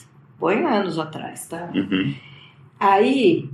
Põe 0.44 0.62
anos 0.66 1.00
atrás, 1.00 1.48
tá? 1.48 1.72
Uhum. 1.74 2.14
Aí, 2.78 3.50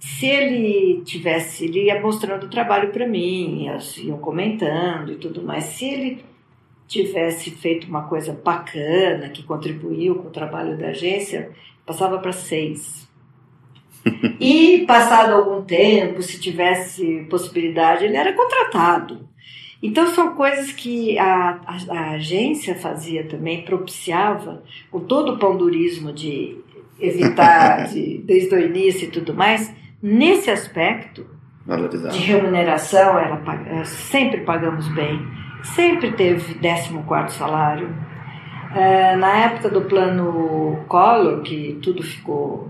se 0.00 0.26
ele 0.26 1.00
tivesse, 1.04 1.66
ele 1.66 1.84
ia 1.84 2.00
mostrando 2.00 2.46
o 2.46 2.50
trabalho 2.50 2.90
para 2.90 3.06
mim, 3.06 3.68
iam 3.98 4.18
comentando 4.18 5.12
e 5.12 5.14
tudo 5.14 5.42
mais. 5.42 5.62
Se 5.62 5.84
ele 5.84 6.24
tivesse 6.86 7.50
feito 7.50 7.86
uma 7.86 8.02
coisa 8.02 8.32
bacana, 8.32 9.28
que 9.28 9.42
contribuiu 9.42 10.16
com 10.16 10.28
o 10.28 10.32
trabalho 10.32 10.76
da 10.76 10.88
agência, 10.88 11.50
passava 11.84 12.18
para 12.18 12.32
seis. 12.32 13.08
e 14.38 14.84
passado 14.86 15.32
algum 15.32 15.62
tempo, 15.62 16.22
se 16.22 16.38
tivesse 16.40 17.26
possibilidade, 17.30 18.04
ele 18.04 18.16
era 18.16 18.32
contratado. 18.32 19.28
Então, 19.82 20.06
são 20.06 20.34
coisas 20.34 20.72
que 20.72 21.18
a, 21.18 21.60
a, 21.66 21.76
a 21.90 22.10
agência 22.12 22.74
fazia 22.74 23.24
também, 23.24 23.64
propiciava, 23.64 24.62
com 24.90 25.00
todo 25.00 25.34
o 25.34 25.38
pandurismo 25.38 26.12
de 26.12 26.56
evitar 26.98 27.88
de, 27.92 28.18
desde 28.24 28.54
o 28.54 28.58
início 28.58 29.08
e 29.08 29.10
tudo 29.10 29.34
mais, 29.34 29.74
nesse 30.02 30.50
aspecto 30.50 31.26
de 32.12 32.18
remuneração, 32.18 33.18
ela, 33.18 33.84
sempre 33.84 34.42
pagamos 34.42 34.86
bem, 34.88 35.20
sempre 35.64 36.12
teve 36.12 36.54
14 36.54 37.36
salário. 37.36 37.94
É, 38.74 39.14
na 39.16 39.36
época 39.36 39.68
do 39.68 39.82
plano 39.82 40.84
Collor, 40.88 41.42
que 41.42 41.78
tudo 41.82 42.02
ficou. 42.02 42.68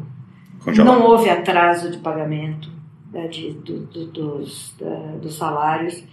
Congelado. 0.63 0.87
Não 0.87 1.07
houve 1.07 1.31
atraso 1.31 1.91
de 1.91 1.99
pagamento 1.99 2.71
né, 3.15 3.29
de, 3.29 3.53
do, 3.53 3.81
do, 3.87 4.07
dos, 4.07 4.75
da, 4.79 5.17
dos 5.23 5.37
salários. 5.37 6.05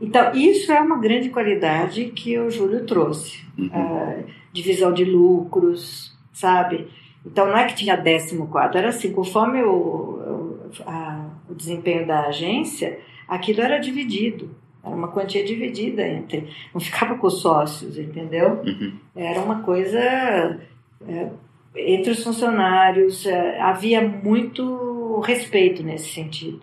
Então, 0.00 0.32
isso 0.34 0.72
é 0.72 0.80
uma 0.80 0.98
grande 0.98 1.28
qualidade 1.28 2.06
que 2.06 2.38
o 2.38 2.50
Júlio 2.50 2.84
trouxe. 2.84 3.44
Uhum. 3.56 3.66
Uh, 3.68 4.24
divisão 4.52 4.92
de 4.92 5.04
lucros, 5.04 6.16
sabe? 6.32 6.88
Então, 7.24 7.46
não 7.46 7.56
é 7.56 7.66
que 7.66 7.74
tinha 7.74 7.96
décimo 7.96 8.46
quarto, 8.48 8.78
era 8.78 8.88
assim, 8.88 9.12
conforme 9.12 9.62
o, 9.62 9.72
o, 9.72 10.70
a, 10.86 11.28
o 11.48 11.54
desempenho 11.54 12.06
da 12.06 12.26
agência, 12.26 12.98
aquilo 13.28 13.60
era 13.60 13.78
dividido. 13.78 14.50
Era 14.86 14.94
uma 14.94 15.08
quantia 15.08 15.44
dividida 15.44 16.06
entre. 16.06 16.48
Não 16.72 16.80
ficava 16.80 17.18
com 17.18 17.26
os 17.26 17.40
sócios, 17.42 17.98
entendeu? 17.98 18.62
Uhum. 18.64 18.96
Era 19.16 19.40
uma 19.40 19.62
coisa. 19.62 19.98
É, 19.98 21.28
entre 21.76 22.12
os 22.12 22.22
funcionários, 22.22 23.26
é, 23.26 23.60
havia 23.60 24.00
muito 24.00 25.20
respeito 25.20 25.82
nesse 25.82 26.14
sentido. 26.14 26.62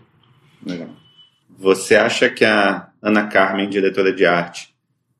Legal. 0.65 0.89
Você 1.49 1.95
acha 1.95 2.29
que 2.29 2.45
a 2.45 2.89
Ana 3.01 3.27
Carmen, 3.27 3.69
diretora 3.69 4.13
de 4.13 4.25
arte, 4.25 4.73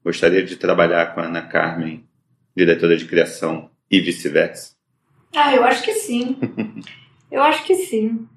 gostaria 0.03 0.43
de 0.43 0.55
trabalhar 0.55 1.13
com 1.13 1.19
a 1.19 1.25
Ana 1.25 1.41
Carmen, 1.41 2.03
diretora 2.55 2.95
de 2.95 3.05
criação, 3.05 3.69
e 3.91 3.99
vice-versa? 3.99 4.73
Ah, 5.35 5.53
eu 5.53 5.63
acho 5.63 5.83
que 5.83 5.93
sim. 5.93 6.37
eu 7.29 7.43
acho 7.43 7.63
que 7.65 7.75
sim. 7.75 8.27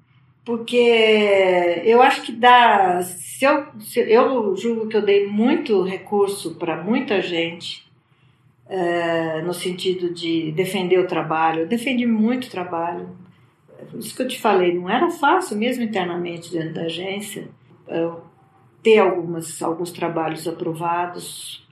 Porque 0.47 1.83
eu 1.83 2.01
acho 2.01 2.21
que 2.21 2.31
dá. 2.31 3.01
Se 3.03 3.43
eu, 3.43 3.67
se 3.81 3.99
eu 3.99 4.55
julgo 4.55 4.87
que 4.87 4.95
eu 4.95 5.01
dei 5.01 5.27
muito 5.27 5.83
recurso 5.83 6.55
para 6.55 6.81
muita 6.81 7.21
gente, 7.21 7.85
é, 8.69 9.41
no 9.41 9.53
sentido 9.53 10.13
de 10.13 10.53
defender 10.53 10.99
o 10.99 11.05
trabalho. 11.05 11.63
Eu 11.63 11.67
defendi 11.67 12.05
muito 12.05 12.49
trabalho. 12.49 13.09
Isso 13.95 14.15
que 14.15 14.21
eu 14.21 14.27
te 14.29 14.39
falei, 14.39 14.73
não 14.73 14.89
era 14.89 15.09
fácil 15.09 15.57
mesmo 15.57 15.83
internamente 15.83 16.49
dentro 16.49 16.75
da 16.75 16.83
agência 16.83 17.49
ter 18.81 18.99
algumas, 18.99 19.61
alguns 19.61 19.91
trabalhos 19.91 20.47
aprovados. 20.47 21.67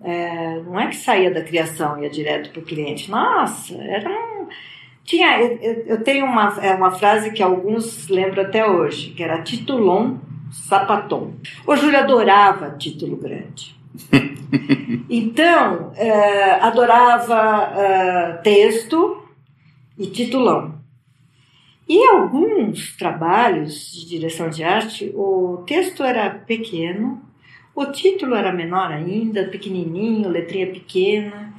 É, 0.00 0.60
não 0.60 0.78
é 0.78 0.86
que 0.86 0.96
saía 0.96 1.34
da 1.34 1.42
criação 1.42 1.98
e 1.98 2.02
ia 2.04 2.10
direto 2.10 2.50
para 2.50 2.60
o 2.60 2.64
cliente. 2.64 3.10
Nossa, 3.10 3.74
era 3.82 4.08
um, 4.08 4.46
tinha, 5.04 5.40
eu, 5.40 5.84
eu, 5.86 6.04
tenho 6.04 6.24
uma, 6.26 6.58
é 6.60 6.74
uma 6.74 6.92
frase 6.92 7.32
que 7.32 7.42
alguns 7.42 8.08
lembram 8.08 8.42
até 8.42 8.68
hoje, 8.68 9.10
que 9.10 9.22
era 9.22 9.42
titulon 9.42 10.16
sapatom. 10.50 11.34
O 11.66 11.74
Júlio 11.76 11.98
adorava 11.98 12.76
título 12.78 13.16
grande. 13.16 13.74
então, 15.08 15.92
é, 15.96 16.52
adorava 16.60 17.72
é, 17.76 18.32
texto 18.42 19.26
e 19.98 20.06
titulão. 20.06 20.80
E 21.88 22.06
alguns 22.06 22.96
trabalhos 22.96 23.92
de 23.92 24.08
direção 24.08 24.48
de 24.48 24.62
arte, 24.62 25.12
o 25.14 25.64
texto 25.66 26.02
era 26.02 26.30
pequeno, 26.30 27.20
o 27.74 27.86
título 27.86 28.34
era 28.34 28.52
menor 28.52 28.92
ainda, 28.92 29.44
pequenininho, 29.44 30.28
letrinha 30.28 30.68
pequena, 30.68 31.52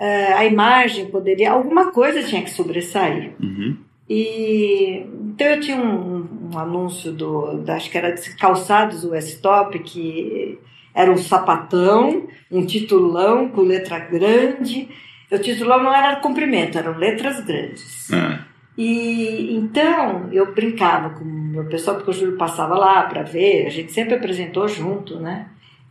uh, 0.00 0.36
a 0.36 0.46
imagem 0.46 1.06
poderia, 1.06 1.52
alguma 1.52 1.92
coisa 1.92 2.22
tinha 2.22 2.42
que 2.42 2.50
sobressair. 2.50 3.34
Uhum. 3.38 3.76
E 4.08 5.06
então 5.40 5.46
eu 5.46 5.60
tinha 5.60 5.76
um, 5.76 6.50
um 6.52 6.58
anúncio 6.58 7.12
do, 7.12 7.58
da, 7.58 7.76
acho 7.76 7.90
que 7.90 7.98
era 7.98 8.10
de 8.10 8.34
calçados 8.36 9.04
o 9.04 9.10
Top 9.40 9.78
que 9.78 10.58
era 10.92 11.12
um 11.12 11.16
sapatão, 11.16 12.26
um 12.50 12.66
titulão 12.66 13.48
com 13.48 13.60
letra 13.60 13.98
grande. 14.00 14.88
O 15.30 15.38
titulão 15.38 15.82
não 15.82 15.94
era 15.94 16.16
comprimento, 16.16 16.76
eram 16.76 16.96
letras 16.96 17.44
grandes. 17.44 18.10
Ah. 18.12 18.44
E 18.76 19.54
então 19.54 20.28
eu 20.32 20.52
brincava 20.52 21.10
com 21.10 21.22
o 21.22 21.26
meu 21.26 21.66
pessoal, 21.66 21.96
porque 21.96 22.10
o 22.10 22.14
Júlio 22.14 22.36
passava 22.36 22.74
lá 22.74 23.04
para 23.04 23.22
ver, 23.22 23.66
a 23.66 23.70
gente 23.70 23.92
sempre 23.92 24.14
apresentou 24.14 24.66
junto, 24.66 25.20
né? 25.20 25.46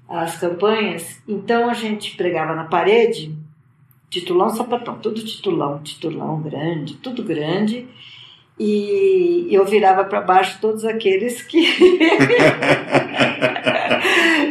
As 0.09 0.37
campanhas. 0.37 1.21
Então 1.27 1.69
a 1.69 1.73
gente 1.73 2.17
pregava 2.17 2.53
na 2.53 2.65
parede, 2.65 3.33
titulão, 4.09 4.49
sapatão, 4.49 4.97
tudo 4.99 5.23
titulão, 5.23 5.81
titulão 5.83 6.41
grande, 6.41 6.95
tudo 6.95 7.23
grande. 7.23 7.87
E 8.59 9.47
eu 9.49 9.63
virava 9.63 10.03
para 10.03 10.19
baixo 10.19 10.57
todos 10.59 10.83
aqueles 10.83 11.41
que. 11.41 11.61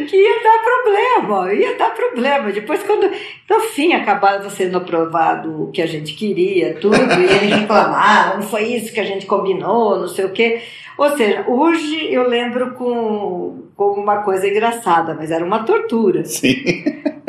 que 0.09 0.15
ia 0.15 0.43
dar 0.43 0.63
problema, 0.63 1.53
ia 1.53 1.77
dar 1.77 1.91
problema. 1.91 2.51
Depois, 2.51 2.81
quando 2.81 3.11
no 3.47 3.59
fim 3.59 3.93
acabava 3.93 4.49
sendo 4.49 4.77
aprovado 4.77 5.65
o 5.65 5.71
que 5.71 5.79
a 5.81 5.85
gente 5.85 6.15
queria, 6.15 6.73
tudo, 6.75 6.95
e 6.95 7.23
ele 7.23 7.53
reclamava, 7.53 8.37
não 8.37 8.41
foi 8.41 8.63
isso 8.63 8.91
que 8.91 8.99
a 8.99 9.05
gente 9.05 9.27
combinou, 9.27 9.99
não 9.99 10.07
sei 10.07 10.25
o 10.25 10.31
quê. 10.31 10.63
Ou 10.99 11.15
seja, 11.15 11.45
hoje 11.47 12.13
eu 12.13 12.27
lembro 12.27 12.73
com, 12.73 13.69
com 13.73 13.91
uma 13.91 14.17
coisa 14.17 14.45
engraçada, 14.45 15.13
mas 15.13 15.31
era 15.31 15.45
uma 15.45 15.63
tortura. 15.63 16.25
Sim. 16.25 16.61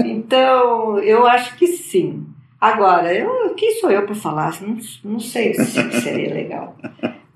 Então, 0.05 0.99
eu 0.99 1.25
acho 1.25 1.57
que 1.57 1.69
sim. 1.69 2.27
Agora, 2.61 3.15
eu, 3.15 3.55
quem 3.55 3.77
sou 3.77 3.89
eu 3.91 4.05
para 4.05 4.15
falar? 4.15 4.61
Não, 4.61 4.77
não 5.05 5.21
sei 5.21 5.55
se 5.55 6.01
seria 6.01 6.35
legal. 6.35 6.77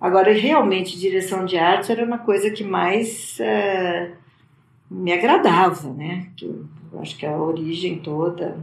Agora, 0.01 0.33
realmente, 0.33 0.99
direção 0.99 1.45
de 1.45 1.57
arte 1.57 1.93
era 1.93 2.05
uma 2.05 2.19
coisa 2.19 2.51
que 2.51 2.65
mais. 2.65 3.39
Uh, 3.39 4.11
me 4.91 5.13
agradava, 5.13 5.89
né? 5.93 6.27
Que 6.37 6.47
eu, 6.47 6.67
acho 7.01 7.17
que 7.17 7.25
a 7.25 7.37
origem 7.37 8.01
toda. 8.01 8.59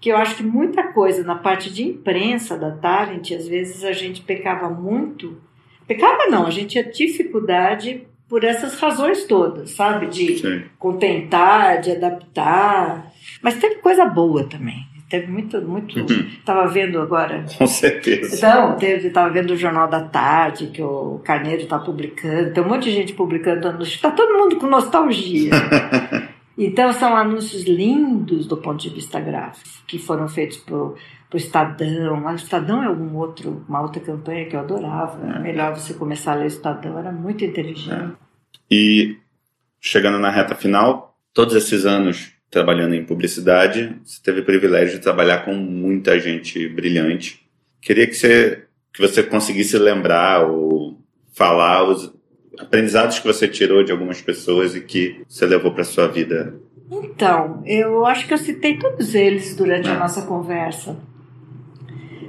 Que 0.00 0.08
eu 0.08 0.16
acho 0.16 0.36
que 0.36 0.42
muita 0.42 0.84
coisa 0.94 1.22
na 1.22 1.34
parte 1.34 1.70
de 1.70 1.84
imprensa 1.84 2.56
da 2.56 2.70
Talent, 2.70 3.30
às 3.32 3.46
vezes 3.46 3.84
a 3.84 3.92
gente 3.92 4.22
pecava 4.22 4.70
muito. 4.70 5.36
Pecava 5.90 6.28
não, 6.28 6.46
a 6.46 6.50
gente 6.52 6.68
tinha 6.68 6.84
dificuldade 6.84 8.06
por 8.28 8.44
essas 8.44 8.78
razões 8.78 9.24
todas, 9.24 9.72
sabe? 9.72 10.06
De 10.06 10.38
Sim. 10.38 10.62
contentar, 10.78 11.80
de 11.80 11.90
adaptar. 11.90 13.10
Mas 13.42 13.56
teve 13.56 13.74
coisa 13.80 14.04
boa 14.04 14.44
também. 14.44 14.86
Teve 15.08 15.26
muito, 15.26 15.60
muito. 15.60 15.98
Estava 15.98 16.68
vendo 16.68 17.00
agora. 17.00 17.44
Com 17.58 17.66
certeza. 17.66 18.36
Então, 18.36 18.76
teve, 18.76 19.08
estava 19.08 19.30
vendo 19.30 19.50
o 19.50 19.56
Jornal 19.56 19.88
da 19.88 20.02
Tarde, 20.02 20.68
que 20.68 20.80
o 20.80 21.20
Carneiro 21.24 21.62
está 21.62 21.80
publicando. 21.80 22.52
Tem 22.52 22.62
um 22.62 22.68
monte 22.68 22.84
de 22.84 22.92
gente 22.92 23.12
publicando 23.12 23.66
anúncios. 23.66 23.96
Está 23.96 24.12
todo 24.12 24.38
mundo 24.38 24.58
com 24.58 24.68
nostalgia. 24.68 25.50
então, 26.56 26.92
são 26.92 27.16
anúncios 27.16 27.64
lindos 27.64 28.46
do 28.46 28.56
ponto 28.56 28.80
de 28.80 28.90
vista 28.90 29.18
gráfico, 29.18 29.68
que 29.88 29.98
foram 29.98 30.28
feitos 30.28 30.58
por 30.58 30.96
o 31.36 31.36
Estadão. 31.36 32.24
O 32.24 32.34
Estadão 32.34 32.82
é 32.82 32.90
um 32.90 33.16
outro, 33.16 33.64
uma 33.68 33.82
outra 33.82 34.00
campanha 34.00 34.46
que 34.46 34.56
eu 34.56 34.60
adorava. 34.60 35.36
É. 35.36 35.38
Melhor 35.38 35.76
você 35.76 35.94
começar 35.94 36.32
a 36.32 36.36
ler 36.36 36.44
o 36.44 36.48
Estadão, 36.48 36.98
era 36.98 37.12
muito 37.12 37.44
inteligente. 37.44 37.92
É. 37.92 38.08
E 38.70 39.16
chegando 39.80 40.18
na 40.18 40.30
reta 40.30 40.54
final, 40.54 41.16
todos 41.32 41.54
esses 41.54 41.86
anos 41.86 42.32
trabalhando 42.50 42.94
em 42.94 43.04
publicidade, 43.04 43.96
você 44.04 44.20
teve 44.22 44.40
o 44.40 44.44
privilégio 44.44 44.96
de 44.96 45.02
trabalhar 45.02 45.44
com 45.44 45.54
muita 45.54 46.18
gente 46.18 46.68
brilhante. 46.68 47.46
Queria 47.80 48.06
que 48.06 48.14
você, 48.14 48.64
que 48.92 49.00
você 49.00 49.22
conseguisse 49.22 49.78
lembrar 49.78 50.50
ou 50.50 50.98
falar 51.32 51.84
os 51.84 52.12
aprendizados 52.58 53.20
que 53.20 53.26
você 53.26 53.46
tirou 53.46 53.84
de 53.84 53.92
algumas 53.92 54.20
pessoas 54.20 54.74
e 54.74 54.80
que 54.80 55.22
você 55.28 55.46
levou 55.46 55.72
para 55.72 55.84
sua 55.84 56.08
vida. 56.08 56.54
Então, 56.90 57.62
eu 57.64 58.04
acho 58.04 58.26
que 58.26 58.34
eu 58.34 58.38
citei 58.38 58.76
todos 58.76 59.14
eles 59.14 59.54
durante 59.54 59.88
a 59.88 59.98
nossa 59.98 60.22
conversa. 60.22 60.96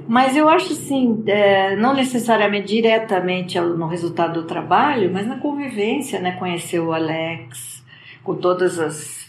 Mas 0.08 0.36
eu 0.36 0.48
acho 0.48 0.72
assim, 0.72 1.22
é, 1.26 1.76
não 1.76 1.94
necessariamente 1.94 2.68
diretamente 2.68 3.58
no 3.60 3.86
resultado 3.86 4.40
do 4.40 4.46
trabalho, 4.46 5.10
mas 5.12 5.26
na 5.26 5.38
convivência, 5.38 6.20
né? 6.20 6.32
Conhecer 6.32 6.80
o 6.80 6.92
Alex, 6.92 7.82
com 8.22 8.34
todas 8.34 8.78
as 8.78 9.22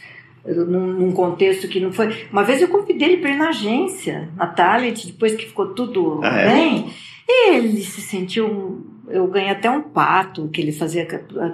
num, 0.45 1.11
contexto 1.11 1.67
que 1.67 1.79
não 1.79 1.91
foi. 1.91 2.27
Uma 2.31 2.43
vez 2.43 2.61
eu 2.61 2.67
convidei 2.67 3.09
ele 3.09 3.17
para 3.17 3.31
ir 3.31 3.37
na 3.37 3.49
agência, 3.49 4.29
na 4.35 4.47
Talent, 4.47 5.05
depois 5.05 5.35
que 5.35 5.45
ficou 5.45 5.67
tudo 5.67 6.19
ah, 6.23 6.37
é? 6.37 6.53
bem. 6.53 6.93
É? 7.29 7.55
Ele 7.55 7.81
se 7.81 8.01
sentiu. 8.01 8.85
Eu 9.13 9.27
ganhei 9.27 9.51
até 9.51 9.69
um 9.69 9.83
pato 9.83 10.49
que 10.49 10.59
ele 10.59 10.71
fazia 10.71 11.05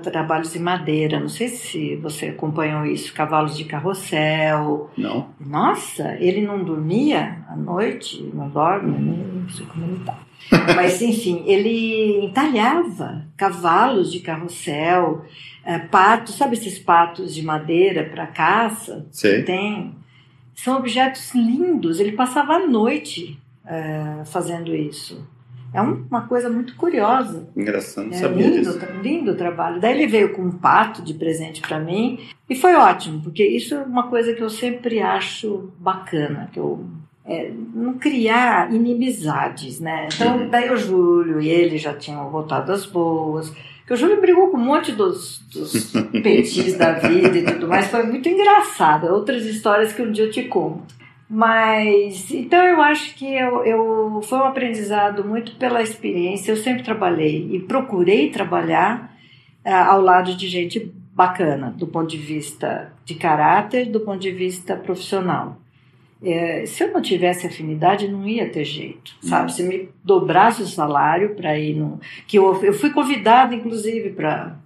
trabalhos 0.02 0.56
em 0.56 0.60
madeira. 0.60 1.19
Não 1.19 1.27
sei 1.27 1.49
se 1.49 1.98
você 1.98 2.27
acompanhou 2.27 2.86
isso, 2.86 3.14
cavalos 3.14 3.57
de 3.57 3.65
carrossel. 3.65 4.90
Não. 4.98 5.27
Nossa, 5.38 6.15
ele 6.22 6.40
não 6.41 6.64
dormia 6.64 7.44
à 7.49 7.57
noite, 7.57 8.23
não 8.34 8.48
dorme, 8.48 8.98
não 8.98 9.49
sei 9.49 9.65
como 9.65 9.86
ele 9.86 9.99
tá. 10.06 10.18
Mas 10.73 11.02
enfim, 11.02 11.44
ele 11.45 12.23
entalhava 12.23 13.26
cavalos 13.36 14.10
de 14.10 14.22
carrossel 14.22 15.26
é, 15.65 15.77
patos, 15.77 16.36
sabe 16.36 16.56
esses 16.56 16.80
patos 16.80 17.36
de 17.36 17.44
madeira 17.44 18.06
para 18.06 18.26
caça? 18.26 19.06
Sim. 19.11 19.44
Tem. 19.44 19.95
São 20.56 20.77
objetos 20.77 21.36
lindos. 21.36 21.99
Ele 21.99 22.14
passava 22.14 22.53
a 22.53 22.65
noite 22.65 23.38
é, 23.65 24.23
fazendo 24.26 24.73
isso. 24.73 25.27
É 25.74 25.82
uma 25.82 26.28
coisa 26.28 26.50
muito 26.50 26.76
curiosa. 26.76 27.48
Engraçado, 27.56 28.06
não 28.06 28.14
é 28.14 28.18
sabia 28.18 28.48
lindo, 28.48 28.58
disso. 28.58 28.80
Lindo 29.02 29.32
o 29.32 29.36
trabalho. 29.36 29.80
Daí 29.80 29.96
ele 29.96 30.08
veio 30.08 30.34
com 30.34 30.41
um 30.41 30.52
pato 30.52 31.02
de 31.02 31.14
presente 31.14 31.62
para 31.62 31.80
mim 31.80 32.20
e 32.50 32.56
foi 32.56 32.76
ótimo, 32.76 33.22
porque 33.22 33.46
isso 33.46 33.76
é 33.76 33.80
uma 33.80 34.08
coisa 34.08 34.34
que 34.34 34.41
eu 34.41 34.50
sempre 34.50 35.00
acho 35.00 35.72
bacana, 35.80 36.50
que 36.52 36.60
eu 36.60 36.86
é, 37.26 37.52
não 37.76 37.94
criar 37.94 38.74
inimizades, 38.74 39.80
né? 39.80 40.08
Então, 40.12 40.38
uhum. 40.38 40.50
daí 40.50 40.72
o 40.72 40.78
Júlio 40.78 41.40
e 41.40 41.48
ele 41.48 41.78
já 41.78 41.94
tinham 41.94 42.30
voltado 42.30 42.72
às 42.72 42.86
boas. 42.88 43.54
Que 43.86 43.94
o 43.94 43.98
Júlio 43.98 44.20
brigou 44.20 44.50
com 44.50 44.58
um 44.58 44.66
monte 44.66 44.91
dos, 44.91 45.40
dos 45.52 45.94
petis 46.24 46.76
da 46.78 46.94
vida 46.94 47.38
e 47.38 47.44
tudo 47.44 47.68
mais. 47.68 47.88
Foi 47.88 48.04
muito 48.04 48.28
engraçado. 48.28 49.08
Outras 49.08 49.46
histórias 49.46 49.94
que 49.94 50.02
um 50.02 50.12
dia 50.12 50.26
eu 50.26 50.32
te 50.32 50.44
conto. 50.44 50.98
Mas, 51.30 52.31
então 52.31 52.65
eu 52.65 52.81
acho 52.81 53.14
que 53.14 53.31
eu, 53.31 53.64
eu, 53.64 54.22
foi 54.23 54.39
um 54.39 54.45
aprendizado 54.45 55.23
muito 55.23 55.56
pela 55.57 55.84
experiência. 55.84 56.51
Eu 56.51 56.57
sempre 56.57 56.81
trabalhei 56.81 57.47
e 57.51 57.60
procurei 57.60 58.31
trabalhar 58.31 59.15
uh, 59.64 59.69
ao 59.69 60.01
lado 60.01 60.35
de 60.35 60.47
gente 60.47 60.91
bacana, 61.14 61.69
do 61.69 61.85
ponto 61.85 62.07
de 62.07 62.18
vista 62.18 62.91
de 63.06 63.14
caráter, 63.14 63.85
do 63.85 63.99
ponto 63.99 64.19
de 64.19 64.31
vista 64.31 64.76
profissional. 64.76 65.60
É, 66.22 66.65
se 66.65 66.84
eu 66.84 66.91
não 66.91 67.01
tivesse 67.01 67.45
afinidade, 67.45 68.07
não 68.07 68.27
ia 68.27 68.49
ter 68.49 68.65
jeito, 68.65 69.15
sabe? 69.22 69.43
Uhum. 69.43 69.49
Se 69.49 69.64
me 69.64 69.89
dobrasse 70.03 70.64
o 70.64 70.68
salário 70.68 71.35
para 71.35 71.57
ir 71.60 71.76
no. 71.76 71.99
Que 72.27 72.39
eu, 72.39 72.61
eu 72.64 72.73
fui 72.73 72.89
convidada, 72.89 73.53
inclusive, 73.53 74.10
para. 74.10 74.57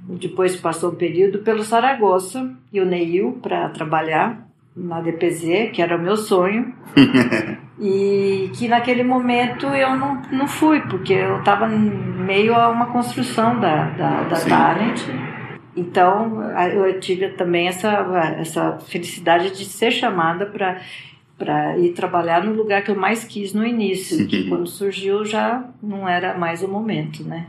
Depois 0.00 0.56
passou 0.56 0.90
um 0.90 0.96
período 0.96 1.38
pelo 1.38 1.62
Saragossa 1.62 2.52
e 2.72 2.80
o 2.80 2.84
Neil 2.84 3.38
para 3.40 3.68
trabalhar 3.68 4.51
na 4.74 5.00
DPZ, 5.00 5.70
que 5.72 5.82
era 5.82 5.96
o 5.96 6.00
meu 6.00 6.16
sonho. 6.16 6.72
e 7.80 8.50
que 8.54 8.68
naquele 8.68 9.02
momento 9.02 9.66
eu 9.66 9.96
não, 9.96 10.22
não 10.30 10.46
fui, 10.46 10.80
porque 10.82 11.12
eu 11.12 11.38
estava 11.38 11.66
meio 11.66 12.54
a 12.54 12.68
uma 12.68 12.86
construção 12.86 13.58
da, 13.58 13.90
da, 13.90 14.22
da 14.24 14.36
Talent. 14.40 15.00
Então, 15.74 16.42
eu 16.70 17.00
tive 17.00 17.30
também 17.30 17.66
essa, 17.66 17.90
essa 18.38 18.78
felicidade 18.78 19.50
de 19.56 19.64
ser 19.64 19.90
chamada 19.90 20.46
para 20.46 20.80
para 21.38 21.76
ir 21.76 21.92
trabalhar 21.92 22.44
no 22.44 22.52
lugar 22.52 22.84
que 22.84 22.90
eu 22.92 22.94
mais 22.94 23.24
quis 23.24 23.52
no 23.52 23.66
início, 23.66 24.28
que 24.28 24.48
quando 24.48 24.68
surgiu 24.68 25.24
já 25.24 25.64
não 25.82 26.08
era 26.08 26.38
mais 26.38 26.62
o 26.62 26.68
momento, 26.68 27.24
né? 27.24 27.46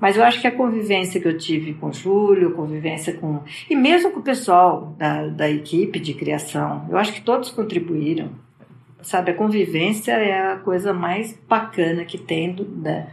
Mas 0.00 0.16
eu 0.16 0.24
acho 0.24 0.40
que 0.40 0.46
a 0.46 0.56
convivência 0.56 1.20
que 1.20 1.28
eu 1.28 1.36
tive 1.36 1.74
com 1.74 1.88
o 1.88 1.92
Júlio, 1.92 2.52
convivência 2.52 3.14
com. 3.14 3.40
e 3.68 3.76
mesmo 3.76 4.10
com 4.10 4.20
o 4.20 4.22
pessoal 4.22 4.94
da, 4.98 5.26
da 5.26 5.50
equipe 5.50 6.00
de 6.00 6.14
criação, 6.14 6.86
eu 6.88 6.96
acho 6.96 7.12
que 7.12 7.20
todos 7.20 7.50
contribuíram. 7.50 8.30
Sabe, 9.02 9.30
a 9.30 9.34
convivência 9.34 10.12
é 10.12 10.52
a 10.52 10.56
coisa 10.56 10.92
mais 10.92 11.38
bacana 11.48 12.04
que 12.04 12.18
tem, 12.18 12.54
né? 12.76 13.08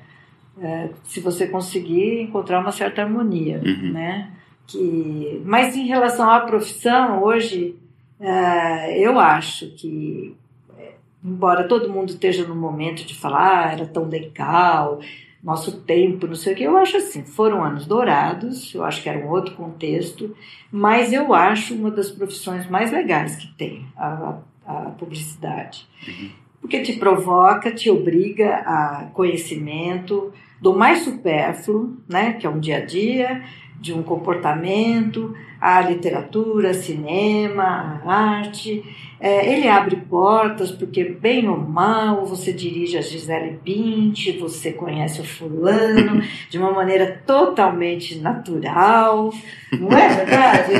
É, 0.59 0.89
se 1.03 1.19
você 1.19 1.47
conseguir 1.47 2.21
encontrar 2.21 2.59
uma 2.59 2.71
certa 2.71 3.03
harmonia, 3.03 3.61
uhum. 3.63 3.91
né? 3.91 4.31
que 4.67 5.41
mas 5.45 5.75
em 5.75 5.87
relação 5.87 6.29
à 6.29 6.41
profissão 6.41 7.23
hoje 7.23 7.75
é, 8.19 8.99
eu 8.99 9.17
acho 9.17 9.67
que 9.71 10.35
é, 10.77 10.91
embora 11.23 11.67
todo 11.67 11.89
mundo 11.89 12.09
esteja 12.09 12.45
no 12.45 12.55
momento 12.55 13.05
de 13.05 13.15
falar 13.15 13.67
ah, 13.67 13.71
era 13.71 13.85
tão 13.85 14.03
legal 14.03 14.99
nosso 15.47 15.81
tempo 15.81 16.27
não 16.27 16.35
sei 16.35 16.53
o 16.53 16.55
que 16.55 16.63
eu 16.63 16.77
acho 16.77 16.97
assim 16.97 17.23
foram 17.23 17.63
anos 17.63 17.85
dourados 17.85 18.75
eu 18.75 18.83
acho 18.83 19.01
que 19.01 19.09
era 19.09 19.17
um 19.17 19.29
outro 19.29 19.55
contexto 19.55 20.35
mas 20.71 21.13
eu 21.13 21.33
acho 21.33 21.73
uma 21.73 21.89
das 21.89 22.11
profissões 22.11 22.69
mais 22.69 22.91
legais 22.91 23.35
que 23.35 23.47
tem 23.53 23.85
a, 23.95 24.37
a 24.65 24.73
publicidade. 24.91 25.87
Uhum. 26.07 26.29
Porque 26.59 26.81
te 26.81 26.93
provoca, 26.93 27.71
te 27.71 27.89
obriga 27.89 28.55
a 28.65 29.09
conhecimento 29.13 30.33
do 30.59 30.75
mais 30.75 30.99
supérfluo, 30.99 31.97
né, 32.09 32.33
que 32.33 32.45
é 32.45 32.49
um 32.49 32.59
dia 32.59 32.77
a 32.77 32.85
dia, 32.85 33.43
de 33.79 33.93
um 33.93 34.01
comportamento, 34.01 35.35
a 35.59 35.81
literatura, 35.81 36.73
cinema, 36.73 38.01
a 38.05 38.13
arte. 38.13 38.83
É, 39.19 39.51
ele 39.51 39.67
abre 39.67 39.95
portas, 39.95 40.71
porque 40.71 41.03
bem 41.03 41.49
ou 41.49 41.57
mal 41.57 42.25
você 42.25 42.53
dirige 42.53 42.97
a 42.97 43.01
Gisele 43.01 43.59
Bint, 43.63 44.37
você 44.39 44.71
conhece 44.71 45.21
o 45.21 45.23
fulano 45.23 46.21
de 46.49 46.57
uma 46.57 46.71
maneira 46.71 47.23
totalmente 47.25 48.19
natural, 48.19 49.33
não 49.71 49.91
é 49.97 50.07
verdade? 50.09 50.73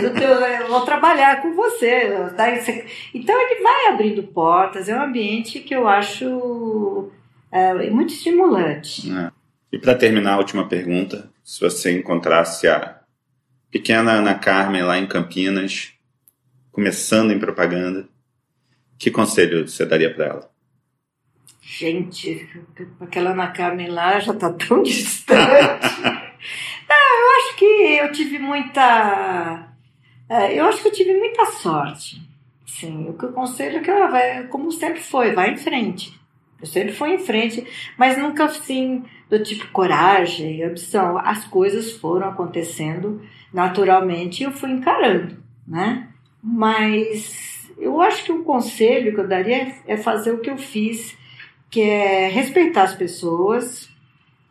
Eu 0.61 0.67
vou 0.67 0.81
trabalhar 0.81 1.41
com 1.41 1.53
você. 1.53 2.15
Então 3.13 3.35
ele 3.41 3.63
vai 3.63 3.87
abrindo 3.87 4.21
portas, 4.21 4.87
é 4.87 4.95
um 4.95 5.01
ambiente 5.01 5.59
que 5.59 5.75
eu 5.75 5.87
acho 5.87 7.09
é, 7.51 7.89
muito 7.89 8.13
estimulante. 8.13 9.11
É. 9.11 9.36
E 9.71 9.77
para 9.77 9.95
terminar, 9.95 10.33
a 10.33 10.37
última 10.37 10.67
pergunta: 10.67 11.29
se 11.43 11.59
você 11.59 11.97
encontrasse 11.97 12.67
a 12.67 12.99
pequena 13.69 14.13
Ana 14.13 14.35
Carmen 14.35 14.83
lá 14.83 14.97
em 14.97 15.07
Campinas, 15.07 15.93
começando 16.71 17.31
em 17.31 17.39
propaganda, 17.39 18.07
que 18.97 19.11
conselho 19.11 19.67
você 19.67 19.85
daria 19.85 20.13
para 20.13 20.25
ela? 20.25 20.51
Gente, 21.61 22.49
aquela 23.01 23.31
Ana 23.31 23.51
Carmen 23.51 23.89
lá 23.89 24.19
já 24.19 24.33
está 24.33 24.51
tão 24.53 24.81
distante. 24.83 26.01
Não, 26.89 27.21
eu 27.21 27.37
acho 27.37 27.55
que 27.57 27.65
eu 27.65 28.11
tive 28.11 28.39
muita. 28.39 29.73
É, 30.29 30.57
eu 30.57 30.65
acho 30.65 30.81
que 30.81 30.87
eu 30.87 30.93
tive 30.93 31.13
muita 31.13 31.45
sorte. 31.45 32.21
Sim, 32.65 33.09
o 33.09 33.13
que 33.13 33.25
eu 33.25 33.33
conselho 33.33 33.77
é 33.77 33.81
que 33.81 33.89
ela 33.89 34.07
vai, 34.07 34.47
como 34.47 34.71
sempre 34.71 35.01
foi, 35.01 35.33
vai 35.33 35.51
em 35.51 35.57
frente. 35.57 36.17
Eu 36.59 36.67
sempre 36.67 36.93
fui 36.93 37.13
em 37.13 37.19
frente, 37.19 37.65
mas 37.97 38.17
nunca 38.17 38.45
assim, 38.45 39.03
do 39.29 39.41
tipo 39.43 39.71
coragem, 39.71 40.63
ambição. 40.63 41.17
As 41.17 41.45
coisas 41.45 41.91
foram 41.91 42.29
acontecendo 42.29 43.21
naturalmente 43.53 44.41
e 44.41 44.43
eu 44.43 44.51
fui 44.51 44.71
encarando, 44.71 45.37
né? 45.67 46.07
Mas 46.41 47.69
eu 47.77 48.01
acho 48.01 48.23
que 48.23 48.31
o 48.31 48.41
um 48.41 48.43
conselho 48.43 49.13
que 49.13 49.19
eu 49.19 49.27
daria 49.27 49.73
é 49.85 49.97
fazer 49.97 50.31
o 50.31 50.39
que 50.39 50.49
eu 50.49 50.57
fiz, 50.57 51.15
que 51.69 51.81
é 51.81 52.29
respeitar 52.29 52.83
as 52.83 52.95
pessoas, 52.95 53.89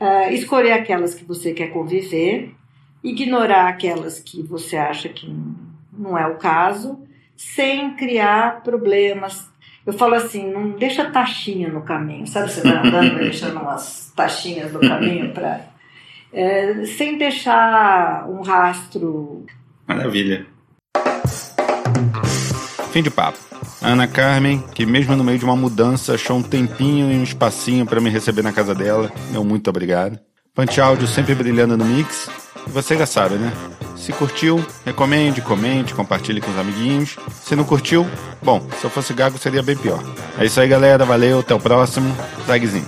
uh, 0.00 0.32
escolher 0.32 0.72
aquelas 0.72 1.14
que 1.14 1.24
você 1.24 1.52
quer 1.52 1.68
conviver, 1.68 2.54
ignorar 3.02 3.68
aquelas 3.68 4.20
que 4.20 4.42
você 4.42 4.76
acha 4.76 5.08
que 5.08 5.34
não 5.92 6.16
é 6.16 6.26
o 6.26 6.36
caso, 6.36 7.00
sem 7.36 7.94
criar 7.96 8.62
problemas, 8.62 9.50
eu 9.86 9.92
falo 9.92 10.14
assim, 10.14 10.50
não 10.52 10.70
deixa 10.70 11.04
taxinha 11.04 11.68
no 11.68 11.82
caminho, 11.82 12.26
sabe? 12.26 12.50
Você 12.50 12.60
vai 12.60 12.76
andando 12.76 13.18
deixando 13.18 13.60
umas 13.60 14.12
taxinhas 14.16 14.72
no 14.72 14.80
caminho 14.80 15.32
para. 15.32 15.60
É, 16.32 16.84
sem 16.84 17.16
deixar 17.16 18.28
um 18.28 18.42
rastro. 18.42 19.46
Maravilha. 19.86 20.44
Fim 22.90 23.02
de 23.02 23.10
papo. 23.10 23.38
Ana 23.80 24.08
Carmen, 24.08 24.62
que 24.74 24.84
mesmo 24.84 25.14
no 25.14 25.22
meio 25.22 25.38
de 25.38 25.44
uma 25.44 25.54
mudança 25.54 26.14
achou 26.14 26.38
um 26.38 26.42
tempinho 26.42 27.10
e 27.12 27.14
um 27.14 27.22
espacinho 27.22 27.86
para 27.86 28.00
me 28.00 28.10
receber 28.10 28.42
na 28.42 28.52
casa 28.52 28.74
dela. 28.74 29.12
Meu 29.30 29.44
muito 29.44 29.70
obrigado. 29.70 30.18
Punch 30.52 30.80
Áudio 30.80 31.06
sempre 31.06 31.34
brilhando 31.34 31.76
no 31.76 31.84
mix. 31.84 32.28
Você 32.68 32.96
já 32.96 33.06
sabe, 33.06 33.36
né? 33.36 33.52
Se 33.96 34.12
curtiu, 34.12 34.64
recomende, 34.84 35.40
comente, 35.40 35.94
compartilhe 35.94 36.40
com 36.40 36.50
os 36.50 36.58
amiguinhos. 36.58 37.16
Se 37.42 37.56
não 37.56 37.64
curtiu, 37.64 38.06
bom, 38.42 38.64
se 38.78 38.84
eu 38.84 38.90
fosse 38.90 39.12
gago 39.14 39.38
seria 39.38 39.62
bem 39.62 39.76
pior. 39.76 40.02
É 40.38 40.44
isso 40.44 40.60
aí, 40.60 40.68
galera. 40.68 41.04
Valeu, 41.04 41.40
até 41.40 41.54
o 41.54 41.60
próximo. 41.60 42.14
Zagzinho. 42.46 42.86